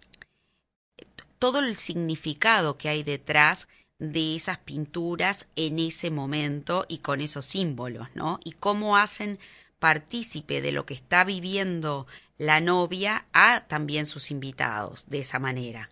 todo 1.39 1.59
el 1.59 1.75
significado 1.75 2.77
que 2.77 2.87
hay 2.87 3.03
detrás 3.03 3.67
de 3.99 4.35
esas 4.35 4.59
pinturas 4.59 5.47
en 5.55 5.79
ese 5.79 6.09
momento 6.09 6.85
y 6.87 6.99
con 6.99 7.19
esos 7.19 7.45
símbolos, 7.45 8.07
¿no? 8.15 8.39
Y 8.43 8.51
cómo 8.53 8.97
hacen 8.97 9.39
partícipe 9.79 10.61
de 10.61 10.71
lo 10.71 10.85
que 10.85 10.93
está 10.93 11.25
viviendo 11.25 12.07
la 12.37 12.61
novia 12.61 13.25
a 13.33 13.61
también 13.67 14.05
sus 14.05 14.31
invitados 14.31 15.05
de 15.07 15.19
esa 15.19 15.39
manera. 15.39 15.89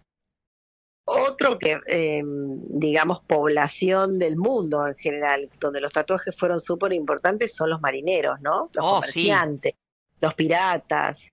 Otro 1.20 1.60
que, 1.60 1.80
eh, 1.88 2.22
digamos, 2.24 3.22
población 3.22 4.20
del 4.20 4.38
mundo 4.38 4.88
en 4.88 4.96
general, 4.96 5.50
donde 5.60 5.82
los 5.82 5.92
tatuajes 5.92 6.36
fueron 6.38 6.60
súper 6.60 6.94
importantes, 6.94 7.56
son 7.56 7.70
los 7.70 7.82
marineros, 7.82 8.40
¿no? 8.42 8.70
Los 8.74 8.86
oh, 8.86 8.96
comerciantes, 8.96 9.74
los 10.20 10.34
piratas. 10.34 11.30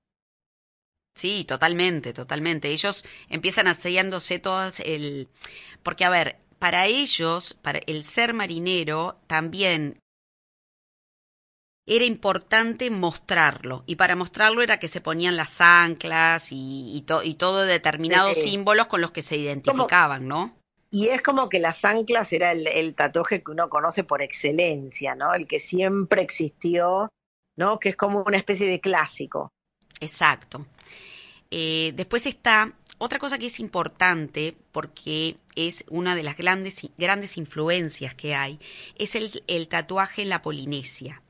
Sí, 1.14 1.45
totalmente, 1.45 2.12
totalmente. 2.12 2.69
Ellos 2.69 3.05
empiezan 3.29 3.67
haciéndose 3.67 4.38
todos 4.38 4.81
el... 4.81 5.29
Porque, 5.83 6.05
a 6.05 6.11
ver, 6.11 6.38
para 6.59 6.87
ellos, 6.87 7.55
para 7.61 7.81
el 7.87 8.05
ser 8.05 8.35
marinero, 8.35 9.19
también 9.27 9.99
era 11.88 12.05
importante 12.05 12.90
mostrarlo. 12.90 13.83
Y 13.87 13.96
para 13.96 14.14
mostrarlo 14.14 14.62
era 14.62 14.79
que 14.79 14.88
se 14.88 15.01
ponían 15.01 15.37
las 15.37 15.62
anclas 15.62 16.53
y, 16.53 16.57
y, 16.57 17.05
y 17.24 17.35
todo 17.35 17.64
determinados 17.64 18.37
símbolos 18.37 18.87
con 18.87 19.01
los 19.01 19.11
que 19.11 19.22
se 19.22 19.38
identificaban, 19.38 20.29
¿no? 20.29 20.55
Y 20.90 21.09
es 21.09 21.22
como 21.22 21.48
que 21.48 21.61
las 21.61 21.85
anclas 21.85 22.33
era 22.33 22.53
el, 22.53 22.94
tatuaje 22.94 23.42
que 23.42 23.51
uno 23.51 23.70
conoce 23.70 24.05
por 24.05 24.22
excelencia, 24.22 25.14
¿no? 25.14 25.33
El 25.35 25.46
que 25.46 25.61
siempre 25.61 26.20
existió, 26.20 27.09
¿no? 27.57 27.79
Que 27.79 27.90
es 27.90 27.96
como 27.96 28.22
una 28.22 28.37
especie 28.37 28.68
de 28.68 28.81
clásico. 28.81 29.51
Exacto. 30.01 30.66
Eh, 31.51 31.92
después 31.94 32.27
está 32.27 32.72
otra 32.98 33.18
cosa 33.18 33.38
que 33.38 33.46
es 33.46 33.61
importante, 33.61 34.57
porque 34.72 35.37
es 35.57 35.85
una 35.88 36.14
de 36.14 36.22
las 36.22 36.37
grandes, 36.37 36.87
grandes 36.98 37.38
influencias 37.38 38.14
que 38.14 38.35
hay, 38.35 38.59
es 38.96 39.14
el, 39.14 39.42
el 39.46 39.68
tatuaje 39.68 40.22
en 40.22 40.29
la 40.29 40.42
Polinesia 40.42 41.22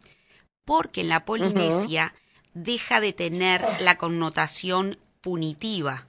porque 0.68 1.00
en 1.00 1.08
la 1.08 1.24
Polinesia 1.24 2.12
deja 2.52 3.00
de 3.00 3.14
tener 3.14 3.64
la 3.80 3.96
connotación 3.96 4.98
punitiva 5.22 6.06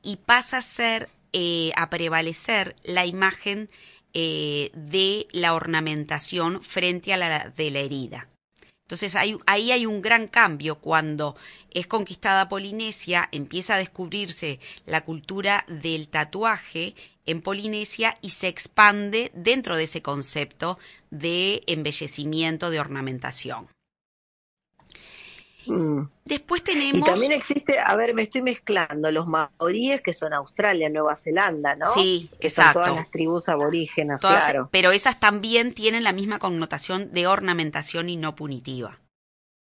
y 0.00 0.18
pasa 0.18 0.58
a 0.58 0.62
ser, 0.62 1.10
eh, 1.32 1.72
a 1.74 1.90
prevalecer 1.90 2.76
la 2.84 3.04
imagen 3.04 3.68
eh, 4.14 4.70
de 4.74 5.26
la 5.32 5.54
ornamentación 5.54 6.62
frente 6.62 7.12
a 7.12 7.16
la 7.16 7.48
de 7.48 7.70
la 7.72 7.80
herida. 7.80 8.28
Entonces 8.82 9.16
ahí, 9.16 9.36
ahí 9.44 9.72
hay 9.72 9.86
un 9.86 10.02
gran 10.02 10.28
cambio 10.28 10.76
cuando 10.76 11.34
es 11.72 11.88
conquistada 11.88 12.48
Polinesia, 12.48 13.28
empieza 13.32 13.74
a 13.74 13.78
descubrirse 13.78 14.60
la 14.86 15.04
cultura 15.04 15.64
del 15.66 16.06
tatuaje 16.06 16.94
en 17.26 17.42
Polinesia 17.42 18.16
y 18.22 18.30
se 18.30 18.46
expande 18.46 19.32
dentro 19.34 19.76
de 19.76 19.82
ese 19.82 20.00
concepto 20.00 20.78
de 21.10 21.64
embellecimiento, 21.66 22.70
de 22.70 22.78
ornamentación. 22.78 23.66
Mm. 25.66 26.08
Después 26.24 26.62
tenemos. 26.62 27.08
Y 27.08 27.10
también 27.10 27.32
existe, 27.32 27.78
a 27.78 27.94
ver, 27.96 28.14
me 28.14 28.22
estoy 28.22 28.42
mezclando, 28.42 29.10
los 29.10 29.26
maoríes 29.26 30.00
que 30.02 30.12
son 30.12 30.32
Australia, 30.34 30.88
Nueva 30.88 31.16
Zelanda, 31.16 31.76
¿no? 31.76 31.86
Sí, 31.92 32.30
que 32.40 32.48
exacto. 32.48 32.80
Son 32.80 32.84
todas 32.84 32.96
las 32.96 33.10
tribus 33.10 33.48
aborígenas, 33.48 34.20
claro. 34.20 34.68
Pero 34.72 34.92
esas 34.92 35.20
también 35.20 35.72
tienen 35.72 36.04
la 36.04 36.12
misma 36.12 36.38
connotación 36.38 37.12
de 37.12 37.26
ornamentación 37.26 38.08
y 38.08 38.16
no 38.16 38.34
punitiva. 38.34 38.98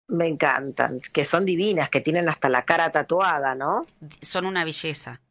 Me 0.07 0.27
encantan, 0.27 1.01
que 1.13 1.25
son 1.25 1.45
divinas, 1.45 1.89
que 1.89 2.01
tienen 2.01 2.29
hasta 2.29 2.49
la 2.49 2.65
cara 2.65 2.93
tatuada, 2.93 3.55
¿no? 3.55 3.83
Son 4.21 4.45
una 4.45 4.65
belleza, 4.65 5.23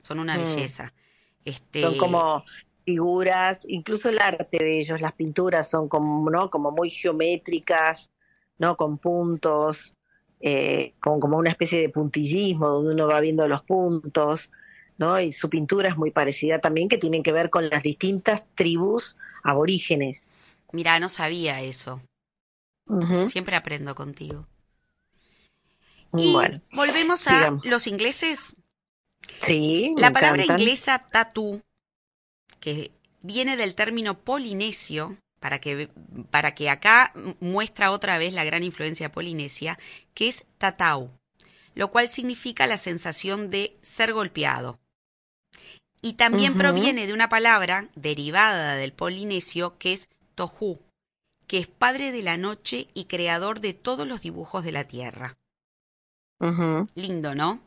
son 0.00 0.18
una 0.18 0.36
mm. 0.36 0.38
belleza. 0.38 0.92
Este... 1.44 1.82
Son 1.82 1.98
como 1.98 2.42
figuras, 2.84 3.60
incluso 3.66 4.08
el 4.08 4.18
arte 4.18 4.58
de 4.58 4.80
ellos, 4.80 5.00
las 5.00 5.12
pinturas 5.12 5.68
son 5.68 5.88
como, 5.88 6.30
¿no? 6.30 6.50
Como 6.50 6.70
muy 6.70 6.90
geométricas, 6.90 8.10
¿no? 8.58 8.76
Con 8.76 8.98
puntos, 8.98 9.93
eh, 10.46 10.92
con 11.00 11.20
como 11.20 11.38
una 11.38 11.48
especie 11.48 11.80
de 11.80 11.88
puntillismo 11.88 12.68
donde 12.68 12.92
uno 12.92 13.06
va 13.06 13.18
viendo 13.20 13.48
los 13.48 13.62
puntos, 13.62 14.52
¿no? 14.98 15.18
Y 15.18 15.32
su 15.32 15.48
pintura 15.48 15.88
es 15.88 15.96
muy 15.96 16.10
parecida 16.10 16.58
también, 16.58 16.90
que 16.90 16.98
tienen 16.98 17.22
que 17.22 17.32
ver 17.32 17.48
con 17.48 17.70
las 17.70 17.82
distintas 17.82 18.44
tribus 18.54 19.16
aborígenes. 19.42 20.28
Mira, 20.70 21.00
no 21.00 21.08
sabía 21.08 21.62
eso. 21.62 22.02
Siempre 23.26 23.56
aprendo 23.56 23.94
contigo. 23.94 24.46
Y 26.12 26.34
bueno, 26.34 26.60
volvemos 26.72 27.26
a 27.26 27.58
los 27.64 27.86
ingleses. 27.86 28.54
Sí. 29.40 29.94
La 29.96 30.12
palabra 30.12 30.44
inglesa 30.44 31.08
tatú, 31.10 31.62
que 32.60 32.90
viene 33.22 33.56
del 33.56 33.74
término 33.74 34.18
polinesio, 34.18 35.16
para 35.44 35.58
que, 35.58 35.90
para 36.30 36.54
que 36.54 36.70
acá 36.70 37.12
muestra 37.38 37.90
otra 37.90 38.16
vez 38.16 38.32
la 38.32 38.44
gran 38.44 38.62
influencia 38.62 39.12
polinesia, 39.12 39.78
que 40.14 40.28
es 40.28 40.46
tatau, 40.56 41.10
lo 41.74 41.90
cual 41.90 42.08
significa 42.08 42.66
la 42.66 42.78
sensación 42.78 43.50
de 43.50 43.76
ser 43.82 44.14
golpeado. 44.14 44.78
Y 46.00 46.14
también 46.14 46.56
proviene 46.56 47.06
de 47.06 47.12
una 47.12 47.28
palabra 47.28 47.90
derivada 47.94 48.76
del 48.76 48.94
polinesio 48.94 49.76
que 49.76 49.92
es 49.92 50.08
tohu, 50.34 50.80
que 51.46 51.58
es 51.58 51.66
padre 51.66 52.10
de 52.10 52.22
la 52.22 52.38
noche 52.38 52.88
y 52.94 53.04
creador 53.04 53.60
de 53.60 53.74
todos 53.74 54.08
los 54.08 54.22
dibujos 54.22 54.64
de 54.64 54.72
la 54.72 54.84
tierra. 54.84 55.36
Lindo, 56.94 57.34
¿no? 57.34 57.60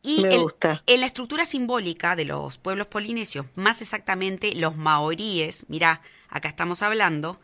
Y 0.00 0.24
en 0.24 1.00
la 1.00 1.06
estructura 1.06 1.44
simbólica 1.44 2.16
de 2.16 2.24
los 2.24 2.56
pueblos 2.56 2.86
polinesios, 2.86 3.44
más 3.54 3.82
exactamente 3.82 4.54
los 4.54 4.76
maoríes, 4.76 5.66
mira, 5.68 6.00
acá 6.28 6.48
estamos 6.48 6.82
hablando, 6.82 7.40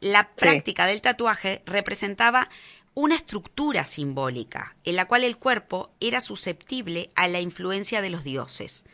la 0.00 0.30
práctica 0.34 0.86
del 0.86 1.00
tatuaje 1.00 1.62
representaba 1.66 2.48
una 2.94 3.16
estructura 3.16 3.84
simbólica 3.84 4.76
en 4.84 4.96
la 4.96 5.06
cual 5.06 5.24
el 5.24 5.36
cuerpo 5.36 5.90
era 6.00 6.20
susceptible 6.20 7.10
a 7.16 7.26
la 7.26 7.40
influencia 7.40 8.00
de 8.00 8.10
los 8.10 8.22
dioses. 8.22 8.84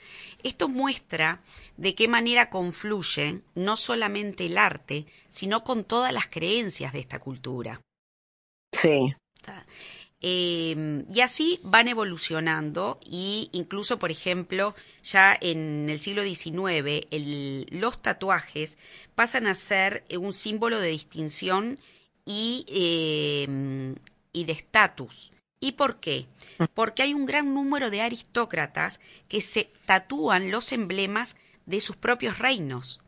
Esto 0.43 0.69
muestra 0.69 1.41
de 1.77 1.95
qué 1.95 2.09
manera 2.09 2.49
confluyen 2.49 3.45
no 3.55 3.77
solamente 3.77 4.47
el 4.47 4.57
arte, 4.57 5.07
sino 5.29 5.65
con 5.65 5.85
todas 5.85 6.13
las 6.13 6.29
creencias 6.29 6.93
de 6.95 7.01
esta 7.01 7.19
cultura. 7.19 7.81
Sí. 8.73 9.15
Em, 10.23 11.07
y 11.11 11.23
así 11.23 11.61
van 11.63 11.89
evolucionando 11.89 13.01
y 13.03 13.49
incluso, 13.53 13.99
por 13.99 14.11
ejemplo, 14.11 14.75
ya 15.03 15.37
en 15.41 15.89
el 15.89 15.99
siglo 15.99 16.23
XIX 16.23 17.07
los 17.71 18.03
tatuajes 18.03 18.77
pasan 19.15 19.47
a 19.47 19.55
ser 19.55 20.05
un 20.19 20.35
símbolo 20.35 20.79
de 20.79 20.89
distinción 20.89 21.79
y, 22.27 22.67
em, 22.69 23.95
y 24.33 24.45
de 24.45 24.53
estatus. 24.53 25.33
¿Y 25.59 25.73
por 25.73 26.01
qué? 26.01 26.27
Porque 26.75 27.03
hay 27.03 27.15
un 27.15 27.25
gran 27.25 27.55
número 27.55 27.91
de 27.91 28.03
aristócratas 28.03 29.01
que 29.29 29.41
se 29.41 29.71
tatúan 29.87 30.51
los 30.51 30.73
emblemas 30.73 31.37
de 31.65 31.81
sus 31.81 31.97
propios 31.97 32.39
reinos. 32.39 33.01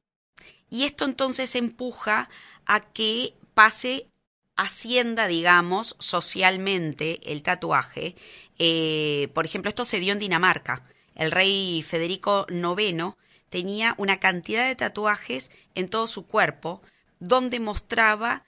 Y 0.70 0.84
esto 0.84 1.04
entonces 1.04 1.54
empuja 1.56 2.30
a 2.64 2.80
que 2.80 3.34
pase 3.54 4.06
hacienda, 4.62 5.26
digamos, 5.26 5.96
socialmente 5.98 7.20
el 7.30 7.42
tatuaje. 7.42 8.16
Eh, 8.58 9.28
por 9.34 9.44
ejemplo, 9.44 9.68
esto 9.68 9.84
se 9.84 10.00
dio 10.00 10.12
en 10.12 10.18
Dinamarca. 10.18 10.84
El 11.14 11.30
rey 11.30 11.82
Federico 11.82 12.46
IX 12.48 13.14
tenía 13.50 13.94
una 13.98 14.18
cantidad 14.18 14.66
de 14.66 14.76
tatuajes 14.76 15.50
en 15.74 15.88
todo 15.88 16.06
su 16.06 16.26
cuerpo 16.26 16.82
donde 17.20 17.60
mostraba 17.60 18.44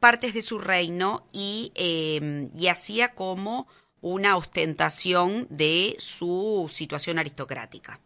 partes 0.00 0.34
de 0.34 0.42
su 0.42 0.58
reino 0.58 1.26
y, 1.32 1.72
eh, 1.74 2.48
y 2.56 2.68
hacía 2.68 3.14
como 3.14 3.66
una 4.00 4.36
ostentación 4.36 5.46
de 5.50 5.96
su 5.98 6.68
situación 6.70 7.18
aristocrática. 7.18 8.00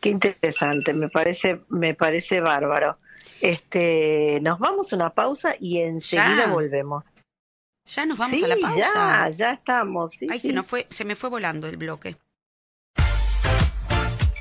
Qué 0.00 0.10
interesante, 0.10 0.94
me 0.94 1.08
parece, 1.08 1.60
me 1.68 1.94
parece 1.94 2.40
bárbaro. 2.40 2.98
Este, 3.40 4.38
nos 4.40 4.58
vamos 4.58 4.92
a 4.92 4.96
una 4.96 5.10
pausa 5.10 5.54
y 5.58 5.78
enseguida 5.78 6.46
volvemos. 6.48 7.14
Ya 7.84 8.06
nos 8.06 8.18
vamos 8.18 8.42
a 8.42 8.46
la 8.46 8.56
pausa. 8.56 8.76
Ya, 8.76 9.30
ya 9.30 9.52
estamos. 9.52 10.12
Ay, 10.30 10.38
Se, 10.38 10.52
nos 10.52 10.66
fue, 10.66 10.86
se 10.90 11.04
me 11.04 11.16
fue 11.16 11.30
volando 11.30 11.66
el 11.66 11.76
bloque. 11.76 12.16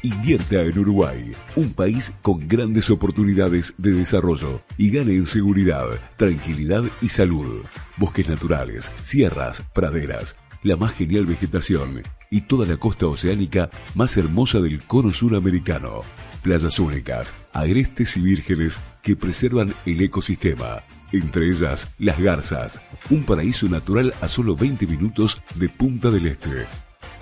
Invierta 0.04 0.62
en 0.62 0.80
Uruguay, 0.80 1.32
un 1.56 1.74
país 1.74 2.14
con 2.24 2.48
grandes 2.48 2.90
oportunidades 2.90 3.76
de 3.78 3.92
desarrollo 3.92 4.62
y 4.78 4.90
gane 4.90 5.14
en 5.14 5.28
seguridad, 5.28 5.88
tranquilidad 6.18 6.84
y 7.02 7.10
salud. 7.10 7.64
Bosques 7.98 8.28
naturales, 8.28 8.92
sierras, 9.02 9.64
praderas, 9.74 10.38
la 10.64 10.76
más 10.76 10.94
genial 10.94 11.26
vegetación 11.26 12.02
y 12.32 12.42
toda 12.42 12.66
la 12.66 12.78
costa 12.78 13.06
oceánica 13.06 13.70
más 13.94 14.18
hermosa 14.18 14.60
del 14.60 14.82
cono 14.82 15.12
suramericano. 15.12 16.02
Playas 16.42 16.80
únicas, 16.80 17.36
agrestes 17.54 18.18
y 18.18 18.22
vírgenes 18.22 18.80
que 19.04 19.16
preservan 19.16 19.76
el 19.86 20.02
ecosistema. 20.02 20.82
Entre 21.12 21.50
ellas, 21.50 21.94
Las 22.00 22.20
Garzas, 22.20 22.82
un 23.12 23.24
paraíso 23.24 23.68
natural 23.68 24.14
a 24.22 24.28
solo 24.28 24.56
20 24.56 24.88
minutos 24.88 25.42
de 25.56 25.70
Punta 25.70 26.10
del 26.10 26.26
Este. 26.26 26.66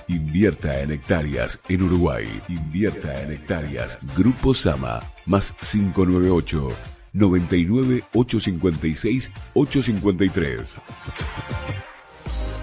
Invierta 0.08 0.82
en 0.82 0.92
hectáreas 0.92 1.60
en 1.68 1.84
Uruguay. 1.84 2.26
Invierta 2.48 3.22
en 3.22 3.32
hectáreas. 3.32 4.00
Grupo 4.16 4.54
Sama, 4.54 5.02
más 5.26 5.54
598 5.54 6.72
99 7.14 8.04
856 8.14 9.32
853. 9.54 10.78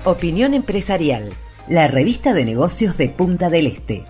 Opinión 0.05 0.55
Empresarial, 0.55 1.31
la 1.69 1.89
revista 1.89 2.33
de 2.33 2.45
negocios 2.45 2.97
de 2.97 3.09
Punta 3.09 3.51
del 3.51 3.67
Este. 3.67 4.05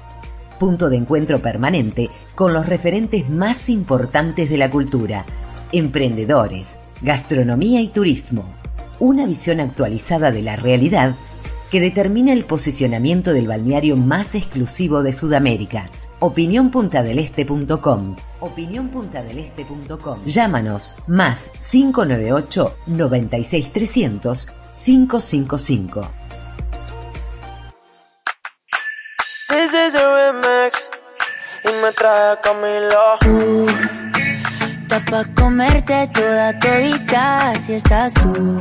Punto 0.58 0.90
de 0.90 0.96
encuentro 0.96 1.40
permanente 1.40 2.10
con 2.34 2.52
los 2.52 2.66
referentes 2.66 3.30
más 3.30 3.68
importantes 3.68 4.50
de 4.50 4.58
la 4.58 4.70
cultura, 4.70 5.24
emprendedores, 5.72 6.76
gastronomía 7.02 7.80
y 7.80 7.88
turismo. 7.88 8.44
Una 8.98 9.26
visión 9.26 9.60
actualizada 9.60 10.30
de 10.30 10.42
la 10.42 10.56
realidad 10.56 11.14
que 11.70 11.80
determina 11.80 12.32
el 12.32 12.44
posicionamiento 12.44 13.32
del 13.32 13.48
balneario 13.48 13.96
más 13.96 14.34
exclusivo 14.34 15.02
de 15.02 15.12
Sudamérica. 15.12 15.90
Opiniónpuntadeleste.com 16.20 18.16
Opiniónpuntadeleste.com 18.40 20.24
Llámanos 20.24 20.94
más 21.06 21.50
598 21.60 22.76
96300 22.86 24.48
555. 24.72 26.25
This 29.66 29.74
is 29.74 29.94
a 29.96 30.06
remix 30.14 30.88
y 31.64 31.82
me 31.82 31.90
trae 31.90 32.36
Camilo. 32.40 33.18
Tú, 33.18 33.66
está 34.82 35.04
pa' 35.04 35.24
comerte 35.34 36.08
toda 36.14 36.56
todita 36.60 37.58
si 37.58 37.72
estás 37.72 38.14
tú. 38.14 38.60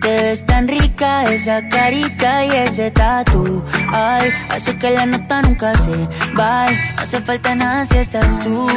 Te 0.00 0.16
ves 0.22 0.46
tan 0.46 0.68
rica 0.68 1.24
esa 1.32 1.68
carita 1.68 2.44
y 2.44 2.50
ese 2.50 2.92
tatu. 2.92 3.64
Ay, 3.92 4.30
hace 4.50 4.78
que 4.78 4.90
la 4.90 5.04
nota 5.04 5.42
nunca 5.42 5.74
se 5.74 5.96
bye. 6.36 6.76
No 6.94 7.02
hace 7.02 7.20
falta 7.20 7.52
nada 7.56 7.84
si 7.84 7.98
estás 7.98 8.38
tú. 8.44 8.68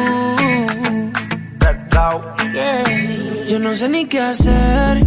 Yo 3.47 3.59
no 3.59 3.75
sé 3.75 3.89
ni 3.89 4.07
qué 4.07 4.21
hacer 4.21 5.03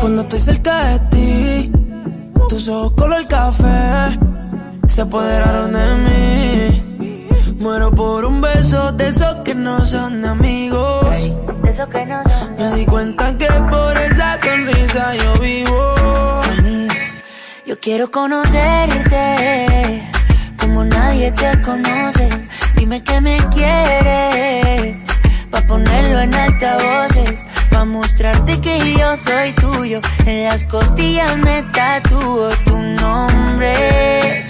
cuando 0.00 0.22
estoy 0.22 0.40
cerca 0.40 0.86
de 0.86 0.98
ti. 1.10 1.72
Tus 2.48 2.66
ojos 2.66 2.94
color 2.96 3.28
café 3.28 4.18
se 4.90 5.02
apoderaron 5.02 5.72
de 5.72 5.94
mí. 6.04 7.28
Muero 7.60 7.92
por 7.92 8.24
un 8.24 8.40
beso 8.40 8.90
de 8.92 9.08
esos 9.08 9.36
que 9.44 9.54
no 9.54 9.86
son 9.86 10.24
amigos. 10.24 11.30
que 11.92 12.06
no 12.06 12.22
son 12.24 12.56
Me 12.58 12.76
di 12.76 12.86
cuenta 12.86 13.38
que 13.38 13.46
por 13.70 13.96
esa 13.96 14.36
sonrisa 14.38 15.14
yo 15.14 15.34
vivo. 15.38 15.94
Yo 17.66 17.78
quiero 17.78 18.10
conocerte 18.10 20.02
como 20.58 20.84
nadie 20.84 21.30
te 21.32 21.62
conoce. 21.62 22.28
Dime 22.74 23.00
que 23.04 23.20
me 23.20 23.36
quieres 23.54 24.98
pa 25.52 25.60
ponerlo 25.68 26.20
en 26.20 26.34
altavoces, 26.34 27.40
pa 27.70 27.84
mostrarte 27.84 28.60
que 28.60 28.94
yo 28.98 29.16
soy 29.16 29.52
tuyo. 29.52 30.00
En 30.26 30.44
las 30.44 30.64
costillas 30.64 31.36
me 31.36 31.62
tatúo 31.74 32.48
tu 32.64 32.76
nombre 32.76 34.49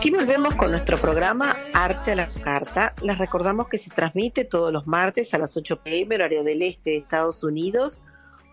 Aquí 0.00 0.10
volvemos 0.10 0.54
con 0.54 0.70
nuestro 0.70 0.96
programa 0.96 1.54
Arte 1.74 2.12
a 2.12 2.14
la 2.14 2.26
Carta. 2.26 2.94
Les 3.02 3.18
recordamos 3.18 3.68
que 3.68 3.76
se 3.76 3.90
transmite 3.90 4.46
todos 4.46 4.72
los 4.72 4.86
martes 4.86 5.34
a 5.34 5.38
las 5.38 5.54
8 5.58 5.82
pm, 5.82 6.14
horario 6.14 6.42
del 6.42 6.62
este 6.62 6.88
de 6.92 6.96
Estados 6.96 7.44
Unidos, 7.44 8.00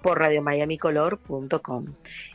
por 0.04 0.20
radiomiamicolor.com. 0.20 1.86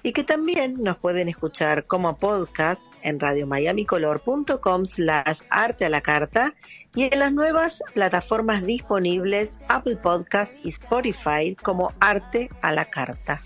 Y 0.03 0.15
que 0.15 0.25
también 0.25 0.83
nos 0.83 0.97
pueden 0.97 1.29
escuchar 1.29 1.85
como 1.85 2.17
podcast 2.17 2.87
en 3.03 3.21
radiomiamicolor.com 3.21 4.87
slash 4.87 5.43
arte 5.51 5.85
a 5.85 5.91
la 5.91 6.01
carta 6.01 6.55
y 6.95 7.13
en 7.13 7.19
las 7.19 7.35
nuevas 7.35 7.83
plataformas 7.93 8.65
disponibles 8.65 9.61
Apple 9.69 9.97
Podcast 9.97 10.57
y 10.65 10.71
Spotify 10.71 11.55
como 11.63 11.93
Arte 12.01 12.49
a 12.63 12.73
la 12.73 12.87
Carta. 12.87 13.43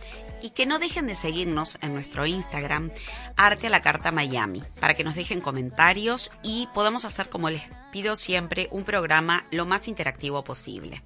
Y 0.46 0.50
que 0.50 0.64
no 0.64 0.78
dejen 0.78 1.08
de 1.08 1.16
seguirnos 1.16 1.76
en 1.82 1.92
nuestro 1.92 2.24
Instagram, 2.24 2.92
Arte 3.36 3.66
a 3.66 3.70
la 3.70 3.82
Carta 3.82 4.12
Miami, 4.12 4.62
para 4.78 4.94
que 4.94 5.02
nos 5.02 5.16
dejen 5.16 5.40
comentarios 5.40 6.30
y 6.44 6.68
podamos 6.72 7.04
hacer, 7.04 7.28
como 7.28 7.50
les 7.50 7.64
pido 7.90 8.14
siempre, 8.14 8.68
un 8.70 8.84
programa 8.84 9.44
lo 9.50 9.66
más 9.66 9.88
interactivo 9.88 10.44
posible. 10.44 11.02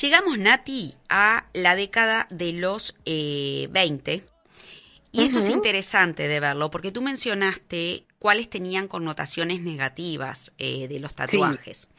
Llegamos, 0.00 0.38
Nati, 0.38 0.94
a 1.10 1.44
la 1.52 1.76
década 1.76 2.26
de 2.30 2.54
los 2.54 2.94
20. 3.04 4.14
Eh, 4.14 4.24
y 5.12 5.20
esto 5.20 5.40
es 5.40 5.50
interesante 5.50 6.26
de 6.26 6.40
verlo, 6.40 6.70
porque 6.70 6.90
tú 6.90 7.02
mencionaste 7.02 8.06
cuáles 8.18 8.48
tenían 8.48 8.88
connotaciones 8.88 9.60
negativas 9.60 10.54
eh, 10.56 10.88
de 10.88 11.00
los 11.00 11.12
tatuajes. 11.12 11.90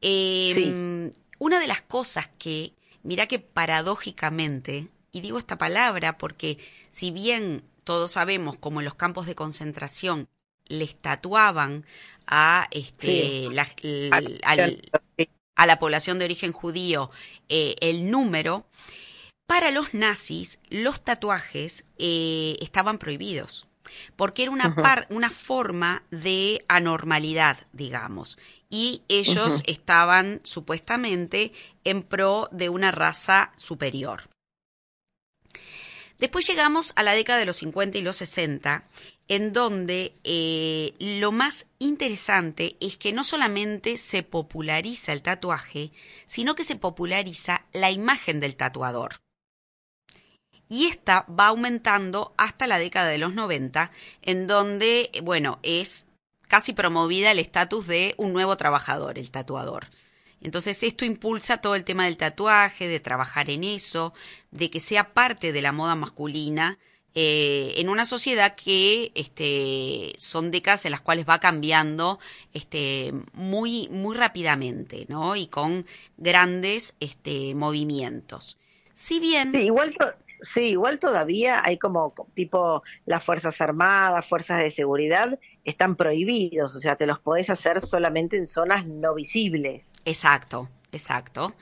Em, 0.00 1.12
una 1.38 1.60
de 1.60 1.68
las 1.68 1.82
cosas 1.82 2.28
que, 2.38 2.72
mira 3.04 3.28
que 3.28 3.38
paradójicamente, 3.38 4.88
y 5.16 5.22
digo 5.22 5.38
esta 5.38 5.56
palabra 5.56 6.18
porque 6.18 6.58
si 6.90 7.10
bien 7.10 7.64
todos 7.84 8.12
sabemos 8.12 8.58
como 8.58 8.80
en 8.80 8.84
los 8.84 8.94
campos 8.94 9.24
de 9.26 9.34
concentración 9.34 10.28
les 10.66 10.94
tatuaban 10.96 11.86
a 12.26 12.68
este 12.70 13.48
la, 13.50 13.66
a 15.54 15.66
la 15.66 15.78
población 15.78 16.18
de 16.18 16.26
origen. 16.26 16.52
judío 16.52 17.10
eh, 17.48 17.76
el 17.80 18.10
número, 18.10 18.66
para 19.46 19.70
los 19.70 19.94
nazis 19.94 20.60
los 20.68 21.02
tatuajes 21.02 21.86
eh, 21.96 22.58
estaban 22.60 22.98
prohibidos, 22.98 23.66
porque 24.16 24.42
era 24.42 24.52
una, 24.52 24.74
una 25.08 25.30
forma 25.30 26.02
de 26.10 26.62
anormalidad, 26.68 27.56
digamos, 27.72 28.36
y 28.68 29.02
ellos 29.08 29.62
estaban 29.66 30.40
supuestamente 30.42 31.52
en 31.84 32.02
pro 32.02 32.50
de 32.52 32.68
una 32.68 32.90
raza 32.90 33.52
superior. 33.56 34.28
Después 36.18 36.46
llegamos 36.46 36.92
a 36.96 37.02
la 37.02 37.12
década 37.12 37.38
de 37.38 37.46
los 37.46 37.58
50 37.58 37.98
y 37.98 38.02
los 38.02 38.16
60, 38.16 38.84
en 39.28 39.52
donde 39.52 40.14
eh, 40.24 40.94
lo 40.98 41.30
más 41.30 41.66
interesante 41.78 42.76
es 42.80 42.96
que 42.96 43.12
no 43.12 43.22
solamente 43.22 43.98
se 43.98 44.22
populariza 44.22 45.12
el 45.12 45.22
tatuaje, 45.22 45.92
sino 46.26 46.54
que 46.54 46.64
se 46.64 46.76
populariza 46.76 47.66
la 47.72 47.90
imagen 47.90 48.40
del 48.40 48.56
tatuador. 48.56 49.16
Y 50.68 50.86
esta 50.86 51.26
va 51.28 51.48
aumentando 51.48 52.34
hasta 52.36 52.66
la 52.66 52.78
década 52.78 53.08
de 53.08 53.18
los 53.18 53.34
90, 53.34 53.92
en 54.22 54.46
donde, 54.46 55.10
bueno, 55.22 55.58
es 55.62 56.06
casi 56.48 56.72
promovida 56.72 57.30
el 57.30 57.38
estatus 57.38 57.86
de 57.86 58.14
un 58.16 58.32
nuevo 58.32 58.56
trabajador, 58.56 59.18
el 59.18 59.30
tatuador. 59.30 59.88
Entonces 60.46 60.84
esto 60.84 61.04
impulsa 61.04 61.56
todo 61.56 61.74
el 61.74 61.82
tema 61.82 62.04
del 62.04 62.16
tatuaje, 62.16 62.86
de 62.86 63.00
trabajar 63.00 63.50
en 63.50 63.64
eso, 63.64 64.14
de 64.52 64.70
que 64.70 64.78
sea 64.78 65.12
parte 65.12 65.50
de 65.50 65.60
la 65.60 65.72
moda 65.72 65.96
masculina 65.96 66.78
eh, 67.16 67.72
en 67.78 67.88
una 67.88 68.06
sociedad 68.06 68.54
que 68.54 69.10
este, 69.16 70.12
son 70.18 70.52
décadas 70.52 70.84
en 70.84 70.92
las 70.92 71.00
cuales 71.00 71.26
va 71.28 71.40
cambiando 71.40 72.20
este, 72.54 73.12
muy, 73.32 73.88
muy 73.88 74.16
rápidamente, 74.16 75.04
¿no? 75.08 75.34
Y 75.34 75.48
con 75.48 75.84
grandes 76.16 76.94
este, 77.00 77.56
movimientos. 77.56 78.56
Si 78.92 79.18
bien... 79.18 79.52
Igual, 79.52 79.96
sí, 80.42 80.60
igual 80.60 81.00
todavía 81.00 81.60
hay 81.64 81.76
como 81.76 82.14
tipo 82.34 82.84
las 83.04 83.24
Fuerzas 83.24 83.60
Armadas, 83.60 84.28
Fuerzas 84.28 84.62
de 84.62 84.70
Seguridad, 84.70 85.40
están 85.66 85.96
prohibidos, 85.96 86.74
o 86.74 86.78
sea, 86.78 86.96
te 86.96 87.06
los 87.06 87.18
podés 87.18 87.50
hacer 87.50 87.80
solamente 87.80 88.38
en 88.38 88.46
zonas 88.46 88.86
no 88.86 89.14
visibles. 89.14 89.92
Exacto, 90.04 90.68
exacto. 90.92 91.54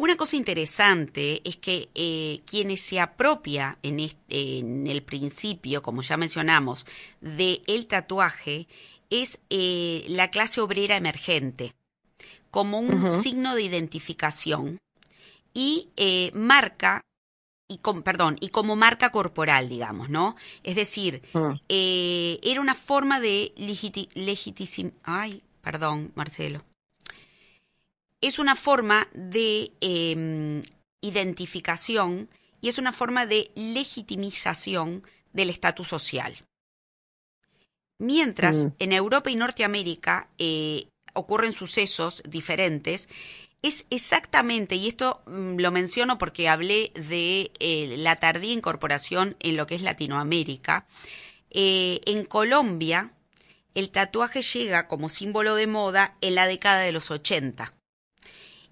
Una 0.00 0.16
cosa 0.16 0.36
interesante 0.36 1.42
es 1.46 1.56
que 1.56 1.90
eh, 1.94 2.40
quienes 2.46 2.80
se 2.80 3.00
apropia 3.00 3.76
en, 3.82 4.00
en, 4.30 4.86
el 4.86 5.02
principio, 5.02 5.82
como 5.82 6.00
ya 6.00 6.16
mencionamos, 6.16 6.86
del 7.20 7.60
el 7.66 7.86
tatuaje 7.86 8.66
es 9.10 9.40
eh, 9.50 10.06
la 10.08 10.30
clase 10.30 10.62
obrera 10.62 10.96
emergente, 10.96 11.74
como 12.50 12.78
un 12.78 13.12
signo 13.12 13.54
de 13.54 13.62
identificación 13.62 14.78
y 15.52 15.90
eh, 15.98 16.30
marca 16.32 17.02
y 17.70 17.78
perdón, 18.02 18.36
y 18.40 18.50
como 18.50 18.76
marca 18.76 19.10
corporal, 19.10 19.70
digamos, 19.70 20.10
¿no? 20.10 20.36
Es 20.62 20.76
decir, 20.76 21.22
mm. 21.32 21.52
era 21.68 22.60
una 22.60 22.74
forma 22.74 23.20
de 23.20 23.54
legitimar, 23.56 24.92
ay, 25.04 25.42
perdón, 25.62 26.12
Marcelo 26.14 26.62
es 28.20 28.38
una 28.38 28.56
forma 28.56 29.08
de 29.14 29.72
em, 29.80 30.62
identificación 31.00 32.28
y 32.60 32.68
es 32.68 32.78
una 32.78 32.92
forma 32.92 33.26
de 33.26 33.50
legitimización 33.54 35.02
del 35.32 35.50
estatus 35.50 35.88
social. 35.88 36.34
Mientras 37.98 38.56
mm. 38.56 38.72
en 38.78 38.92
Europa 38.92 39.30
y 39.30 39.36
Norteamérica 39.36 40.28
eh, 40.38 40.88
ocurren 41.14 41.52
sucesos 41.52 42.22
diferentes, 42.28 43.08
es 43.62 43.86
exactamente, 43.90 44.74
y 44.76 44.88
esto 44.88 45.22
mm, 45.26 45.58
lo 45.58 45.70
menciono 45.70 46.18
porque 46.18 46.48
hablé 46.48 46.92
de 46.94 47.50
eh, 47.60 47.96
la 47.98 48.16
tardía 48.16 48.52
incorporación 48.52 49.36
en 49.40 49.56
lo 49.56 49.66
que 49.66 49.74
es 49.74 49.82
Latinoamérica, 49.82 50.86
eh, 51.50 52.00
en 52.06 52.24
Colombia 52.24 53.12
el 53.74 53.90
tatuaje 53.90 54.42
llega 54.42 54.88
como 54.88 55.08
símbolo 55.08 55.54
de 55.54 55.66
moda 55.66 56.16
en 56.20 56.34
la 56.34 56.46
década 56.46 56.80
de 56.80 56.92
los 56.92 57.10
80. 57.10 57.72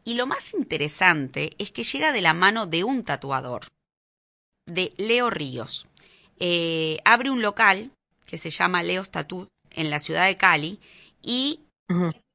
Y 0.05 0.15
lo 0.15 0.27
más 0.27 0.55
interesante 0.55 1.53
es 1.59 1.71
que 1.71 1.85
llega 1.85 2.13
de 2.13 2.23
la 2.23 2.35
mano 2.35 2.67
de 2.67 2.85
un 2.85 3.03
tatuador, 3.03 3.67
de 4.67 4.93
Leo 4.97 5.31
Ríos. 5.31 5.87
Eh, 6.41 6.99
abre 7.05 7.31
un 7.31 7.43
local 7.43 7.91
que 8.27 8.39
se 8.39 8.51
llama 8.51 8.83
Leo's 8.83 9.11
Tattoo 9.11 9.49
en 9.71 9.91
la 9.91 9.99
ciudad 9.99 10.27
de 10.27 10.37
Cali 10.37 10.81
y, 11.23 11.61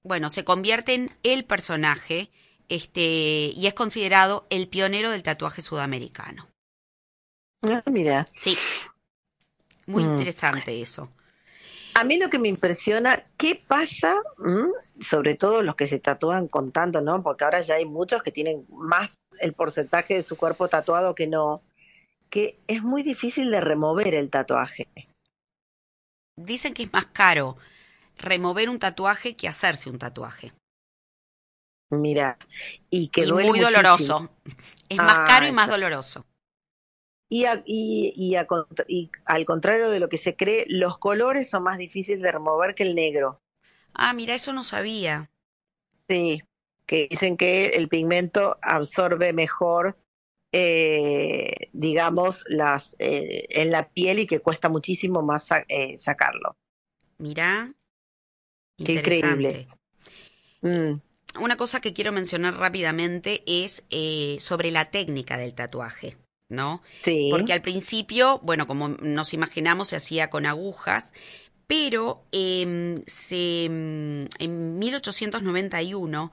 bueno, 0.04 0.30
se 0.30 0.44
convierte 0.44 0.94
en 0.94 1.16
el 1.24 1.46
personaje 1.46 2.30
este, 2.70 3.52
y 3.56 3.68
es 3.68 3.74
considerado 3.74 4.46
el 4.50 4.68
pionero 4.68 5.12
del 5.12 5.24
tatuaje 5.24 5.62
sudamericano. 5.62 6.48
Ah, 7.62 7.84
mira. 7.86 8.28
Sí. 8.36 8.58
Muy 9.86 10.06
mm. 10.06 10.12
interesante 10.12 10.82
eso. 10.82 11.10
A 11.96 12.04
mí 12.04 12.18
lo 12.18 12.30
que 12.30 12.40
me 12.40 12.48
impresiona, 12.48 13.24
¿qué 13.38 13.62
pasa? 13.68 14.16
Sobre 15.00 15.36
todo 15.36 15.62
los 15.62 15.76
que 15.76 15.86
se 15.86 16.00
tatúan 16.00 16.48
contando, 16.48 17.02
¿no? 17.02 17.22
Porque 17.22 17.44
ahora 17.44 17.62
ya 17.62 17.76
hay 17.76 17.86
muchos 17.86 18.24
que 18.24 18.32
tienen 18.32 18.66
más 18.70 19.12
el 19.40 19.54
porcentaje 19.54 20.16
de 20.16 20.24
su 20.24 20.36
cuerpo 20.36 20.68
tatuado 20.68 21.14
que 21.14 21.28
no, 21.28 21.62
que 22.30 22.60
es 22.68 22.82
muy 22.82 23.04
difícil 23.04 23.52
de 23.52 23.62
remover 23.62 24.16
el 24.16 24.30
tatuaje. 24.32 24.88
Dicen 26.36 26.74
que 26.74 26.84
es 26.84 26.94
más 26.94 27.06
caro 27.06 27.58
remover 28.18 28.70
un 28.70 28.80
tatuaje 28.80 29.36
que 29.36 29.48
hacerse 29.48 29.90
un 29.90 30.00
tatuaje. 30.00 30.52
Mira, 31.90 32.38
y 32.90 33.10
que 33.10 33.22
y 33.24 33.32
muy 33.32 33.60
doloroso. 33.60 34.30
Es 34.90 34.98
más 34.98 35.28
caro 35.28 35.48
y 35.48 35.52
más 35.52 35.70
doloroso. 35.70 36.26
Y, 37.30 37.46
y, 37.66 38.36
al 38.36 39.46
contrario 39.46 39.90
de 39.90 40.00
lo 40.00 40.08
que 40.08 40.20
se 40.20 40.36
cree, 40.36 40.66
los 40.68 41.00
colores 41.00 41.50
son 41.50 41.64
más 41.64 41.80
difíciles 41.80 42.22
de 42.22 42.32
remover 42.32 42.76
que 42.76 42.84
el 42.84 42.94
negro. 42.94 43.42
Ah, 43.94 44.14
mira, 44.14 44.36
eso 44.36 44.54
no 44.54 44.64
sabía. 44.64 45.32
Sí, 46.08 46.44
que 46.86 47.08
dicen 47.10 47.38
que 47.38 47.70
el 47.70 47.90
pigmento 47.90 48.58
absorbe 48.62 49.34
mejor, 49.34 49.98
eh, 50.52 51.70
digamos, 51.72 52.46
las 52.50 52.96
eh, 53.00 53.46
en 53.50 53.72
la 53.72 53.90
piel 53.90 54.20
y 54.20 54.28
que 54.28 54.40
cuesta 54.40 54.70
muchísimo 54.70 55.24
más 55.24 55.50
eh, 55.70 55.98
sacarlo. 55.98 56.56
Mira, 57.18 57.74
qué 58.78 58.94
increíble. 58.94 59.68
Mm. 60.62 61.00
Una 61.40 61.58
cosa 61.58 61.82
que 61.82 61.94
quiero 61.94 62.12
mencionar 62.12 62.56
rápidamente 62.58 63.44
es 63.46 63.84
sobre 64.44 64.72
la 64.72 64.92
técnica 64.92 65.38
del 65.38 65.54
tatuaje. 65.54 66.18
¿no? 66.50 66.84
Sí. 67.02 67.30
Porque 67.32 67.54
al 67.54 67.64
principio, 67.64 68.40
bueno, 68.44 68.68
como 68.68 68.90
nos 68.90 69.34
imaginamos, 69.34 69.88
se 69.88 69.96
hacía 69.96 70.30
con 70.30 70.46
agujas, 70.46 71.12
pero 71.66 72.24
em, 72.32 72.96
se, 73.08 73.66
em, 73.66 74.28
en 74.38 74.78
1891 74.78 76.32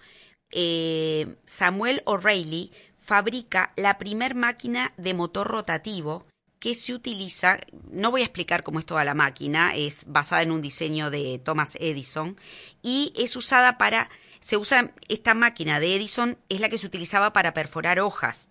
eh, 0.50 1.36
Samuel 1.46 2.02
O'Reilly 2.06 2.72
fabrica 2.96 3.72
la 3.76 3.98
primer 3.98 4.34
máquina 4.34 4.92
de 4.96 5.14
motor 5.14 5.46
rotativo 5.46 6.24
que 6.58 6.74
se 6.74 6.92
utiliza, 6.92 7.58
no 7.90 8.10
voy 8.10 8.20
a 8.20 8.24
explicar 8.24 8.62
cómo 8.62 8.80
es 8.80 8.86
toda 8.86 9.04
la 9.04 9.14
máquina, 9.14 9.74
es 9.74 10.04
basada 10.06 10.42
en 10.42 10.52
un 10.52 10.60
diseño 10.60 11.10
de 11.10 11.40
Thomas 11.42 11.78
Edison 11.80 12.36
y 12.82 13.14
es 13.16 13.34
usada 13.36 13.78
para, 13.78 14.10
se 14.40 14.56
usa, 14.56 14.92
esta 15.08 15.34
máquina 15.34 15.80
de 15.80 15.94
Edison 15.96 16.38
es 16.48 16.60
la 16.60 16.68
que 16.68 16.78
se 16.78 16.86
utilizaba 16.86 17.32
para 17.32 17.54
perforar 17.54 18.00
hojas, 18.00 18.50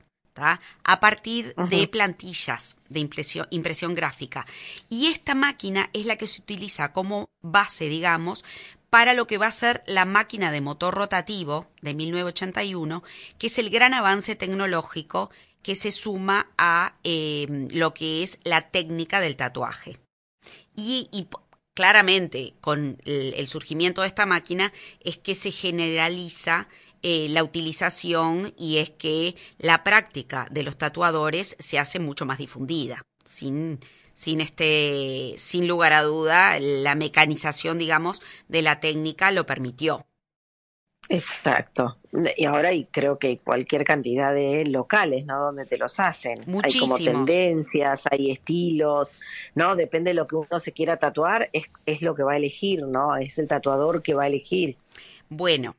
a 0.83 0.99
partir 0.99 1.53
de 1.55 1.87
plantillas 1.87 2.77
de 2.89 2.99
impresión, 2.99 3.47
impresión 3.49 3.95
gráfica. 3.95 4.45
Y 4.89 5.07
esta 5.07 5.35
máquina 5.35 5.89
es 5.93 6.05
la 6.05 6.15
que 6.15 6.27
se 6.27 6.41
utiliza 6.41 6.93
como 6.93 7.29
base, 7.41 7.85
digamos, 7.85 8.43
para 8.89 9.13
lo 9.13 9.27
que 9.27 9.37
va 9.37 9.47
a 9.47 9.51
ser 9.51 9.83
la 9.85 10.05
máquina 10.05 10.51
de 10.51 10.61
motor 10.61 10.95
rotativo 10.95 11.67
de 11.81 11.93
1981, 11.93 13.03
que 13.37 13.47
es 13.47 13.57
el 13.59 13.69
gran 13.69 13.93
avance 13.93 14.35
tecnológico 14.35 15.29
que 15.61 15.75
se 15.75 15.91
suma 15.91 16.47
a 16.57 16.95
em, 17.03 17.67
lo 17.71 17.93
que 17.93 18.23
es 18.23 18.39
la 18.43 18.61
técnica 18.61 19.19
del 19.19 19.35
tatuaje. 19.35 19.99
Y, 20.75 21.09
claramente 21.79 22.55
con 22.59 23.01
el, 23.05 23.47
surgimiento 23.47 24.01
de 24.01 24.07
esta 24.07 24.25
máquina 24.25 24.73
es 24.99 25.17
que 25.17 25.33
se 25.33 25.49
generaliza 25.49 26.67
eh, 27.03 27.27
la 27.29 27.41
utilización 27.41 28.53
y 28.57 28.79
es 28.79 28.89
que 28.89 29.37
la 29.59 29.81
práctica 29.85 30.45
de 30.51 30.63
los 30.63 30.77
tatuadores 30.77 31.55
se 31.57 31.79
hace 31.79 31.99
mucho 31.99 32.25
más 32.25 32.37
difundida, 32.37 33.01
sin, 33.23 33.79
sin, 34.11 34.41
este, 34.41 35.35
sin 35.37 35.69
lugar 35.69 35.93
a 35.93 36.01
duda, 36.01 36.59
la 36.59 36.95
mecanización, 36.95 37.77
digamos, 37.77 38.21
de 38.49 38.61
la 38.61 38.81
técnica 38.81 39.31
lo 39.31 39.45
permitió. 39.45 40.05
Exacto. 41.09 41.97
Y 42.37 42.45
ahora 42.45 42.71
y 42.71 42.85
creo 42.85 43.17
que 43.17 43.27
hay 43.27 43.37
cualquier 43.37 43.83
cantidad 43.83 44.33
de 44.33 44.63
locales, 44.65 45.25
¿no? 45.25 45.39
Donde 45.39 45.65
te 45.65 45.77
los 45.77 45.99
hacen. 45.99 46.45
Hay 46.63 46.79
como 46.79 46.97
tendencias, 46.97 48.03
hay 48.11 48.29
estilos, 48.29 49.11
¿no? 49.55 49.75
Depende 49.75 50.11
de 50.11 50.13
lo 50.13 50.27
que 50.27 50.35
uno 50.35 50.59
se 50.59 50.71
quiera 50.71 50.97
tatuar, 50.97 51.49
es, 51.51 51.65
es 51.87 52.03
lo 52.03 52.13
que 52.13 52.21
va 52.21 52.33
a 52.33 52.37
elegir, 52.37 52.83
¿no? 52.83 53.17
Es 53.17 53.39
el 53.39 53.47
tatuador 53.47 54.03
que 54.03 54.13
va 54.13 54.23
a 54.23 54.27
elegir. 54.27 54.77
Bueno, 55.29 55.75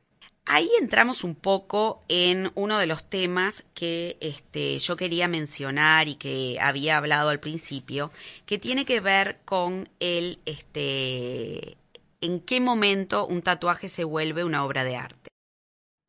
Ahí 0.47 0.69
entramos 0.81 1.23
un 1.23 1.35
poco 1.35 2.01
en 2.09 2.51
uno 2.55 2.79
de 2.79 2.87
los 2.87 3.05
temas 3.05 3.63
que 3.75 4.17
este, 4.21 4.79
yo 4.79 4.97
quería 4.97 5.27
mencionar 5.27 6.07
y 6.07 6.15
que 6.15 6.57
había 6.59 6.97
hablado 6.97 7.29
al 7.29 7.39
principio, 7.39 8.11
que 8.47 8.57
tiene 8.57 8.83
que 8.83 8.99
ver 9.01 9.37
con 9.45 9.87
el, 9.99 10.39
este, 10.45 11.77
en 12.21 12.39
qué 12.39 12.59
momento 12.59 13.25
un 13.25 13.41
tatuaje 13.41 13.89
se 13.89 14.03
vuelve 14.03 14.43
una 14.43 14.63
obra 14.63 14.83
de 14.83 14.95
arte. 14.95 15.31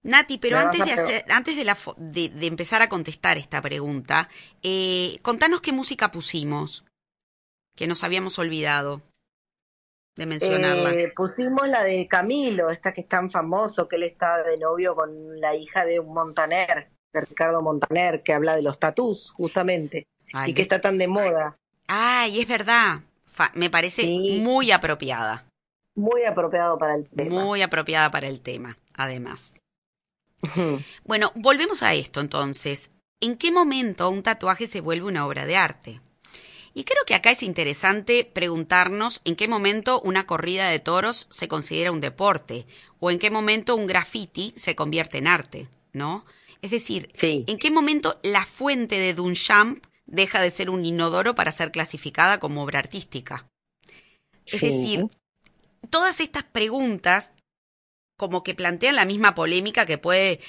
Nati, 0.04 0.38
pero 0.38 0.58
antes 0.58 0.84
de, 0.84 0.92
hacer, 0.92 1.24
antes 1.30 1.56
de, 1.56 1.64
la, 1.64 1.76
de, 1.96 2.46
empezar 2.46 2.82
a 2.82 2.88
contestar 2.88 3.38
esta 3.38 3.62
pregunta, 3.62 4.28
eh, 4.62 5.18
contanos 5.22 5.60
qué 5.60 5.72
música 5.72 6.10
pusimos, 6.10 6.84
que 7.76 7.86
nos 7.86 8.02
habíamos 8.02 8.38
olvidado 8.38 9.00
de 10.16 10.26
mencionarla. 10.26 10.90
Eh, 10.90 11.12
pusimos 11.14 11.68
la 11.68 11.84
de 11.84 12.08
Camilo, 12.08 12.70
esta 12.70 12.92
que 12.92 13.02
es 13.02 13.08
tan 13.08 13.30
famoso, 13.30 13.86
que 13.86 13.96
él 13.96 14.02
está 14.02 14.42
de 14.42 14.56
novio 14.58 14.96
con 14.96 15.40
la 15.40 15.54
hija 15.54 15.84
de 15.84 16.00
un 16.00 16.12
Montaner, 16.12 16.90
de 17.12 17.20
Ricardo 17.20 17.62
Montaner, 17.62 18.22
que 18.24 18.32
habla 18.32 18.56
de 18.56 18.62
los 18.62 18.80
tatús, 18.80 19.30
justamente, 19.30 20.06
y 20.46 20.52
que 20.52 20.62
está 20.62 20.80
tan 20.80 20.98
de 20.98 21.06
moda. 21.06 21.56
Ay, 21.86 22.40
es 22.40 22.48
verdad, 22.48 23.02
me 23.54 23.70
parece 23.70 24.08
muy 24.08 24.72
apropiada. 24.72 25.46
Muy 25.94 26.24
apropiado 26.24 26.78
para 26.78 26.96
el 26.96 27.08
tema. 27.08 27.42
Muy 27.42 27.62
apropiada 27.62 28.10
para 28.10 28.28
el 28.28 28.40
tema, 28.40 28.78
además. 28.94 29.54
bueno, 31.04 31.32
volvemos 31.34 31.82
a 31.82 31.94
esto 31.94 32.20
entonces. 32.20 32.90
¿En 33.20 33.36
qué 33.36 33.52
momento 33.52 34.10
un 34.10 34.22
tatuaje 34.22 34.66
se 34.66 34.80
vuelve 34.80 35.06
una 35.06 35.26
obra 35.26 35.46
de 35.46 35.56
arte? 35.56 36.00
Y 36.74 36.84
creo 36.84 37.04
que 37.06 37.14
acá 37.14 37.30
es 37.30 37.42
interesante 37.42 38.24
preguntarnos 38.24 39.20
en 39.24 39.36
qué 39.36 39.46
momento 39.46 40.00
una 40.00 40.26
corrida 40.26 40.68
de 40.68 40.78
toros 40.78 41.26
se 41.30 41.46
considera 41.46 41.92
un 41.92 42.00
deporte 42.00 42.66
o 42.98 43.10
en 43.10 43.18
qué 43.18 43.30
momento 43.30 43.76
un 43.76 43.86
graffiti 43.86 44.54
se 44.56 44.74
convierte 44.74 45.18
en 45.18 45.26
arte, 45.26 45.68
¿no? 45.92 46.24
Es 46.62 46.70
decir, 46.70 47.12
en 47.20 47.58
qué 47.58 47.70
momento 47.70 48.18
la 48.22 48.46
fuente 48.46 48.98
de 48.98 49.14
Dunchamp 49.14 49.84
deja 50.06 50.40
de 50.40 50.50
ser 50.50 50.70
un 50.70 50.84
inodoro 50.84 51.34
para 51.34 51.52
ser 51.52 51.72
clasificada 51.72 52.38
como 52.38 52.62
obra 52.62 52.78
artística. 52.78 53.46
Es 54.46 54.60
decir, 54.60 55.06
todas 55.90 56.20
estas 56.20 56.44
preguntas 56.44 57.32
como 58.16 58.42
que 58.42 58.54
plantean 58.54 58.96
la 58.96 59.04
misma 59.04 59.34
polémica 59.34 59.86
que 59.86 59.98
puede 59.98 60.40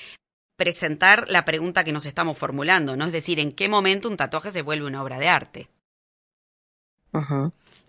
presentar 0.55 1.29
la 1.29 1.45
pregunta 1.45 1.83
que 1.83 1.91
nos 1.91 2.05
estamos 2.05 2.37
formulando, 2.37 2.95
¿no? 2.95 3.05
Es 3.05 3.11
decir, 3.11 3.39
¿en 3.39 3.51
qué 3.51 3.67
momento 3.67 4.07
un 4.07 4.17
tatuaje 4.17 4.51
se 4.51 4.61
vuelve 4.61 4.85
una 4.85 5.01
obra 5.01 5.19
de 5.19 5.29
arte? 5.29 5.67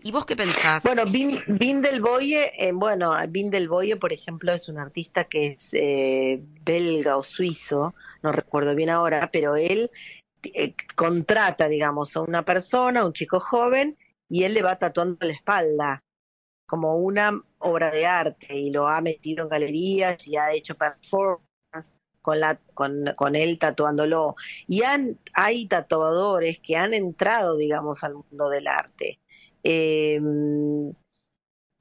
¿Y 0.03 0.11
vos 0.11 0.25
qué 0.25 0.35
pensás? 0.35 0.83
Bueno, 0.83 1.03
Vin, 1.05 1.81
del 1.81 1.99
Boye, 2.01 2.51
eh, 2.59 2.71
bueno, 2.71 3.13
Vin 3.29 3.49
del 3.49 3.67
Boye, 3.67 3.95
por 3.95 4.13
ejemplo, 4.13 4.53
es 4.53 4.69
un 4.69 4.77
artista 4.77 5.23
que 5.23 5.47
es 5.47 5.73
eh, 5.73 6.39
belga 6.63 7.17
o 7.17 7.23
suizo, 7.23 7.95
no 8.21 8.31
recuerdo 8.31 8.75
bien 8.75 8.91
ahora, 8.91 9.29
pero 9.31 9.55
él 9.55 9.89
eh, 10.43 10.75
contrata, 10.95 11.67
digamos, 11.67 12.15
a 12.15 12.21
una 12.21 12.43
persona, 12.43 13.05
un 13.05 13.13
chico 13.13 13.39
joven, 13.39 13.97
y 14.29 14.43
él 14.43 14.53
le 14.53 14.61
va 14.61 14.77
tatuando 14.77 15.25
la 15.25 15.33
espalda 15.33 16.03
como 16.65 16.97
una 16.97 17.41
obra 17.59 17.91
de 17.91 18.05
arte 18.05 18.55
y 18.57 18.71
lo 18.71 18.87
ha 18.87 19.01
metido 19.01 19.43
en 19.43 19.49
galerías 19.49 20.27
y 20.27 20.37
ha 20.37 20.53
hecho 20.53 20.75
performance 20.75 21.93
con, 22.21 22.39
la, 22.39 22.59
con, 22.73 23.35
él 23.35 23.59
tatuándolo. 23.59 24.35
Y 24.67 24.83
han, 24.83 25.19
hay 25.33 25.67
tatuadores 25.67 26.59
que 26.59 26.75
han 26.75 26.93
entrado, 26.93 27.55
digamos, 27.57 28.03
al 28.03 28.15
mundo 28.15 28.49
del 28.49 28.67
arte. 28.67 29.19
Eh, 29.63 30.19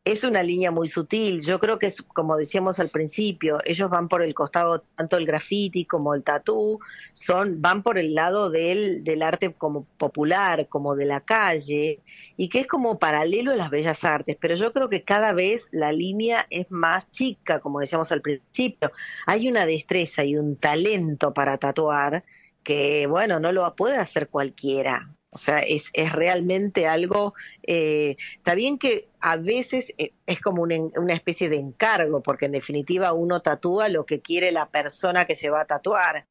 es 0.04 0.22
una 0.22 0.42
línea 0.42 0.70
muy 0.70 0.88
sutil. 0.88 1.40
Yo 1.42 1.58
creo 1.58 1.78
que 1.78 1.86
es, 1.86 2.02
como 2.02 2.36
decíamos 2.36 2.78
al 2.78 2.90
principio, 2.90 3.58
ellos 3.64 3.88
van 3.88 4.08
por 4.08 4.22
el 4.22 4.34
costado, 4.34 4.80
tanto 4.96 5.16
el 5.16 5.24
graffiti 5.26 5.86
como 5.86 6.14
el 6.14 6.22
tatú, 6.22 6.78
son, 7.14 7.62
van 7.62 7.82
por 7.82 7.98
el 7.98 8.14
lado 8.14 8.50
del, 8.50 9.02
del 9.02 9.22
arte 9.22 9.54
como 9.54 9.84
popular, 9.96 10.68
como 10.68 10.94
de 10.94 11.06
la 11.06 11.20
calle, 11.20 12.00
y 12.36 12.48
que 12.50 12.60
es 12.60 12.66
como 12.66 12.98
paralelo 12.98 13.52
a 13.52 13.56
las 13.56 13.70
bellas 13.70 14.04
artes. 14.04 14.36
Pero 14.38 14.56
yo 14.56 14.72
creo 14.74 14.90
que 14.90 15.02
cada 15.04 15.32
vez 15.32 15.68
la 15.72 15.90
línea 15.92 16.46
es 16.50 16.70
más 16.70 17.10
chica, 17.10 17.60
como 17.60 17.80
decíamos 17.80 18.12
al 18.12 18.20
principio. 18.20 18.92
Hay 19.26 19.48
una 19.48 19.64
destreza 19.64 20.22
y 20.24 20.36
un 20.36 20.56
talento 20.56 21.32
para 21.32 21.56
tatuar 21.56 22.24
que, 22.62 23.06
bueno, 23.06 23.40
no 23.40 23.52
lo 23.52 23.74
puede 23.74 23.96
hacer 23.96 24.28
cualquiera. 24.28 25.13
O 25.34 25.38
sea, 25.38 25.58
es, 25.58 25.90
es 25.94 26.12
realmente 26.12 26.86
algo, 26.86 27.34
eh, 27.64 28.16
está 28.36 28.54
bien 28.54 28.78
que 28.78 29.08
a 29.18 29.36
veces 29.36 29.92
eh, 29.98 30.12
es 30.26 30.40
como 30.40 30.62
una, 30.62 30.76
una, 30.96 31.12
especie 31.12 31.48
de 31.48 31.56
encargo, 31.56 32.22
porque 32.22 32.46
en 32.46 32.52
definitiva 32.52 33.12
uno 33.12 33.42
tatúa 33.42 33.88
lo 33.88 34.06
que 34.06 34.20
quiere 34.20 34.52
la 34.52 34.70
persona 34.70 35.24
que 35.24 35.34
se 35.34 35.50
va 35.50 35.62
a 35.62 35.66
tatuar. 35.66 36.28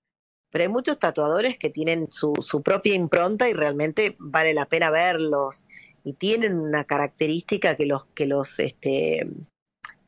Pero 0.51 0.63
hay 0.63 0.69
muchos 0.69 0.99
tatuadores 0.99 1.57
que 1.57 1.69
tienen 1.69 2.09
su, 2.11 2.33
su 2.39 2.63
propia 2.63 2.95
impronta 2.95 3.49
y 3.49 3.53
realmente 3.53 4.15
vale 4.19 4.53
la 4.53 4.67
pena 4.67 4.89
verlos. 4.89 5.67
Y 6.05 6.13
tienen 6.13 6.57
una 6.57 6.85
característica 6.85 7.75
que 7.75 7.85
los, 7.85 8.05
que 8.07 8.25
los, 8.25 8.59
este, 8.59 9.27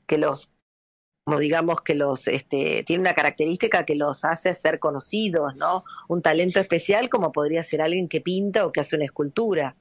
que 0.07 0.17
los 0.17 0.54
digamos 1.39 1.81
que 1.81 1.95
los 1.95 2.27
este, 2.27 2.83
tiene 2.85 3.01
una 3.01 3.15
característica 3.15 3.85
que 3.85 3.95
los 3.95 4.23
hace 4.25 4.53
ser 4.53 4.79
conocidos, 4.79 5.55
¿no? 5.55 5.83
Un 6.07 6.21
talento 6.21 6.59
especial 6.59 7.09
como 7.09 7.31
podría 7.31 7.63
ser 7.63 7.81
alguien 7.81 8.07
que 8.07 8.21
pinta 8.21 8.65
o 8.65 8.71
que 8.71 8.81
hace 8.81 8.95
una 8.95 9.05
escultura. 9.05 9.75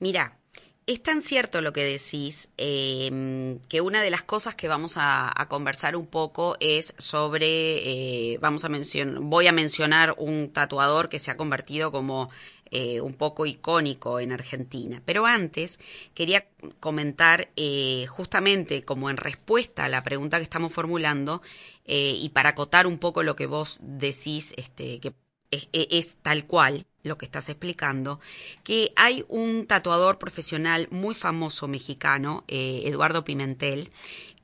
Mira, 0.00 0.38
es 0.86 1.02
tan 1.02 1.22
cierto 1.22 1.60
lo 1.60 1.72
que 1.72 1.84
decís 1.84 2.50
em, 2.58 3.58
que 3.68 3.80
una 3.80 4.02
de 4.02 4.10
las 4.10 4.22
cosas 4.22 4.54
que 4.54 4.68
vamos 4.68 4.94
a, 4.96 5.32
conversar 5.48 5.96
un 5.96 6.06
poco 6.06 6.56
es 6.60 6.94
sobre, 6.98 8.32
eh, 8.32 8.38
vamos 8.40 8.64
a 8.64 8.68
mencionar, 8.68 9.20
voy 9.20 9.46
a 9.46 9.52
mencionar 9.52 10.14
un 10.18 10.52
tatuador 10.52 11.08
que 11.08 11.18
se 11.18 11.30
ha 11.30 11.36
convertido 11.36 11.90
como 11.90 12.28
eh, 12.72 13.00
un 13.00 13.14
poco 13.14 13.46
icónico 13.46 14.20
en 14.20 14.30
Argentina. 14.30 15.02
Pero 15.04 15.26
antes 15.26 15.80
quería 16.14 16.46
comentar, 16.78 17.50
eh, 17.56 18.06
justamente 18.08 18.82
como 18.84 19.10
en 19.10 19.16
respuesta 19.16 19.86
a 19.86 19.88
la 19.88 20.04
pregunta 20.04 20.36
que 20.36 20.44
estamos 20.44 20.72
formulando, 20.72 21.42
eh, 21.84 22.14
y 22.16 22.28
para 22.28 22.50
acotar 22.50 22.86
un 22.86 22.98
poco 22.98 23.24
lo 23.24 23.34
que 23.34 23.46
vos 23.46 23.80
decís, 23.82 24.54
este, 24.56 25.00
que 25.00 25.14
es, 25.50 25.68
es, 25.72 26.16
tal 26.22 26.46
cual 26.46 26.86
lo 27.02 27.18
que 27.18 27.26
estás 27.26 27.48
explicando, 27.48 28.20
que 28.62 28.92
hay 28.94 29.24
un 29.26 29.66
tatuador 29.66 30.18
profesional 30.18 30.86
muy 30.92 31.16
famoso 31.16 31.66
mexicano, 31.66 32.44
Eduardo 32.46 33.24
Pimentel, 33.24 33.90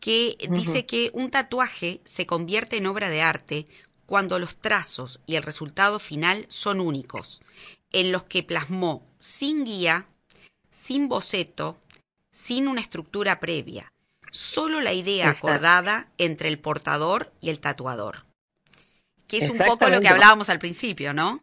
que 0.01 0.37
dice 0.51 0.85
que 0.85 1.13
un 1.15 1.31
tatuaje 1.31 2.01
se 2.05 2.27
convierte 2.27 2.79
en 2.79 2.87
obra 2.87 3.09
de 3.09 3.23
arte 3.23 3.67
cuando 4.05 4.41
los 4.41 4.57
trazos 4.57 5.21
y 5.27 5.37
el 5.37 5.45
resultado 5.45 6.01
final 6.01 6.47
son 6.49 6.81
únicos 6.81 7.41
en 7.97 8.13
los 8.13 8.25
que 8.25 8.43
plasmó 8.43 9.07
sin 9.19 9.65
guía, 9.65 10.07
sin 10.71 11.09
boceto, 11.09 11.79
sin 12.29 12.69
una 12.69 12.83
estructura 12.83 13.41
previa, 13.41 13.91
solo 14.31 14.83
la 14.83 14.93
idea 14.93 15.31
acordada 15.31 16.11
entre 16.19 16.51
el 16.51 16.59
portador 16.59 17.33
y 17.41 17.49
el 17.49 17.59
tatuador. 17.59 18.27
Que 19.27 19.39
es 19.39 19.49
un 19.49 19.57
poco 19.57 19.89
lo 19.89 20.03
que 20.03 20.09
hablábamos 20.09 20.51
al 20.51 20.59
principio, 20.59 21.15
¿no? 21.15 21.41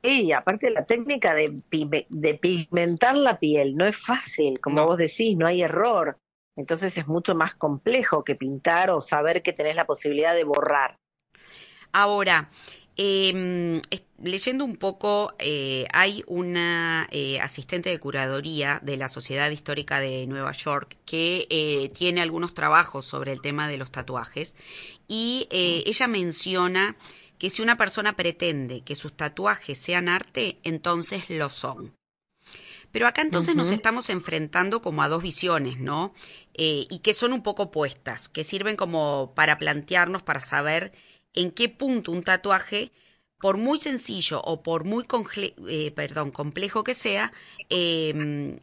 Sí, 0.00 0.30
aparte 0.30 0.70
la 0.70 0.86
técnica 0.86 1.34
de, 1.34 1.60
de 2.08 2.34
pigmentar 2.34 3.16
la 3.16 3.40
piel 3.40 3.74
no 3.74 3.84
es 3.84 3.96
fácil, 3.96 4.60
como 4.60 4.86
vos 4.86 4.96
decís, 4.96 5.36
no 5.36 5.48
hay 5.48 5.62
error. 5.62 6.18
Entonces 6.54 6.96
es 6.98 7.08
mucho 7.08 7.34
más 7.34 7.56
complejo 7.56 8.22
que 8.22 8.36
pintar 8.36 8.90
o 8.90 9.02
saber 9.02 9.42
que 9.42 9.52
tenés 9.52 9.74
la 9.74 9.86
posibilidad 9.86 10.34
de 10.34 10.44
borrar. 10.44 10.98
Ahora, 11.92 12.48
eh, 12.98 13.80
leyendo 14.22 14.64
un 14.64 14.76
poco, 14.76 15.34
eh, 15.38 15.86
hay 15.92 16.24
una 16.26 17.08
eh, 17.10 17.40
asistente 17.40 17.90
de 17.90 18.00
curaduría 18.00 18.80
de 18.82 18.96
la 18.96 19.08
Sociedad 19.08 19.50
Histórica 19.50 20.00
de 20.00 20.26
Nueva 20.26 20.52
York 20.52 20.96
que 21.04 21.46
eh, 21.50 21.90
tiene 21.90 22.20
algunos 22.20 22.54
trabajos 22.54 23.04
sobre 23.04 23.32
el 23.32 23.40
tema 23.40 23.68
de 23.68 23.78
los 23.78 23.90
tatuajes 23.90 24.56
y 25.06 25.46
ella 25.50 26.08
menciona 26.08 26.96
que 27.38 27.50
si 27.50 27.62
una 27.62 27.76
persona 27.76 28.16
pretende 28.16 28.82
que 28.82 28.96
sus 28.96 29.16
tatuajes 29.16 29.78
sean 29.78 30.08
arte, 30.08 30.58
entonces 30.64 31.30
lo 31.30 31.48
son. 31.48 31.94
Pero 32.90 33.06
acá 33.06 33.22
entonces 33.22 33.54
nos 33.54 33.70
estamos 33.70 34.10
enfrentando 34.10 34.82
como 34.82 35.02
a 35.02 35.08
dos 35.08 35.22
visiones, 35.22 35.78
¿no? 35.78 36.12
Y 36.54 37.00
que 37.02 37.14
son 37.14 37.32
un 37.32 37.42
poco 37.42 37.64
opuestas, 37.64 38.28
que 38.28 38.44
sirven 38.44 38.76
como 38.76 39.32
para 39.34 39.58
plantearnos, 39.58 40.22
para 40.22 40.40
saber 40.40 40.92
en 41.38 41.52
qué 41.52 41.68
punto 41.68 42.10
un 42.10 42.24
tatuaje, 42.24 42.90
por 43.38 43.58
muy 43.58 43.78
sencillo 43.78 44.40
o 44.42 44.62
por 44.62 44.82
muy 44.82 45.06
eh, 45.68 45.92
perdón, 45.92 46.32
complejo 46.32 46.82
que 46.82 46.94
sea, 46.94 47.32
em, 47.68 48.58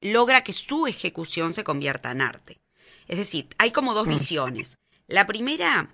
logra 0.00 0.42
que 0.42 0.54
su 0.54 0.86
ejecución 0.86 1.52
se 1.52 1.64
convierta 1.64 2.10
en 2.10 2.22
arte. 2.22 2.58
Es 3.06 3.18
decir, 3.18 3.48
hay 3.58 3.70
como 3.70 3.92
dos 3.92 4.06
mm. 4.06 4.10
visiones. 4.10 4.78
La 5.06 5.26
primera 5.26 5.90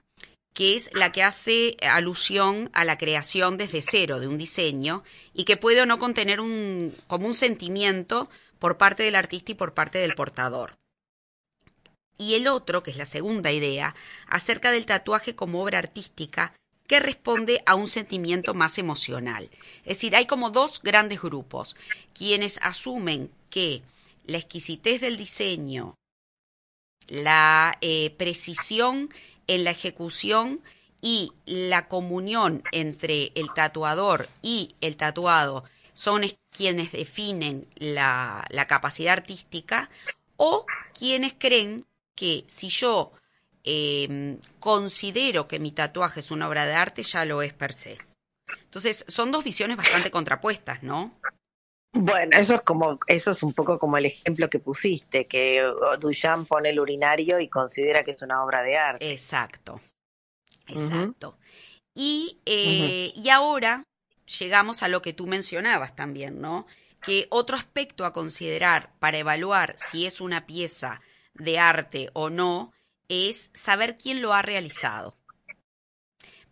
que 0.54 0.76
es 0.76 0.90
la 0.94 1.10
que 1.12 1.22
hace 1.22 1.76
alusión 1.80 2.70
a 2.74 2.84
la 2.84 2.98
creación 2.98 3.56
desde 3.56 3.82
cero 3.82 4.20
de 4.20 4.28
un 4.28 4.38
diseño 4.38 5.02
y 5.32 5.44
que 5.44 5.56
puede 5.56 5.80
o 5.80 5.86
no 5.86 5.98
contener 5.98 6.40
un, 6.40 6.94
como 7.06 7.26
un 7.26 7.34
sentimiento 7.34 8.28
por 8.58 8.76
parte 8.76 9.02
del 9.02 9.16
artista 9.16 9.52
y 9.52 9.54
por 9.54 9.72
parte 9.72 9.98
del 9.98 10.14
portador. 10.14 10.76
Y 12.18 12.34
el 12.34 12.46
otro, 12.48 12.82
que 12.82 12.90
es 12.90 12.96
la 12.96 13.06
segunda 13.06 13.52
idea, 13.52 13.94
acerca 14.26 14.70
del 14.70 14.86
tatuaje 14.86 15.34
como 15.34 15.62
obra 15.62 15.78
artística 15.78 16.54
que 16.86 17.00
responde 17.00 17.62
a 17.66 17.74
un 17.74 17.88
sentimiento 17.88 18.54
más 18.54 18.78
emocional. 18.78 19.48
Es 19.84 19.96
decir, 19.96 20.14
hay 20.14 20.26
como 20.26 20.50
dos 20.50 20.82
grandes 20.82 21.22
grupos, 21.22 21.76
quienes 22.12 22.58
asumen 22.62 23.30
que 23.50 23.82
la 24.26 24.38
exquisitez 24.38 25.00
del 25.00 25.16
diseño, 25.16 25.94
la 27.08 27.78
eh, 27.80 28.10
precisión 28.16 29.12
en 29.46 29.64
la 29.64 29.70
ejecución 29.70 30.60
y 31.00 31.32
la 31.46 31.88
comunión 31.88 32.62
entre 32.72 33.32
el 33.34 33.52
tatuador 33.52 34.28
y 34.40 34.74
el 34.80 34.96
tatuado 34.96 35.64
son 35.94 36.22
quienes 36.50 36.92
definen 36.92 37.66
la, 37.76 38.46
capacidad 38.68 39.14
artística 39.14 39.90
o 40.36 40.64
quienes 40.98 41.34
creen 41.36 41.84
que 42.14 42.44
si 42.48 42.68
yo 42.68 43.12
em, 43.64 44.38
considero 44.58 45.48
que 45.48 45.58
mi 45.58 45.72
tatuaje 45.72 46.20
es 46.20 46.30
una 46.30 46.48
obra 46.48 46.66
de 46.66 46.74
arte, 46.74 47.02
ya 47.02 47.24
lo 47.24 47.42
es 47.42 47.52
per 47.52 47.72
se. 47.72 47.98
Entonces, 48.64 49.04
son 49.08 49.30
dos 49.30 49.44
visiones 49.44 49.76
bastante 49.76 50.10
contrapuestas, 50.10 50.82
¿no? 50.82 51.12
Bueno, 51.94 52.38
eso 52.38 52.54
es 52.54 52.62
como, 52.62 52.98
eso 53.06 53.32
es 53.32 53.42
un 53.42 53.52
poco 53.52 53.78
como 53.78 53.98
el 53.98 54.06
ejemplo 54.06 54.48
que 54.48 54.58
pusiste, 54.58 55.26
que 55.26 55.62
Duchamp 56.00 56.48
pone 56.48 56.70
el 56.70 56.80
urinario 56.80 57.38
y 57.38 57.48
considera 57.48 58.02
que 58.02 58.12
es 58.12 58.22
una 58.22 58.42
obra 58.42 58.62
de 58.62 58.78
arte. 58.78 59.12
Exacto, 59.12 59.78
exacto. 60.66 61.36
y, 61.94 62.40
eh, 62.46 63.12
y 63.14 63.28
ahora 63.28 63.84
llegamos 64.38 64.82
a 64.82 64.88
lo 64.88 65.02
que 65.02 65.12
tú 65.12 65.26
mencionabas 65.26 65.94
también, 65.94 66.40
¿no? 66.40 66.66
Que 67.02 67.26
otro 67.28 67.56
aspecto 67.56 68.06
a 68.06 68.12
considerar 68.14 68.90
para 68.98 69.18
evaluar 69.18 69.74
si 69.76 70.06
es 70.06 70.22
una 70.22 70.46
pieza 70.46 71.02
de 71.34 71.58
arte 71.58 72.10
o 72.12 72.30
no 72.30 72.72
es 73.08 73.50
saber 73.54 73.96
quién 73.98 74.22
lo 74.22 74.32
ha 74.32 74.42
realizado. 74.42 75.16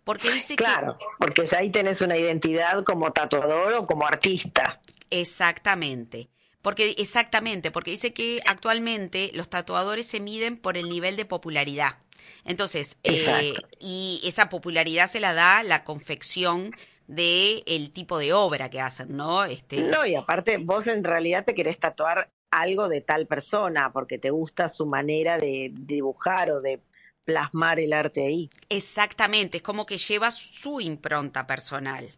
Porque 0.04 0.30
dice 0.30 0.56
claro, 0.56 0.98
porque 1.18 1.44
ahí 1.56 1.70
tenés 1.70 2.00
una 2.00 2.16
identidad 2.16 2.82
como 2.84 3.12
tatuador 3.12 3.72
o 3.74 3.86
como 3.86 4.06
artista. 4.06 4.80
Exactamente. 5.10 6.30
Porque, 6.62 6.94
exactamente, 6.98 7.70
porque 7.70 7.92
dice 7.92 8.12
que 8.12 8.40
actualmente 8.44 9.30
los 9.34 9.48
tatuadores 9.48 10.06
se 10.06 10.20
miden 10.20 10.58
por 10.58 10.76
el 10.76 10.90
nivel 10.90 11.16
de 11.16 11.24
popularidad. 11.24 11.96
Entonces, 12.44 12.98
eh, 13.02 13.54
y 13.78 14.20
esa 14.24 14.48
popularidad 14.48 15.08
se 15.08 15.20
la 15.20 15.32
da 15.32 15.62
la 15.62 15.84
confección 15.84 16.74
de 17.06 17.62
el 17.66 17.92
tipo 17.92 18.18
de 18.18 18.32
obra 18.32 18.68
que 18.68 18.80
hacen, 18.80 19.16
¿no? 19.16 19.44
Este... 19.44 19.82
No, 19.84 20.04
y 20.04 20.14
aparte 20.14 20.58
vos 20.58 20.86
en 20.86 21.02
realidad 21.02 21.44
te 21.44 21.54
querés 21.54 21.78
tatuar 21.78 22.30
algo 22.50 22.88
de 22.88 23.00
tal 23.00 23.26
persona 23.26 23.92
porque 23.92 24.18
te 24.18 24.30
gusta 24.30 24.68
su 24.68 24.86
manera 24.86 25.38
de 25.38 25.70
dibujar 25.72 26.50
o 26.50 26.60
de 26.60 26.80
plasmar 27.24 27.78
el 27.80 27.92
arte 27.92 28.26
ahí. 28.26 28.50
Exactamente, 28.68 29.58
es 29.58 29.62
como 29.62 29.86
que 29.86 29.98
lleva 29.98 30.30
su 30.30 30.80
impronta 30.80 31.46
personal. 31.46 32.08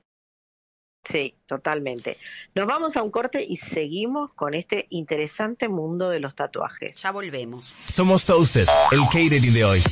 Sí, 1.04 1.34
totalmente. 1.46 2.16
Nos 2.54 2.66
vamos 2.66 2.96
a 2.96 3.02
un 3.02 3.10
corte 3.10 3.44
y 3.46 3.56
seguimos 3.56 4.32
con 4.34 4.54
este 4.54 4.86
interesante 4.90 5.68
mundo 5.68 6.08
de 6.08 6.20
los 6.20 6.36
tatuajes. 6.36 7.02
Ya 7.02 7.10
volvemos. 7.10 7.74
Somos 7.86 8.24
Toasted, 8.24 8.68
el 8.92 9.00
catering 9.06 9.52
de 9.52 9.64
hoy. 9.64 9.82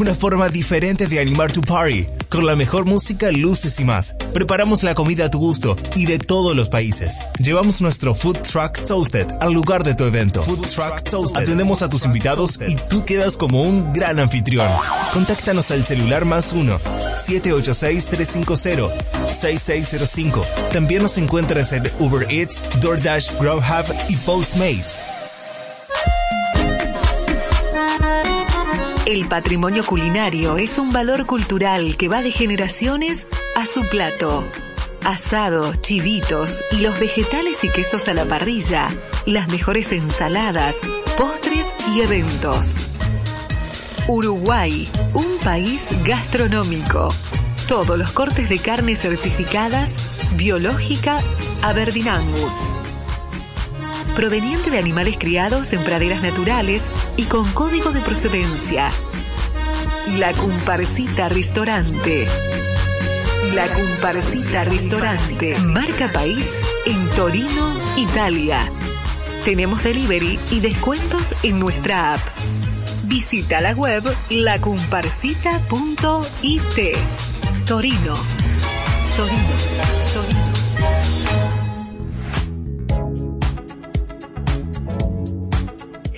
Una 0.00 0.12
forma 0.12 0.48
diferente 0.48 1.06
de 1.06 1.20
animar 1.20 1.52
tu 1.52 1.60
party, 1.60 2.06
con 2.34 2.46
la 2.46 2.56
mejor 2.56 2.84
música, 2.84 3.30
luces 3.30 3.78
y 3.78 3.84
más. 3.84 4.16
Preparamos 4.32 4.82
la 4.82 4.96
comida 4.96 5.26
a 5.26 5.30
tu 5.30 5.38
gusto 5.38 5.76
y 5.94 6.06
de 6.06 6.18
todos 6.18 6.56
los 6.56 6.68
países. 6.68 7.22
Llevamos 7.38 7.80
nuestro 7.80 8.12
Food 8.12 8.38
Truck 8.38 8.84
Toasted 8.84 9.28
al 9.40 9.52
lugar 9.52 9.84
de 9.84 9.94
tu 9.94 10.02
evento. 10.02 10.42
Food 10.42 10.66
Truck 10.66 11.02
Toasted. 11.04 11.42
Atendemos 11.42 11.82
a 11.82 11.88
tus 11.88 12.04
invitados 12.04 12.58
y 12.66 12.74
tú 12.74 13.04
quedas 13.04 13.36
como 13.36 13.62
un 13.62 13.92
gran 13.92 14.18
anfitrión. 14.18 14.68
Contáctanos 15.12 15.70
al 15.70 15.84
celular 15.84 16.24
más 16.24 16.52
1 16.52 16.80
786 17.18 18.06
350 18.06 19.32
6605. 19.32 20.44
También 20.72 21.02
nos 21.02 21.16
encuentras 21.18 21.72
en 21.72 21.88
Uber 22.00 22.26
Eats, 22.28 22.60
DoorDash, 22.80 23.38
Grubhub 23.38 23.94
y 24.08 24.16
Postmates. 24.16 25.00
El 29.06 29.28
patrimonio 29.28 29.84
culinario 29.84 30.56
es 30.56 30.78
un 30.78 30.90
valor 30.90 31.26
cultural 31.26 31.98
que 31.98 32.08
va 32.08 32.22
de 32.22 32.30
generaciones 32.30 33.28
a 33.54 33.66
su 33.66 33.86
plato. 33.90 34.48
Asados, 35.04 35.82
chivitos 35.82 36.64
y 36.72 36.78
los 36.78 36.98
vegetales 36.98 37.64
y 37.64 37.68
quesos 37.68 38.08
a 38.08 38.14
la 38.14 38.24
parrilla, 38.24 38.88
las 39.26 39.48
mejores 39.48 39.92
ensaladas, 39.92 40.76
postres 41.18 41.74
y 41.94 42.00
eventos. 42.00 42.76
Uruguay, 44.08 44.88
un 45.12 45.38
país 45.44 45.90
gastronómico. 46.02 47.08
Todos 47.68 47.98
los 47.98 48.10
cortes 48.10 48.48
de 48.48 48.58
carne 48.58 48.96
certificadas, 48.96 49.98
biológica, 50.34 51.20
Aberdeen 51.60 52.08
Angus. 52.08 52.83
Proveniente 54.16 54.70
de 54.70 54.78
animales 54.78 55.16
criados 55.18 55.72
en 55.72 55.82
praderas 55.82 56.22
naturales 56.22 56.88
y 57.16 57.24
con 57.24 57.50
código 57.52 57.90
de 57.90 58.00
procedencia. 58.00 58.92
La 60.18 60.32
Comparsita 60.32 61.28
Restaurante. 61.28 62.28
La 63.52 63.66
Comparsita 63.66 64.62
Restaurante, 64.64 65.58
marca 65.58 66.08
país 66.12 66.62
en 66.86 67.08
Torino, 67.10 67.74
Italia. 67.96 68.70
Tenemos 69.44 69.82
delivery 69.82 70.38
y 70.52 70.60
descuentos 70.60 71.34
en 71.42 71.58
nuestra 71.58 72.14
app. 72.14 72.20
Visita 73.04 73.60
la 73.60 73.72
web 73.72 74.04
lacumparsita.it. 74.30 76.96
Torino. 77.66 78.14
Torino. 79.16 79.54
Torino. 80.12 80.53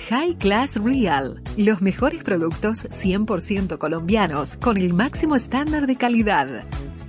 High 0.09 0.37
Class 0.37 0.81
Real. 0.83 1.41
Los 1.57 1.81
mejores 1.81 2.23
productos 2.23 2.87
100% 2.89 3.77
colombianos 3.77 4.57
con 4.57 4.77
el 4.77 4.93
máximo 4.93 5.35
estándar 5.35 5.87
de 5.87 5.95
calidad. 5.95 6.47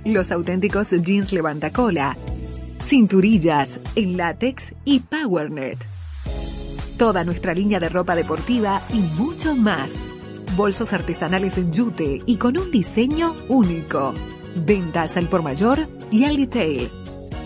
Los 0.05 0.31
auténticos 0.31 0.91
jeans 0.91 1.31
levantacola, 1.31 2.15
cinturillas 2.81 3.79
en 3.95 4.17
látex 4.17 4.73
y 4.85 5.01
PowerNet 5.01 5.99
toda 6.99 7.23
nuestra 7.23 7.55
línea 7.55 7.79
de 7.79 7.89
ropa 7.89 8.13
deportiva 8.13 8.79
y 8.93 8.99
mucho 9.19 9.55
más. 9.55 10.11
Bolsos 10.55 10.93
artesanales 10.93 11.57
en 11.57 11.71
yute 11.71 12.21
y 12.25 12.35
con 12.35 12.59
un 12.59 12.69
diseño 12.69 13.33
único. 13.47 14.13
Ventas 14.55 15.15
al 15.15 15.29
por 15.29 15.41
mayor 15.41 15.87
y 16.11 16.25
al 16.25 16.35
retail. 16.35 16.91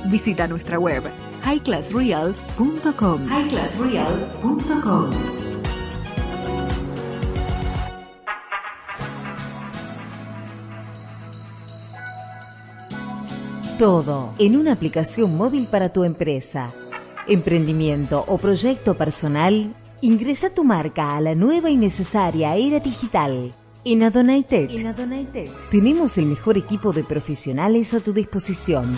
Visita 0.05 0.47
nuestra 0.47 0.79
web 0.79 1.03
highclassreal.com. 1.45 3.27
highclassreal.com. 3.29 5.42
Todo 13.77 14.33
en 14.39 14.55
una 14.55 14.73
aplicación 14.73 15.35
móvil 15.35 15.67
para 15.67 15.91
tu 15.91 16.03
empresa 16.03 16.71
emprendimiento 17.27 18.23
o 18.27 18.37
proyecto 18.37 18.95
personal, 18.95 19.73
ingresa 20.01 20.53
tu 20.53 20.63
marca 20.63 21.15
a 21.15 21.21
la 21.21 21.35
nueva 21.35 21.69
y 21.69 21.77
necesaria 21.77 22.55
era 22.55 22.79
digital. 22.79 23.53
En 23.85 24.03
Adonaitet, 24.03 24.71
tenemos 25.69 26.17
el 26.17 26.25
mejor 26.27 26.57
equipo 26.57 26.93
de 26.93 27.03
profesionales 27.03 27.93
a 27.93 27.99
tu 27.99 28.13
disposición, 28.13 28.97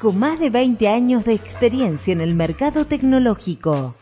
con 0.00 0.18
más 0.18 0.40
de 0.40 0.50
20 0.50 0.88
años 0.88 1.24
de 1.24 1.34
experiencia 1.34 2.12
en 2.12 2.22
el 2.22 2.34
mercado 2.34 2.86
tecnológico. 2.86 3.94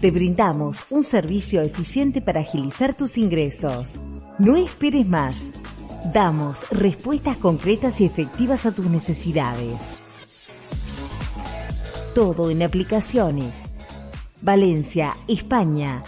Te 0.00 0.10
brindamos 0.10 0.84
un 0.90 1.02
servicio 1.02 1.62
eficiente 1.62 2.20
para 2.20 2.40
agilizar 2.40 2.94
tus 2.94 3.16
ingresos. 3.16 3.98
No 4.38 4.56
esperes 4.56 5.06
más. 5.08 5.40
Damos 6.12 6.68
respuestas 6.70 7.38
concretas 7.38 7.98
y 8.02 8.04
efectivas 8.04 8.66
a 8.66 8.74
tus 8.74 8.90
necesidades. 8.90 9.96
Todo 12.14 12.50
en 12.50 12.62
aplicaciones. 12.62 13.62
Valencia, 14.42 15.16
España. 15.26 16.02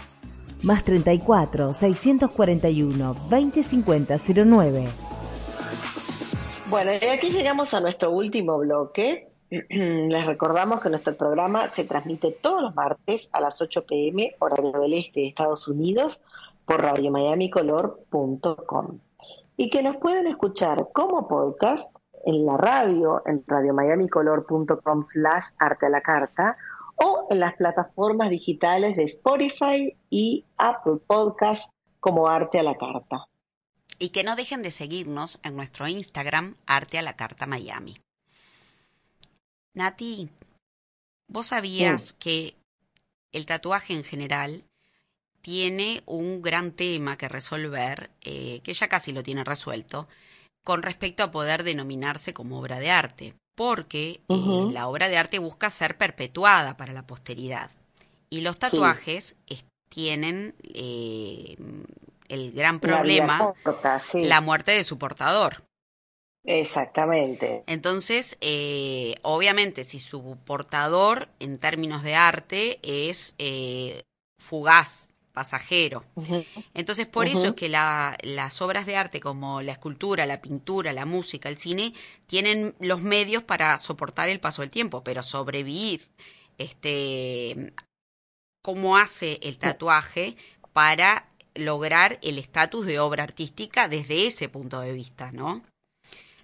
Más 0.61 0.83
34 0.83 1.73
641 1.73 3.15
2050 3.27 4.17
09. 4.45 4.87
Bueno, 6.69 6.91
y 6.93 7.05
aquí 7.05 7.31
llegamos 7.31 7.73
a 7.73 7.79
nuestro 7.79 8.11
último 8.11 8.59
bloque. 8.59 9.29
Les 9.49 10.27
recordamos 10.27 10.79
que 10.79 10.89
nuestro 10.89 11.17
programa 11.17 11.73
se 11.73 11.85
transmite 11.85 12.33
todos 12.33 12.61
los 12.61 12.75
martes 12.75 13.29
a 13.31 13.41
las 13.41 13.59
8 13.59 13.83
pm, 13.87 14.35
horario 14.37 14.73
del 14.73 14.93
este 14.93 15.21
de 15.21 15.29
Estados 15.29 15.67
Unidos, 15.67 16.21
por 16.65 16.83
radiomiamicolor.com. 16.83 18.99
Y 19.57 19.69
que 19.69 19.81
nos 19.81 19.97
pueden 19.97 20.27
escuchar 20.27 20.89
como 20.93 21.27
podcast 21.27 21.93
en 22.25 22.45
la 22.45 22.57
radio, 22.57 23.21
en 23.25 23.43
radiomiamicolor.com 23.45 25.03
slash 25.03 25.47
arte 25.59 25.87
a 25.87 25.89
la 25.89 26.01
carta, 26.01 26.57
o 26.97 27.27
en 27.29 27.39
las 27.39 27.55
plataformas 27.55 28.29
digitales 28.29 28.95
de 28.95 29.03
Spotify 29.03 29.95
y 30.09 30.45
Apple 30.57 30.97
Podcast 31.05 31.69
como 31.99 32.27
Arte 32.27 32.59
a 32.59 32.63
la 32.63 32.75
Carta. 32.77 33.25
Y 33.99 34.09
que 34.09 34.23
no 34.23 34.35
dejen 34.35 34.61
de 34.61 34.71
seguirnos 34.71 35.39
en 35.43 35.55
nuestro 35.55 35.87
Instagram, 35.87 36.55
Arte 36.65 36.99
a 36.99 37.01
la 37.01 37.13
Carta 37.13 37.45
Miami. 37.45 37.97
Nati, 39.73 40.29
¿vos 41.27 41.47
sabías 41.47 42.13
que 42.13 42.55
el 43.31 43.45
tatuaje 43.45 43.93
en 43.93 44.03
general 44.03 44.63
tiene 45.47 46.03
un 46.05 46.41
gran 46.41 46.73
tema 46.73 47.17
que 47.17 47.29
resolver, 47.29 48.09
eh, 48.19 48.59
que 48.65 48.73
ya 48.73 48.89
casi 48.89 49.13
lo 49.13 49.23
tiene 49.23 49.45
resuelto, 49.45 50.05
con 50.61 50.83
respecto 50.83 51.23
a 51.23 51.31
poder 51.31 51.63
denominarse 51.63 52.33
como 52.33 52.59
obra 52.59 52.79
de 52.79 52.91
arte, 52.91 53.33
porque 53.55 54.19
eh, 54.27 54.67
la 54.73 54.89
obra 54.89 55.07
de 55.07 55.15
arte 55.15 55.39
busca 55.39 55.69
ser 55.69 55.95
perpetuada 55.95 56.75
para 56.75 56.91
la 56.91 57.07
posteridad. 57.07 57.71
Y 58.29 58.41
los 58.41 58.59
tatuajes 58.59 59.37
tienen 59.87 60.53
eh, 60.65 61.55
el 62.27 62.51
gran 62.51 62.81
problema, 62.81 63.53
la, 64.15 64.41
muerte 64.41 64.73
de 64.73 64.83
su 64.83 64.97
portador. 64.97 65.63
Exactamente. 66.43 67.63
Entonces, 67.67 68.37
eh, 68.41 69.15
obviamente, 69.21 69.85
si 69.85 69.99
su 69.99 70.37
portador, 70.43 71.29
en 71.39 71.57
términos 71.57 72.03
de 72.03 72.15
arte, 72.15 72.79
es 72.83 73.33
eh, 73.37 74.03
fugaz, 74.37 75.11
pasajero. 75.37 76.03
Entonces, 76.73 77.05
por 77.05 77.27
eso 77.27 77.49
es 77.49 77.53
que 77.53 77.69
las 77.69 78.61
obras 78.63 78.87
de 78.87 78.95
arte 78.95 79.19
como 79.19 79.61
la 79.61 79.73
escultura, 79.73 80.25
la 80.25 80.41
pintura, 80.41 80.93
la 80.93 81.05
música, 81.05 81.47
el 81.47 81.59
cine, 81.59 81.93
tienen 82.25 82.73
los 82.79 83.03
medios 83.03 83.43
para 83.43 83.77
soportar 83.77 84.29
el 84.29 84.39
paso 84.39 84.63
del 84.63 84.71
tiempo, 84.71 85.03
pero 85.03 85.21
sobrevivir, 85.21 86.09
este, 86.57 87.71
cómo 88.63 88.97
hace 88.97 89.39
el 89.43 89.59
tatuaje 89.59 90.35
para 90.73 91.29
lograr 91.53 92.17
el 92.23 92.39
estatus 92.39 92.87
de 92.87 92.97
obra 92.99 93.23
artística 93.23 93.87
desde 93.87 94.25
ese 94.25 94.49
punto 94.49 94.79
de 94.79 94.91
vista, 94.91 95.31
¿no? 95.31 95.61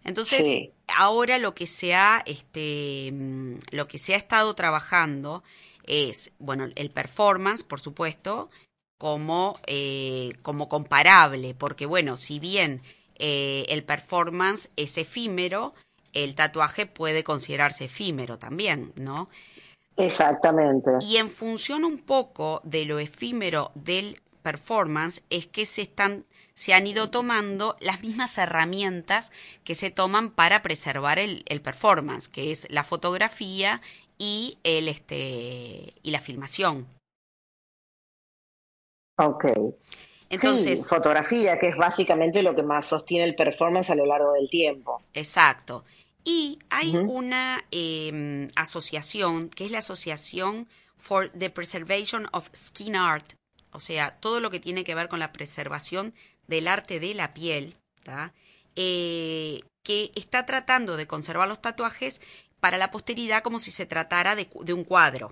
Entonces, 0.04 0.70
ahora 0.86 1.40
lo 1.40 1.56
que 1.56 1.66
se 1.66 1.96
ha, 1.96 2.22
este, 2.28 3.10
mm, 3.12 3.56
lo 3.72 3.88
que 3.88 3.98
se 3.98 4.14
ha 4.14 4.18
estado 4.18 4.54
trabajando 4.54 5.42
es, 5.88 6.32
bueno, 6.38 6.68
el 6.76 6.92
performance, 6.92 7.64
por 7.64 7.80
supuesto, 7.80 8.50
como, 9.04 9.60
eh, 9.68 10.32
como 10.44 10.70
comparable, 10.70 11.54
porque 11.54 11.86
bueno, 11.86 12.16
si 12.16 12.40
bien 12.40 12.82
eh, 13.18 13.66
el 13.68 13.84
performance 13.84 14.70
es 14.78 14.98
efímero, 14.98 15.74
el 16.14 16.36
tatuaje 16.36 16.86
puede 16.86 17.22
considerarse 17.22 17.84
efímero 17.84 18.40
también, 18.40 18.94
¿no? 18.96 19.28
Exactamente. 19.98 20.90
Y 21.02 21.18
en 21.18 21.28
función 21.28 21.84
un 21.84 21.98
poco 21.98 22.62
de 22.64 22.86
lo 22.86 22.98
efímero 22.98 23.74
del 23.76 24.22
performance 24.42 25.22
es 25.30 25.48
que 25.48 25.66
se 25.66 25.82
están 25.82 26.24
se 26.54 26.74
han 26.74 26.88
ido 26.88 27.10
tomando 27.10 27.76
las 27.82 28.04
mismas 28.04 28.38
herramientas 28.38 29.34
que 29.66 29.76
se 29.76 29.92
toman 29.92 30.30
para 30.30 30.62
preservar 30.62 31.20
el, 31.20 31.44
performance, 31.62 32.30
que 32.30 32.52
es 32.52 32.68
la 32.70 32.86
fotografía 32.86 33.82
y 34.18 34.60
el 34.64 34.88
este 34.88 35.94
y 36.04 36.12
la 36.12 36.22
filmación. 36.22 36.88
Ok. 39.18 39.46
Entonces, 40.30 40.88
fotografía, 40.88 41.60
que 41.60 41.70
es 41.70 41.78
básicamente 41.78 42.42
lo 42.42 42.56
que 42.56 42.64
más 42.64 42.88
sostiene 42.88 43.26
el 43.26 43.36
performance 43.36 43.92
a 43.92 43.96
lo 43.96 44.06
largo 44.06 44.34
del 44.34 44.50
tiempo. 44.50 45.02
Exacto. 45.14 45.84
Y 46.24 46.58
hay 46.70 46.96
una 46.96 47.64
em, 47.72 48.50
asociación, 48.56 49.50
que 49.50 49.66
es 49.66 49.72
la 49.72 49.80
Asociación 49.80 50.68
for 50.96 51.30
the 51.38 51.50
Preservation 51.50 52.28
of 52.32 52.50
Skin 52.56 52.96
Art, 52.96 53.34
o 53.72 53.80
sea, 53.80 54.18
todo 54.20 54.40
lo 54.40 54.50
que 54.50 54.60
tiene 54.60 54.84
que 54.84 54.96
ver 54.96 55.10
con 55.10 55.20
la 55.20 55.34
preservación 55.34 56.14
del 56.48 56.68
arte 56.68 57.00
de 57.00 57.14
la 57.14 57.34
piel, 57.34 57.76
eh, 58.76 59.62
que 59.84 60.12
está 60.16 60.46
tratando 60.46 60.96
de 60.96 61.08
conservar 61.08 61.48
los 61.48 61.62
tatuajes 61.62 62.22
para 62.60 62.78
la 62.78 62.92
posteridad 62.92 63.44
como 63.44 63.60
si 63.60 63.72
se 63.72 63.86
tratara 63.86 64.36
de, 64.36 64.74
un 64.74 64.84
cuadro. 64.84 65.32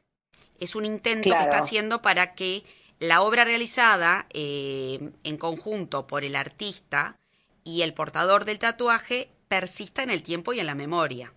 Es 0.59 0.75
un 0.75 0.85
intento 0.85 1.29
que 1.29 1.41
está 1.41 1.59
haciendo 1.59 2.01
para 2.01 2.33
que 2.33 2.63
la 3.01 3.23
obra 3.23 3.43
realizada 3.43 4.27
eh, 4.31 5.11
en 5.23 5.37
conjunto 5.37 6.05
por 6.05 6.23
el 6.23 6.35
artista 6.35 7.17
y 7.63 7.81
el 7.81 7.95
portador 7.95 8.45
del 8.45 8.59
tatuaje 8.59 9.31
persista 9.47 10.03
en 10.03 10.11
el 10.11 10.21
tiempo 10.21 10.53
y 10.53 10.59
en 10.59 10.67
la 10.67 10.75
memoria. 10.75 11.33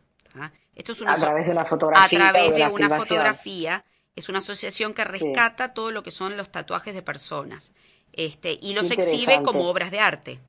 Esto 0.75 0.93
es 0.93 1.01
una 1.01 1.15
a 1.15 1.17
través 1.17 1.47
de 1.47 1.53
una 1.53 1.65
fotografía. 1.65 2.29
A 2.29 2.33
través 2.33 2.55
de, 2.55 2.67
una 2.67 2.91
fotografía 2.91 3.83
es 4.15 4.29
una 4.29 4.39
asociación 4.39 4.93
que 4.93 5.05
rescata 5.05 5.73
todo 5.73 5.91
lo 5.91 6.03
que 6.03 6.11
son 6.11 6.37
los 6.37 6.51
tatuajes 6.51 6.93
de 6.95 7.01
personas 7.01 7.73
este, 8.13 8.59
y 8.61 8.75
los 8.75 8.91
exhibe 8.91 9.43
como 9.43 9.67
obras 9.69 9.91
de 9.91 10.01
arte. 10.01 10.41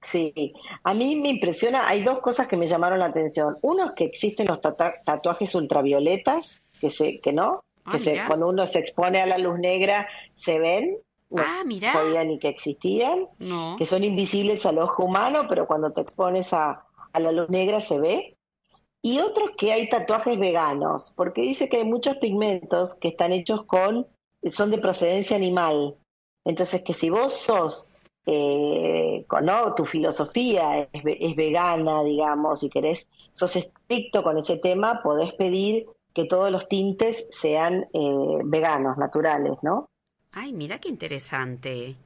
Sí, 0.00 0.54
a 0.84 0.94
mí 0.94 1.16
me 1.16 1.28
impresiona, 1.28 1.86
hay 1.86 2.02
dos 2.02 2.20
cosas 2.20 2.46
que 2.46 2.56
me 2.56 2.66
llamaron 2.66 2.98
la 2.98 3.06
atención. 3.06 3.58
Uno 3.60 3.86
es 3.86 3.92
que 3.92 4.04
existen 4.04 4.46
los 4.46 4.60
tatuajes 4.62 5.54
ultravioletas, 5.54 6.62
que, 6.80 6.90
se, 6.90 7.20
que 7.20 7.32
no, 7.32 7.62
ah, 7.84 7.92
que 7.92 7.98
se, 7.98 8.20
cuando 8.26 8.48
uno 8.48 8.66
se 8.66 8.78
expone 8.78 9.20
a 9.20 9.26
la 9.26 9.38
luz 9.38 9.58
negra 9.58 10.08
se 10.34 10.58
ven, 10.58 10.98
no 11.30 11.42
ah, 11.42 11.62
sabía 11.92 12.24
ni 12.24 12.38
que 12.38 12.48
existían, 12.48 13.28
que 13.78 13.86
son 13.86 14.04
invisibles 14.04 14.64
al 14.66 14.78
ojo 14.78 15.04
humano, 15.04 15.46
pero 15.48 15.66
cuando 15.66 15.92
te 15.92 16.02
expones 16.02 16.52
a, 16.52 16.84
a 17.12 17.20
la 17.20 17.32
luz 17.32 17.48
negra 17.48 17.80
se 17.80 17.98
ve 17.98 18.36
y 19.04 19.18
otros 19.18 19.50
que 19.58 19.70
hay 19.70 19.90
tatuajes 19.90 20.38
veganos, 20.38 21.12
porque 21.14 21.42
dice 21.42 21.68
que 21.68 21.76
hay 21.76 21.84
muchos 21.84 22.16
pigmentos 22.16 22.94
que 22.94 23.08
están 23.08 23.32
hechos 23.32 23.64
con, 23.64 24.06
son 24.50 24.70
de 24.70 24.78
procedencia 24.78 25.36
animal. 25.36 25.96
Entonces 26.42 26.82
que 26.82 26.94
si 26.94 27.10
vos 27.10 27.34
sos, 27.34 27.86
eh, 28.24 29.26
¿no? 29.42 29.74
tu 29.74 29.84
filosofía 29.84 30.88
es, 30.90 31.36
vegana, 31.36 32.02
digamos, 32.02 32.62
y 32.62 32.70
querés, 32.70 33.06
sos 33.32 33.54
estricto 33.56 34.22
con 34.22 34.38
ese 34.38 34.56
tema, 34.56 35.02
podés 35.02 35.34
pedir 35.34 35.86
que 36.14 36.24
todos 36.24 36.50
los 36.50 36.68
tintes 36.68 37.26
sean 37.30 37.86
eh, 37.92 38.38
veganos, 38.44 38.96
naturales, 38.96 39.52
¿no? 39.62 39.88
Ay, 40.32 40.52
mira 40.52 40.78
qué 40.78 40.88
interesante. 40.88 41.96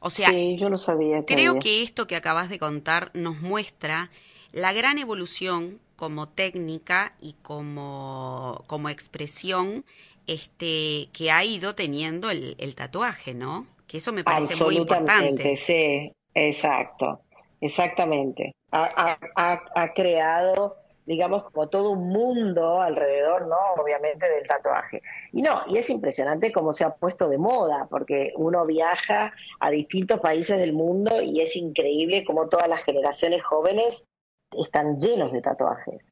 O 0.00 0.10
sea, 0.10 0.28
sí, 0.30 0.56
yo 0.58 0.70
no 0.70 0.78
sabía. 0.78 1.24
creo 1.24 1.58
que 1.58 1.82
esto 1.82 2.06
que 2.06 2.16
acabas 2.16 2.48
de 2.48 2.58
contar 2.58 3.10
nos 3.14 3.40
muestra 3.40 4.10
la 4.52 4.72
gran 4.72 4.98
evolución 4.98 5.80
como 5.96 6.28
técnica 6.28 7.14
y 7.20 7.34
como, 7.42 8.62
como 8.66 8.88
expresión 8.88 9.84
este, 10.26 11.08
que 11.12 11.30
ha 11.30 11.44
ido 11.44 11.74
teniendo 11.74 12.30
el, 12.30 12.74
tatuaje, 12.74 13.34
¿no? 13.34 13.66
Que 13.86 13.98
eso 13.98 14.12
me 14.12 14.24
parece 14.24 14.62
muy 14.62 14.76
importante. 14.76 15.56
Sí, 15.56 16.12
exacto, 16.34 17.20
exactamente. 17.60 18.52
Ha, 18.70 19.18
ha, 19.36 19.92
creado, 19.94 20.76
digamos, 21.06 21.44
como 21.44 21.68
todo 21.68 21.90
un 21.90 22.08
mundo 22.08 22.80
alrededor, 22.80 23.46
¿no? 23.46 23.56
Obviamente 23.82 24.28
del 24.28 24.46
tatuaje. 24.46 25.02
Y 25.32 25.42
no, 25.42 25.62
y 25.68 25.76
es 25.76 25.90
impresionante 25.90 26.52
cómo 26.52 26.72
se 26.72 26.84
ha 26.84 26.94
puesto 26.94 27.28
de 27.28 27.38
moda, 27.38 27.86
porque 27.90 28.32
uno 28.36 28.64
viaja 28.66 29.34
a 29.60 29.70
distintos 29.70 30.20
países 30.20 30.58
del 30.58 30.72
mundo 30.72 31.20
y 31.22 31.40
es 31.40 31.56
increíble 31.56 32.24
cómo 32.24 32.48
todas 32.48 32.68
las 32.68 32.82
generaciones 32.84 33.42
jóvenes 33.44 34.04
están 34.52 34.98
llenos 34.98 35.32
de 35.32 35.42
tatuajes. 35.42 36.02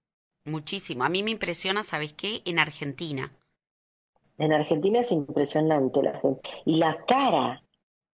Muchísimo. 0.45 1.05
A 1.05 1.09
mí 1.09 1.23
me 1.23 1.31
impresiona, 1.31 1.83
¿sabes 1.83 2.13
qué? 2.13 2.43
En 2.45 2.59
Argentina. 2.59 3.33
En 4.39 4.53
Argentina 4.53 5.01
es 5.01 5.13
impresionante 5.13 6.03
la 6.03 6.19
gente. 6.19 6.49
Y 6.65 6.77
la 6.77 7.05
cara. 7.07 7.63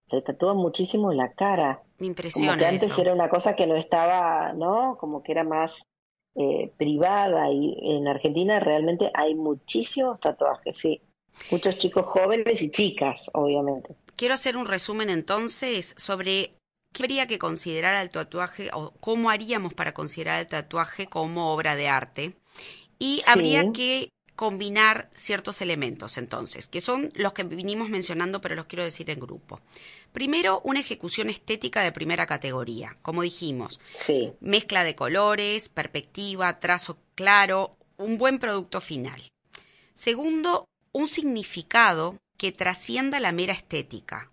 Se 0.07 0.22
tatúa 0.22 0.55
muchísimo 0.55 1.12
la 1.12 1.33
cara. 1.33 1.83
Me 1.99 2.07
impresiona. 2.07 2.53
Como 2.53 2.61
que 2.61 2.66
antes 2.66 2.99
era 2.99 3.12
una 3.12 3.29
cosa 3.29 3.55
que 3.55 3.66
no 3.66 3.76
estaba, 3.76 4.53
¿no? 4.55 4.97
Como 4.99 5.22
que 5.22 5.33
era 5.33 5.45
más 5.45 5.83
eh, 6.35 6.72
privada. 6.76 7.51
Y 7.51 7.76
en 7.97 8.09
Argentina 8.09 8.61
realmente 8.61 9.11
hay 9.14 9.35
muchísimos 9.35 10.20
tatuajes, 10.20 10.76
sí. 10.76 11.01
Muchos 11.51 11.79
chicos 11.79 12.07
jóvenes 12.07 12.62
y 12.62 12.70
chicas, 12.70 13.31
obviamente. 13.33 13.97
Quiero 14.16 14.35
hacer 14.35 14.57
un 14.57 14.66
resumen 14.66 15.11
entonces 15.11 15.95
sobre 15.97 16.51
¿qué 16.93 17.05
habría 17.05 17.26
que 17.26 17.39
considerar 17.39 17.95
al 17.95 18.11
tatuaje 18.11 18.70
o 18.72 18.93
cómo 19.01 19.31
haríamos 19.31 19.74
para 19.74 19.95
considerar 19.95 20.41
el 20.41 20.49
tatuaje 20.49 21.07
como 21.07 21.53
obra 21.53 21.76
de 21.76 21.89
arte? 21.89 22.35
Y 22.99 23.22
habría 23.29 23.72
que 23.72 24.11
combinar 24.39 25.11
ciertos 25.14 25.61
elementos, 25.62 26.16
entonces, 26.16 26.68
que 26.68 26.80
son 26.80 27.11
los 27.16 27.32
que 27.32 27.43
vinimos 27.43 27.91
mencionando, 27.91 28.41
pero 28.41 28.55
los 28.55 28.66
quiero 28.66 28.84
decir 28.84 29.11
en 29.11 29.18
grupo. 29.18 29.61
Primero, 30.12 30.61
una 30.62 30.78
ejecución 30.78 31.28
estética 31.28 31.82
de 31.82 31.91
primera 31.91 32.24
categoría, 32.24 32.97
como 33.03 33.22
dijimos. 33.22 33.80
Sí. 33.93 34.32
Mezcla 34.39 34.84
de 34.84 34.95
colores, 34.95 35.68
perspectiva, 35.68 36.61
trazo 36.61 36.99
claro, 37.16 37.76
un 37.97 38.16
buen 38.16 38.39
producto 38.39 38.80
final. 38.80 39.20
Segundo, 39.93 40.68
un 40.93 41.09
significado 41.09 42.16
que 42.36 42.53
trascienda 42.53 43.18
la 43.18 43.32
mera 43.32 43.55
estética. 43.55 44.30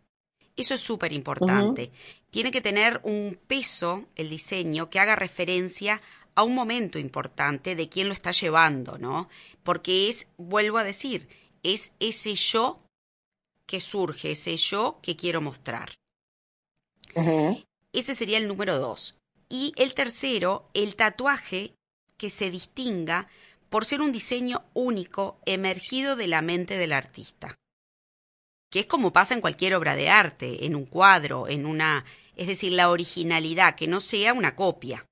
Eso 0.55 0.75
es 0.75 0.81
súper 0.81 1.13
importante. 1.13 1.91
Tiene 2.29 2.51
que 2.51 2.61
tener 2.61 3.01
un 3.01 3.39
peso, 3.47 4.05
el 4.15 4.29
diseño, 4.29 4.91
que 4.91 4.99
haga 4.99 5.15
referencia 5.15 5.99
a 6.35 6.43
un 6.43 6.53
momento 6.53 6.99
importante 6.99 7.75
de 7.75 7.89
quién 7.89 8.07
lo 8.07 8.13
está 8.13 8.31
llevando, 8.31 8.97
¿no? 8.97 9.29
Porque 9.63 10.09
es, 10.09 10.27
vuelvo 10.37 10.77
a 10.77 10.83
decir, 10.83 11.27
es 11.63 11.93
ese 11.99 12.35
yo 12.35 12.77
que 13.65 13.79
surge, 13.79 14.31
ese 14.31 14.55
yo 14.57 14.99
que 15.01 15.15
quiero 15.15 15.41
mostrar. 15.41 15.93
Ese 17.93 18.13
sería 18.13 18.37
el 18.37 18.47
número 18.47 18.77
dos. 18.77 19.17
Y 19.49 19.73
el 19.77 19.93
tercero, 19.93 20.69
el 20.73 20.95
tatuaje 20.95 21.73
que 22.17 22.29
se 22.29 22.51
distinga 22.51 23.27
por 23.69 23.85
ser 23.85 24.01
un 24.01 24.11
diseño 24.11 24.63
único 24.73 25.39
emergido 25.45 26.15
de 26.15 26.27
la 26.27 26.41
mente 26.41 26.77
del 26.77 26.93
artista. 26.93 27.55
Que 28.69 28.81
es 28.81 28.85
como 28.85 29.13
pasa 29.13 29.33
en 29.33 29.41
cualquier 29.41 29.75
obra 29.75 29.95
de 29.95 30.09
arte, 30.09 30.65
en 30.65 30.75
un 30.75 30.85
cuadro, 30.85 31.47
en 31.47 31.65
una... 31.65 32.05
es 32.35 32.47
decir, 32.47 32.73
la 32.73 32.89
originalidad, 32.89 33.75
que 33.75 33.87
no 33.87 34.01
sea 34.01 34.33
una 34.33 34.55
copia. 34.55 35.05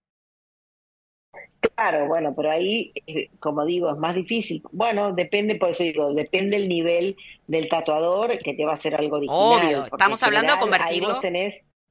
Claro, 1.76 2.08
bueno, 2.08 2.34
pero 2.36 2.52
ahí, 2.52 2.92
eh, 3.08 3.30
como 3.40 3.66
digo, 3.66 3.90
es 3.90 3.98
más 3.98 4.14
difícil. 4.14 4.62
Bueno, 4.72 5.14
depende, 5.14 5.56
por 5.56 5.70
eso 5.70 5.84
digo, 5.84 6.14
depende 6.14 6.58
el 6.58 6.68
nivel 6.68 7.16
del 7.48 7.68
tatuador 7.70 8.38
que 8.38 8.54
te 8.54 8.66
va 8.66 8.72
a 8.72 8.74
hacer 8.76 8.96
algo 8.96 9.18
original. 9.18 9.40
Obvio, 9.40 9.84
estamos 9.86 10.22
hablando 10.24 10.54
de 10.54 10.60
convertirlo. 10.60 11.20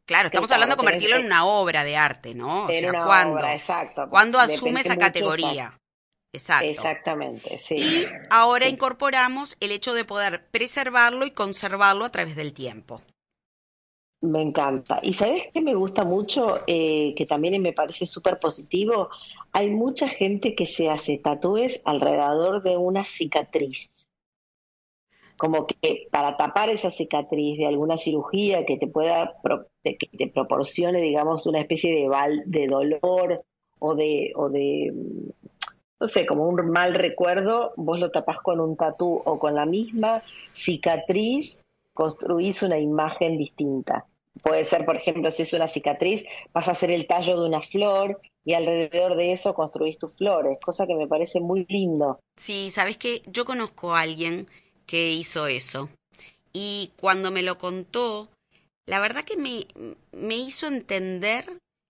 claro, 0.07 0.27
estamos 0.27 0.53
hablando 0.53 0.75
de 0.75 0.79
convertirlo 0.79 1.17
en 1.17 1.27
una 1.27 1.47
obra 1.47 1.85
de 1.85 1.97
arte, 1.97 2.35
¿no? 2.35 2.67
O 2.67 2.69
sea, 2.69 3.05
¿cuándo? 3.05 3.35
Obra, 3.35 3.55
exacto. 3.55 4.07
¿Cuándo 4.09 4.39
asume 4.39 4.81
esa 4.81 4.97
categoría? 4.97 5.79
Exacto. 6.35 6.67
Exactamente, 6.67 7.59
sí. 7.59 7.75
Y 7.77 8.07
ahora 8.31 8.69
incorporamos 8.69 9.57
el 9.61 9.71
hecho 9.71 9.93
de 9.95 10.05
poder 10.05 10.47
preservarlo 10.51 11.27
y 11.27 11.31
conservarlo 11.31 12.05
a 12.05 12.11
través 12.11 12.37
del 12.37 12.55
tiempo. 12.55 13.03
Me 14.23 14.41
encanta. 14.41 15.01
Y 15.03 15.15
sabes 15.15 15.49
que 15.53 15.61
me 15.61 15.75
gusta 15.75 16.05
mucho, 16.05 16.61
eh, 16.69 17.13
que 17.17 17.27
también 17.27 17.61
me 17.61 17.73
parece 17.73 18.07
súper 18.07 18.39
positivo, 18.39 19.11
hay 19.51 19.71
mucha 19.71 20.09
gente 20.09 20.55
que 20.55 20.65
se 20.65 20.89
hace 20.89 21.19
tatúes 21.19 21.81
alrededor 21.85 22.63
de 22.63 22.77
una 22.77 23.05
cicatriz. 23.05 23.91
Como 25.37 25.67
que 25.67 26.07
para 26.13 26.37
tapar 26.37 26.71
esa 26.71 26.93
cicatriz 26.93 27.59
de 27.59 27.67
alguna 27.67 27.99
cirugía 27.99 28.65
que 28.65 28.79
te 28.79 28.87
pueda, 28.87 29.35
que 29.83 29.97
te 30.17 30.29
proporcione, 30.29 31.03
digamos, 31.03 31.47
una 31.47 31.61
especie 31.61 31.93
de, 31.93 32.43
de 32.47 32.67
dolor 32.69 33.45
o 33.81 33.97
de, 33.97 34.33
o 34.37 34.49
de, 34.51 34.93
no 35.99 36.07
sé, 36.07 36.27
como 36.27 36.47
un 36.47 36.71
mal 36.71 36.95
recuerdo, 36.95 37.73
vos 37.77 37.99
lo 37.99 38.13
tapás 38.13 38.39
con 38.39 38.61
un 38.61 38.77
tatú 38.77 39.21
o 39.25 39.41
con 39.41 39.57
la 39.57 39.67
misma 39.67 40.23
cicatriz 40.53 41.59
construís 41.93 42.63
una 42.63 42.79
imagen 42.79 43.37
distinta. 43.37 44.07
Puede 44.43 44.65
ser, 44.65 44.85
por 44.87 44.97
ejemplo, 44.97 45.31
si 45.31 45.43
es 45.43 45.53
una 45.53 45.69
cicatriz, 45.69 46.25
vas 46.53 46.69
a 46.69 46.73
hacer 46.73 46.91
el 46.91 47.07
tallo 47.07 47.39
de 47.39 47.47
una 47.47 47.61
flor 47.61 48.21
y 48.45 48.55
alrededor 48.55 49.17
de 49.17 49.33
eso 49.33 49.55
construís 49.55 49.99
tus 49.99 50.17
flores, 50.17 50.59
cosa 50.65 50.87
que 50.87 50.95
me 50.95 51.07
parece 51.07 51.41
muy 51.41 51.67
lindo. 51.69 52.19
Sí, 52.37 52.71
sabes 52.71 52.97
que 52.97 53.23
yo 53.27 53.45
conozco 53.45 53.95
a 53.95 54.01
alguien 54.01 54.49
que 54.87 55.13
hizo 55.13 55.47
eso. 55.47 55.91
Y 56.53 56.91
cuando 56.97 57.31
me 57.31 57.43
lo 57.43 57.59
contó, 57.59 58.29
la 58.87 59.01
verdad 59.01 59.25
que 59.25 59.37
me, 59.37 59.67
me 60.13 60.37
hizo 60.37 60.67
entender 60.67 61.45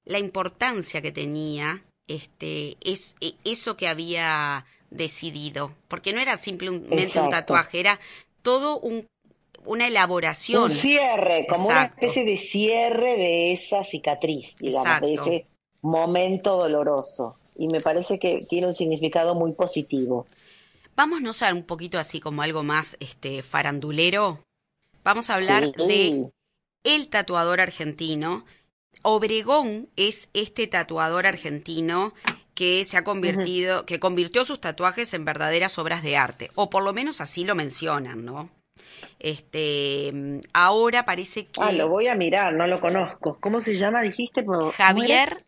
la 0.05 0.19
importancia 0.19 1.01
que 1.01 1.13
tenía 1.13 1.83
este 2.09 2.77
es 2.83 3.17
e, 3.21 3.35
eso 3.45 3.77
que 3.77 3.89
había 3.89 4.67
decidido, 4.91 5.75
porque 5.89 6.13
no 6.13 6.21
era 6.21 6.37
simplemente 6.37 7.21
un 7.21 7.31
tatuaje, 7.31 7.81
era 7.81 7.99
todo 8.43 8.79
un 8.79 9.07
una 9.65 9.87
elaboración. 9.89 10.65
Un 10.65 10.71
cierre, 10.71 11.47
como 11.49 11.69
una 11.69 11.85
especie 11.85 12.25
de 12.25 12.37
cierre 12.37 13.17
de 13.17 13.53
esa 13.53 13.85
cicatriz, 13.85 14.57
digamos, 14.59 15.01
de 15.01 15.15
ese 15.15 15.47
momento 15.83 16.57
doloroso. 16.57 17.37
Y 17.57 17.69
me 17.69 17.81
parece 17.81 18.19
que 18.19 18.47
tiene 18.49 18.69
un 18.69 18.75
significado 18.75 19.35
muy 19.35 19.53
positivo. 19.53 20.27
Vamos 20.97 21.43
a 21.43 21.53
un 21.55 21.65
poquito 21.65 21.99
así 21.99 22.21
como 22.21 22.43
algo 22.43 22.63
más 22.63 22.97
este 23.01 23.43
farandulero. 23.43 24.41
Vamos 25.05 25.31
a 25.31 25.37
hablar 25.37 25.73
de 25.73 26.31
el 26.85 27.09
tatuador 27.09 27.61
argentino. 27.61 28.45
Obregón 29.03 29.89
es 29.97 30.29
este 30.35 30.67
tatuador 30.67 31.27
argentino 31.27 32.13
que 32.55 32.85
se 32.85 32.97
ha 32.97 33.05
convertido, 33.05 33.87
que 33.87 33.99
convirtió 33.99 34.45
sus 34.45 34.61
tatuajes 34.61 35.15
en 35.15 35.25
verdaderas 35.25 35.79
obras 35.79 36.03
de 36.03 36.17
arte, 36.17 36.51
o 36.55 36.69
por 36.69 36.83
lo 36.83 36.93
menos 36.93 37.21
así 37.21 37.45
lo 37.45 37.55
mencionan, 37.55 38.25
¿no? 38.25 38.51
Este, 39.19 40.41
ahora 40.53 41.05
parece 41.05 41.47
que. 41.47 41.61
Ah, 41.61 41.73
lo 41.73 41.89
voy 41.89 42.09
a 42.09 42.15
mirar, 42.15 42.53
no 42.55 42.67
lo 42.67 42.81
conozco. 42.81 43.39
¿Cómo 43.41 43.61
se 43.61 43.77
llama, 43.77 44.03
dijiste? 44.03 44.45
Javier. 44.77 45.45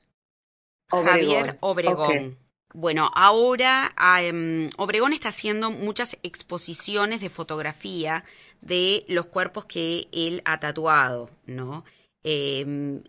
Obregón. 0.91 1.13
Javier 1.13 1.59
Obregón. 1.61 2.39
Bueno, 2.73 3.11
ahora 3.15 3.95
em, 4.21 4.69
Obregón 4.79 5.13
está 5.13 5.29
haciendo 5.29 5.71
muchas 5.71 6.19
exposiciones 6.25 7.21
de 7.21 7.31
fotografía 7.31 8.25
de 8.63 9.05
los 9.09 9.27
cuerpos 9.27 9.65
que 9.65 10.09
él 10.13 10.43
ha 10.45 10.59
tatuado, 10.59 11.31
¿no? 11.47 11.85
Em, 12.25 13.03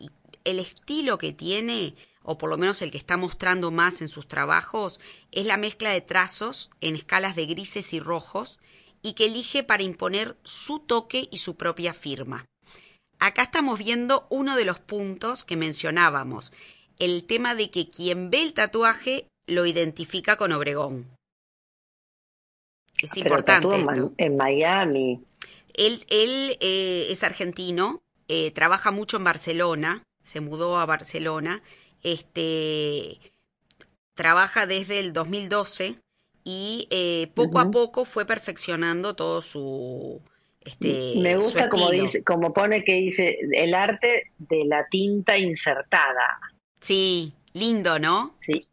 el 0.43 0.59
estilo 0.59 1.17
que 1.17 1.33
tiene, 1.33 1.95
o 2.21 2.37
por 2.37 2.51
lo 2.51 2.57
menos 2.57 2.83
el 2.83 2.91
que 2.91 2.99
está 2.99 3.17
mostrando 3.17 3.71
más 3.71 4.01
en 4.01 4.07
sus 4.07 4.27
trabajos, 4.27 4.99
es 5.31 5.47
la 5.47 5.57
mezcla 5.57 5.89
de 5.89 6.01
trazos 6.01 6.69
en 6.79 6.95
escalas 6.95 7.35
de 7.35 7.47
grises 7.47 7.91
y 7.93 7.99
rojos 7.99 8.59
y 9.05 9.13
que 9.13 9.27
elige 9.27 9.61
para 9.63 9.83
imponer 9.83 10.35
su 10.43 10.79
toque 10.79 11.27
y 11.29 11.37
su 11.37 11.55
propia 11.55 11.93
firma. 11.93 12.47
Acá 13.19 13.43
estamos 13.43 13.77
viendo 13.77 14.25
uno 14.31 14.55
de 14.55 14.65
los 14.65 14.79
puntos 14.79 15.43
que 15.43 15.55
mencionábamos, 15.55 16.51
el 16.97 17.23
tema 17.25 17.53
de 17.53 17.69
que 17.69 17.87
quien 17.91 18.31
ve 18.31 18.41
el 18.41 18.55
tatuaje 18.55 19.27
lo 19.45 19.67
identifica 19.67 20.37
con 20.37 20.53
Obregón. 20.53 21.05
Es 22.99 23.15
importante. 23.15 23.85
En 24.17 24.37
Miami. 24.37 25.23
Él, 25.75 26.03
él 26.09 26.57
eh, 26.59 27.05
es 27.09 27.23
argentino, 27.23 28.01
eh, 28.27 28.49
trabaja 28.51 28.89
mucho 28.89 29.17
en 29.17 29.23
Barcelona, 29.25 30.01
se 30.23 30.41
mudó 30.41 30.79
a 30.79 30.87
Barcelona, 30.87 31.61
este, 32.01 33.19
trabaja 34.15 34.65
desde 34.65 34.99
el 34.99 35.13
2012 35.13 35.99
y 36.47 36.87
eh, 36.91 37.27
poco 37.33 37.59
a 37.59 37.71
poco 37.71 38.05
fue 38.05 38.23
perfeccionando 38.23 39.15
todo 39.15 39.41
su 39.41 40.21
este 40.61 41.15
me 41.17 41.35
gusta 41.37 41.67
como 41.69 41.89
dice 41.89 42.23
como 42.23 42.53
pone 42.53 42.83
que 42.83 42.93
dice 42.93 43.37
el 43.51 43.73
arte 43.73 44.31
de 44.37 44.63
la 44.65 44.87
tinta 44.87 45.37
insertada. 45.37 46.39
Sí 46.79 47.33
lindo 47.53 47.99
no 47.99 48.35
sí. 48.39 48.65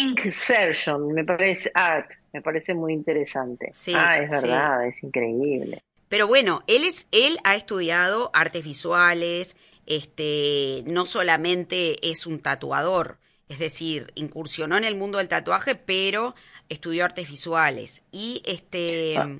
Insertion 0.00 1.12
me 1.12 1.22
parece 1.22 1.70
art 1.74 2.10
me 2.32 2.42
parece 2.42 2.74
muy 2.74 2.92
interesante. 2.94 3.70
Sí, 3.72 3.92
ah 3.94 4.18
es 4.18 4.30
verdad 4.30 4.86
es 4.86 5.02
increíble. 5.04 5.82
Pero 6.08 6.26
bueno 6.26 6.62
él 6.66 6.82
es 6.82 7.08
él 7.12 7.38
ha 7.44 7.56
estudiado 7.56 8.30
artes 8.32 8.64
visuales 8.64 9.54
este 9.84 10.82
no 10.86 11.04
solamente 11.04 12.10
es 12.10 12.26
un 12.26 12.40
tatuador 12.40 13.18
es 13.48 13.58
decir, 13.58 14.12
incursionó 14.14 14.76
en 14.76 14.84
el 14.84 14.96
mundo 14.96 15.18
del 15.18 15.28
tatuaje, 15.28 15.74
pero 15.74 16.34
estudió 16.68 17.04
artes 17.04 17.28
visuales. 17.28 18.02
Y 18.10 18.42
este. 18.44 19.16
Ah. 19.18 19.38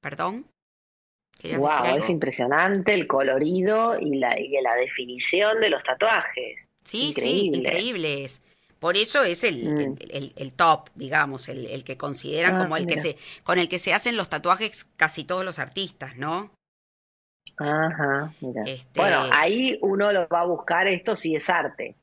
¿Perdón? 0.00 0.46
Wow, 1.56 1.96
es 1.96 2.08
impresionante 2.08 2.94
el 2.94 3.06
colorido 3.06 3.98
y 3.98 4.16
la, 4.16 4.38
y 4.38 4.50
la 4.62 4.74
definición 4.76 5.60
de 5.60 5.70
los 5.70 5.82
tatuajes. 5.82 6.68
Sí, 6.84 7.12
sí, 7.14 7.50
increíbles. 7.52 8.42
Por 8.78 8.96
eso 8.96 9.24
es 9.24 9.44
el, 9.44 9.68
mm. 9.68 9.96
el, 10.36 10.52
top, 10.54 10.90
digamos, 10.94 11.48
el, 11.48 11.66
el 11.66 11.84
que 11.84 11.96
consideran 11.96 12.56
ah, 12.56 12.58
como 12.62 12.76
el 12.76 12.86
que 12.86 12.96
se, 12.96 13.16
con 13.44 13.58
el 13.58 13.68
que 13.68 13.78
se 13.78 13.94
hacen 13.94 14.16
los 14.16 14.28
tatuajes 14.28 14.86
casi 14.96 15.24
todos 15.24 15.44
los 15.44 15.58
artistas, 15.58 16.16
¿no? 16.16 16.50
Ajá, 17.58 18.32
mira. 18.40 18.62
Este 18.66 19.00
bueno, 19.00 19.22
ahí 19.32 19.78
uno 19.82 20.12
lo 20.12 20.26
va 20.28 20.40
a 20.40 20.46
buscar, 20.46 20.86
esto 20.88 21.14
sí 21.14 21.36
es 21.36 21.48
arte. 21.48 21.96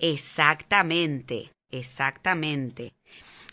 Exactamente, 0.00 1.52
exactamente. 1.70 2.94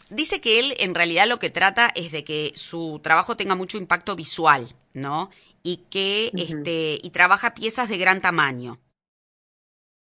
Dice 0.09 0.41
que 0.41 0.59
él 0.59 0.73
en 0.79 0.95
realidad 0.95 1.27
lo 1.27 1.37
que 1.37 1.49
trata 1.49 1.91
es 1.93 2.11
de 2.11 2.23
que 2.23 2.53
su 2.55 2.99
trabajo 3.03 3.35
tenga 3.35 3.55
mucho 3.55 3.77
impacto 3.77 4.15
visual, 4.15 4.67
¿no? 4.93 5.29
y 5.67 5.83
que 5.89 6.31
este 6.37 6.97
y 7.03 7.09
trabaja 7.09 7.53
piezas 7.53 7.89
de 7.89 7.97
gran 7.97 8.21
tamaño. 8.21 8.79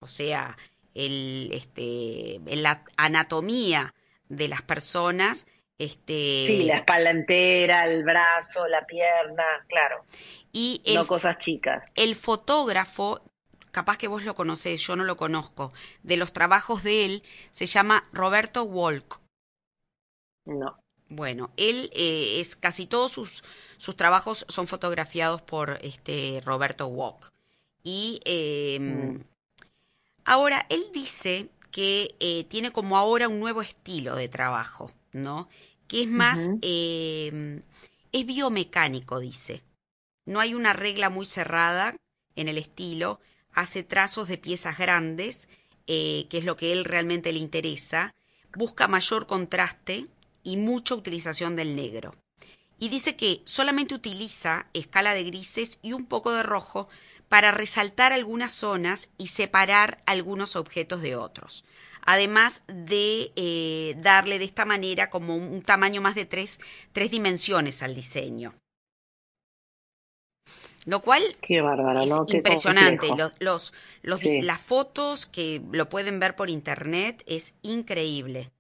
O 0.01 0.09
sea, 0.09 0.59
el 0.95 1.49
este 1.53 2.41
la 2.45 2.83
anatomía 2.97 3.95
de 4.29 4.49
las 4.49 4.63
personas 4.63 5.47
este 5.79 6.43
Sí, 6.45 6.65
la 6.65 6.79
espalda 6.79 7.11
entera, 7.11 7.85
el 7.85 8.03
brazo, 8.03 8.67
la 8.67 8.85
pierna, 8.85 9.45
claro. 9.69 10.05
Y 10.53 10.83
no 10.93 11.07
cosas 11.07 11.39
chicas. 11.39 11.89
El 11.95 12.17
fotógrafo 12.17 13.23
capaz 13.75 13.99
que 13.99 14.09
vos 14.09 14.25
lo 14.25 14.37
conocés, 14.37 14.81
yo 14.87 14.95
no 14.95 15.03
lo 15.03 15.17
conozco, 15.17 15.73
de 16.05 16.17
los 16.17 16.33
trabajos 16.33 16.85
de 16.85 17.05
él, 17.05 17.23
se 17.51 17.67
llama 17.67 18.09
Roberto 18.13 18.63
Walk. 18.63 19.21
No. 20.45 20.79
Bueno, 21.09 21.51
él 21.57 21.91
eh, 21.93 22.41
es 22.41 22.55
casi 22.55 22.87
todos 22.87 23.11
sus, 23.11 23.43
sus 23.77 23.97
trabajos 23.97 24.47
son 24.49 24.69
fotografiados 24.69 25.43
por 25.43 25.79
este 25.83 26.41
Roberto 26.45 26.87
Walk. 26.87 27.33
Y 27.83 28.21
em, 28.25 29.15
mm. 29.15 29.25
ahora 30.25 30.67
él 30.71 30.87
dice 30.95 31.49
que 31.73 32.15
eh, 32.21 32.45
tiene 32.45 32.71
como 32.71 32.97
ahora 32.97 33.29
un 33.29 33.41
nuevo 33.41 33.61
estilo 33.61 34.15
de 34.15 34.29
trabajo, 34.29 34.93
¿no? 35.13 35.49
Que 35.89 36.03
es 36.03 36.09
más, 36.09 36.49
em, 36.63 37.61
es 38.13 38.25
biomecánico, 38.25 39.19
dice. 39.19 39.63
No 40.27 40.39
hay 40.39 40.55
una 40.55 40.73
regla 40.73 41.11
muy 41.11 41.27
cerrada 41.27 41.97
en 42.37 42.49
el 42.49 42.57
estilo, 42.57 43.19
hace 43.55 43.83
trazos 43.83 44.29
de 44.29 44.39
piezas 44.39 44.79
grandes, 44.79 45.49
eh, 45.87 46.27
que 46.31 46.39
es 46.39 46.45
lo 46.45 46.57
que 46.57 46.73
él 46.73 46.85
realmente 46.85 47.33
le 47.33 47.39
interesa, 47.39 48.15
busca 48.57 48.89
mayor 48.89 49.27
contraste 49.27 50.07
y 50.43 50.57
mucha 50.57 50.95
utilización 50.95 51.57
del 51.57 51.77
negro. 51.77 52.15
Y 52.79 52.89
dice 52.89 53.17
que 53.17 53.43
solamente 53.45 53.95
utiliza 53.95 54.67
escala 54.75 55.15
de 55.15 55.25
grises 55.25 55.79
y 55.83 55.93
un 55.93 56.07
poco 56.07 56.33
de 56.33 56.43
rojo 56.43 56.89
para 57.29 57.51
resaltar 57.51 58.13
algunas 58.13 58.53
zonas 58.53 59.11
y 59.17 59.29
separar 59.29 60.03
algunos 60.07 60.57
objetos 60.57 61.01
de 61.01 61.17
otros. 61.17 61.65
Además 62.03 62.63
de 62.67 63.33
eh, 63.37 63.95
darle 63.99 64.39
de 64.39 64.45
esta 64.45 64.65
manera 64.65 65.09
como 65.09 65.37
un 65.37 65.63
tamaño 65.63 66.03
más 66.03 66.15
de 66.15 66.27
tres, 66.27 66.61
tres 66.93 67.11
dimensiones 67.11 67.83
al 67.83 67.95
diseño. 67.95 68.55
Lo 70.87 71.01
cual 71.01 71.23
es 71.43 72.35
impresionante. 72.35 73.09
Los, 73.41 73.73
los, 74.03 74.23
Las 74.25 74.61
fotos 74.61 75.27
que 75.27 75.63
lo 75.73 75.89
pueden 75.89 76.21
ver 76.21 76.37
por 76.37 76.51
internet 76.51 77.23
es 77.27 77.57
increíble. 77.63 78.51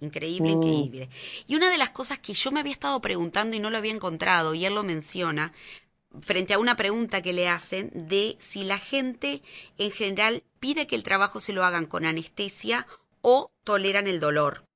Increíble, 0.00 0.50
mm. 0.50 0.62
increíble. 0.62 1.08
Y 1.46 1.56
una 1.56 1.70
de 1.70 1.78
las 1.78 1.90
cosas 1.90 2.18
que 2.18 2.34
yo 2.34 2.50
me 2.52 2.60
había 2.60 2.72
estado 2.72 3.00
preguntando 3.00 3.56
y 3.56 3.60
no 3.60 3.70
lo 3.70 3.78
había 3.78 3.92
encontrado, 3.92 4.54
y 4.54 4.64
él 4.64 4.74
lo 4.74 4.84
menciona, 4.84 5.52
frente 6.20 6.54
a 6.54 6.58
una 6.58 6.76
pregunta 6.76 7.22
que 7.22 7.32
le 7.32 7.48
hacen 7.48 7.90
de 7.94 8.36
si 8.38 8.64
la 8.64 8.78
gente 8.78 9.42
en 9.76 9.90
general 9.90 10.42
pide 10.60 10.86
que 10.86 10.96
el 10.96 11.02
trabajo 11.02 11.40
se 11.40 11.52
lo 11.52 11.64
hagan 11.64 11.86
con 11.86 12.04
anestesia 12.04 12.86
o 13.20 13.50
toleran 13.64 14.06
el 14.06 14.20
dolor. 14.20 14.67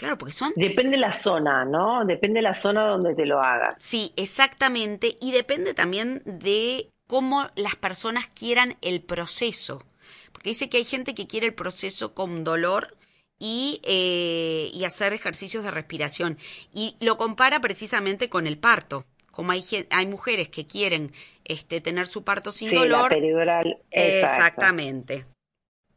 Claro, 0.00 0.16
porque 0.16 0.32
son... 0.32 0.54
Depende 0.56 0.96
la 0.96 1.12
zona, 1.12 1.66
¿no? 1.66 2.06
Depende 2.06 2.40
la 2.40 2.54
zona 2.54 2.86
donde 2.86 3.14
te 3.14 3.26
lo 3.26 3.42
hagas. 3.42 3.76
Sí, 3.78 4.14
exactamente. 4.16 5.18
Y 5.20 5.32
depende 5.32 5.74
también 5.74 6.22
de 6.24 6.88
cómo 7.06 7.46
las 7.54 7.76
personas 7.76 8.26
quieran 8.28 8.78
el 8.80 9.02
proceso. 9.02 9.84
Porque 10.32 10.48
dice 10.48 10.70
que 10.70 10.78
hay 10.78 10.86
gente 10.86 11.14
que 11.14 11.26
quiere 11.26 11.48
el 11.48 11.54
proceso 11.54 12.14
con 12.14 12.44
dolor 12.44 12.96
y, 13.38 13.82
eh, 13.84 14.70
y 14.72 14.84
hacer 14.84 15.12
ejercicios 15.12 15.64
de 15.64 15.70
respiración. 15.70 16.38
Y 16.72 16.96
lo 17.00 17.18
compara 17.18 17.60
precisamente 17.60 18.30
con 18.30 18.46
el 18.46 18.56
parto. 18.56 19.04
Como 19.30 19.52
hay, 19.52 19.62
hay 19.90 20.06
mujeres 20.06 20.48
que 20.48 20.66
quieren 20.66 21.12
este, 21.44 21.82
tener 21.82 22.06
su 22.06 22.24
parto 22.24 22.52
sin 22.52 22.74
dolor. 22.74 23.02
La 23.02 23.16
peridural. 23.16 23.78
Exactamente. 23.90 25.26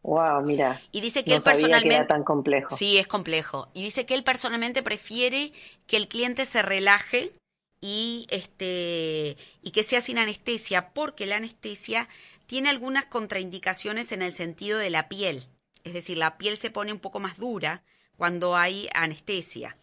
Wow, 0.04 0.42
mira. 0.42 0.82
Y 0.92 1.00
dice 1.00 1.24
que 1.24 1.34
él 1.36 1.42
personalmente. 1.42 2.06
tan 2.06 2.24
complejo. 2.24 2.76
Sí, 2.76 2.98
es 2.98 3.08
complejo. 3.08 3.70
Y 3.74 3.84
dice 3.84 4.06
que 4.06 4.14
él 4.14 4.24
personalmente 4.24 4.84
prefiere 4.84 5.54
que 5.88 5.96
el 5.98 6.10
cliente 6.10 6.46
se 6.46 6.62
relaje 6.62 7.32
y 7.80 8.28
este 8.30 9.38
y 9.62 9.72
que 9.72 9.84
sea 9.84 10.02
sin 10.02 10.18
anestesia, 10.18 10.90
porque 10.94 11.26
la 11.26 11.38
anestesia 11.38 12.10
tiene 12.46 12.70
algunas 12.70 13.06
contraindicaciones 13.06 14.12
en 14.12 14.22
el 14.22 14.34
sentido 14.34 14.78
de 14.78 14.90
la 14.90 15.08
piel. 15.08 15.44
Es 15.86 15.94
decir, 15.94 16.18
la 16.18 16.38
piel 16.38 16.58
se 16.58 16.70
pone 16.70 16.92
un 16.92 17.00
poco 17.00 17.20
más 17.20 17.38
dura 17.38 17.82
cuando 18.18 18.58
hay 18.58 18.90
anestesia. 18.94 19.78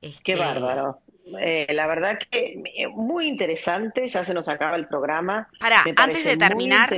Qué 0.00 0.08
este, 0.08 0.36
bárbaro. 0.36 1.00
Eh, 1.40 1.66
la 1.70 1.86
verdad 1.86 2.18
que 2.18 2.62
eh, 2.76 2.88
muy 2.88 3.26
interesante, 3.26 4.06
ya 4.08 4.24
se 4.24 4.34
nos 4.34 4.48
acaba 4.48 4.76
el 4.76 4.86
programa. 4.86 5.48
Para, 5.58 5.82
antes 5.96 6.24
de 6.24 6.36
terminar, 6.36 6.94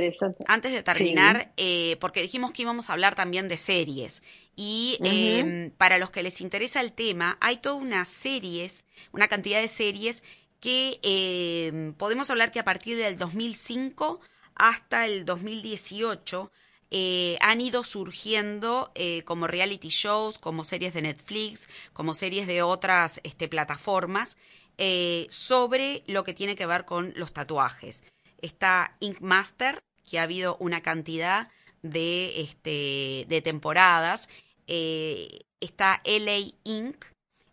antes 0.47 0.71
de 0.73 0.83
terminar, 0.83 1.51
eh, 1.55 1.95
porque 2.01 2.21
dijimos 2.21 2.51
que 2.51 2.63
íbamos 2.63 2.89
a 2.89 2.93
hablar 2.93 3.15
también 3.15 3.47
de 3.47 3.57
series. 3.57 4.21
Y 4.55 4.97
em, 5.03 5.71
para 5.71 5.97
los 5.97 6.09
que 6.09 6.23
les 6.23 6.41
interesa 6.41 6.81
el 6.81 6.91
tema, 6.91 7.37
hay 7.39 7.57
toda 7.57 7.75
una 7.75 8.03
series, 8.05 8.85
una 9.13 9.27
cantidad 9.27 9.61
de 9.61 9.67
series 9.67 10.23
que 10.59 10.99
em, 11.03 11.93
podemos 11.93 12.29
hablar 12.29 12.51
que 12.51 12.59
a 12.59 12.65
partir 12.65 12.97
del 12.97 13.17
2005 13.17 14.19
hasta 14.55 15.05
el 15.05 15.23
2018 15.23 16.51
eh, 16.89 17.37
han 17.41 17.59
ido 17.59 17.83
surgiendo 17.83 18.91
eh, 18.95 19.23
como 19.23 19.47
reality 19.47 19.89
shows, 19.89 20.39
como 20.39 20.63
series 20.63 20.93
de 20.93 21.01
Netflix, 21.01 21.67
como 21.93 22.13
series 22.13 22.47
de 22.47 22.61
otras 22.61 23.19
este, 23.23 23.47
plataformas, 23.49 24.37
eh, 24.77 25.27
sobre 25.29 26.03
lo 26.07 26.23
que 26.23 26.33
tiene 26.33 26.55
que 26.55 26.65
ver 26.65 26.85
con 26.85 27.13
los 27.15 27.33
tatuajes. 27.33 28.03
Está 28.41 28.95
Ink 28.99 29.19
Master, 29.19 29.83
que 30.05 30.19
ha 30.19 30.23
habido 30.23 30.55
una 30.59 30.81
cantidad 30.81 31.49
de, 31.81 32.41
este, 32.41 33.25
de 33.27 33.41
temporadas. 33.41 34.29
está 34.67 36.01
LA 36.05 36.53
Ink, 36.63 37.05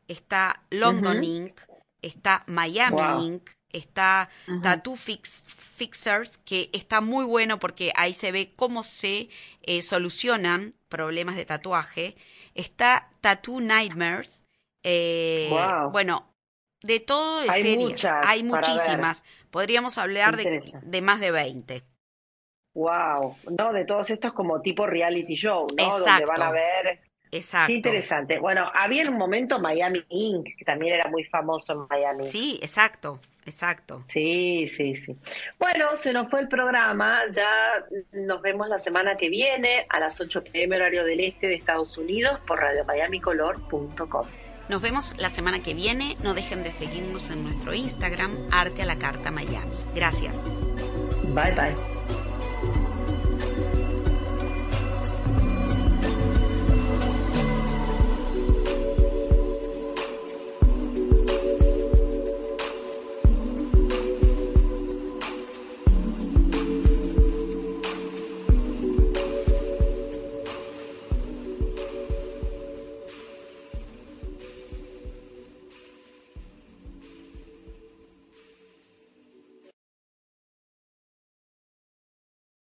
está 0.06 0.62
London 0.70 1.24
Ink, 1.24 1.60
está 2.02 2.44
Miami 2.46 3.26
Ink, 3.26 3.50
está 3.76 4.30
Tattoo 4.62 4.96
Fixers, 4.96 6.38
que 6.38 6.70
está 6.72 7.00
muy 7.00 7.24
bueno 7.24 7.58
porque 7.58 7.92
ahí 7.96 8.14
se 8.14 8.32
ve 8.32 8.52
cómo 8.54 8.82
se 8.82 9.28
eh, 9.62 9.82
solucionan 9.82 10.74
problemas 10.88 11.36
de 11.36 11.44
tatuaje. 11.44 12.16
Está 12.54 13.10
Tattoo 13.20 13.60
Nightmares. 13.60 14.44
Eh, 14.82 15.50
bueno, 15.90 16.34
de 16.82 17.00
todo 17.00 17.42
de 17.42 17.50
hay 17.50 17.94
hay 18.22 18.42
muchísimas. 18.44 19.24
Podríamos 19.50 19.98
hablar 19.98 20.36
de, 20.36 21.02
más 21.02 21.20
de 21.20 21.30
20. 21.30 21.82
Wow, 22.74 23.36
no, 23.56 23.72
de 23.72 23.84
todos 23.84 24.10
estos 24.10 24.32
como 24.32 24.60
tipo 24.60 24.86
reality 24.86 25.34
show, 25.34 25.66
¿no? 25.76 25.98
Donde 25.98 26.26
van 26.26 26.42
a 26.42 26.50
ver 26.50 27.00
Exacto. 27.34 27.66
Qué 27.66 27.72
interesante. 27.74 28.38
Bueno, 28.38 28.70
había 28.72 29.10
un 29.10 29.18
momento 29.18 29.58
Miami 29.58 30.04
Inc., 30.08 30.56
que 30.56 30.64
también 30.64 30.94
era 30.94 31.10
muy 31.10 31.24
famoso 31.24 31.72
en 31.72 31.86
Miami. 31.90 32.26
Sí, 32.26 32.60
exacto, 32.62 33.18
exacto. 33.44 34.04
Sí, 34.06 34.68
sí, 34.68 34.94
sí. 34.94 35.16
Bueno, 35.58 35.96
se 35.96 36.12
nos 36.12 36.30
fue 36.30 36.40
el 36.40 36.48
programa. 36.48 37.22
Ya 37.32 37.84
nos 38.12 38.40
vemos 38.40 38.68
la 38.68 38.78
semana 38.78 39.16
que 39.16 39.28
viene 39.28 39.84
a 39.88 39.98
las 39.98 40.20
8 40.20 40.44
pm 40.44 40.76
horario 40.76 41.04
del 41.04 41.18
este 41.20 41.48
de 41.48 41.56
Estados 41.56 41.98
Unidos 41.98 42.38
por 42.46 42.60
radiomiamicolor.com. 42.60 44.26
Nos 44.68 44.80
vemos 44.80 45.16
la 45.18 45.28
semana 45.28 45.60
que 45.60 45.74
viene. 45.74 46.16
No 46.22 46.34
dejen 46.34 46.62
de 46.62 46.70
seguirnos 46.70 47.30
en 47.30 47.42
nuestro 47.42 47.74
Instagram, 47.74 48.36
Arte 48.52 48.82
a 48.82 48.86
la 48.86 48.96
Carta 48.96 49.32
Miami. 49.32 49.74
Gracias. 49.92 50.36
Bye, 51.34 51.50
bye. 51.50 51.93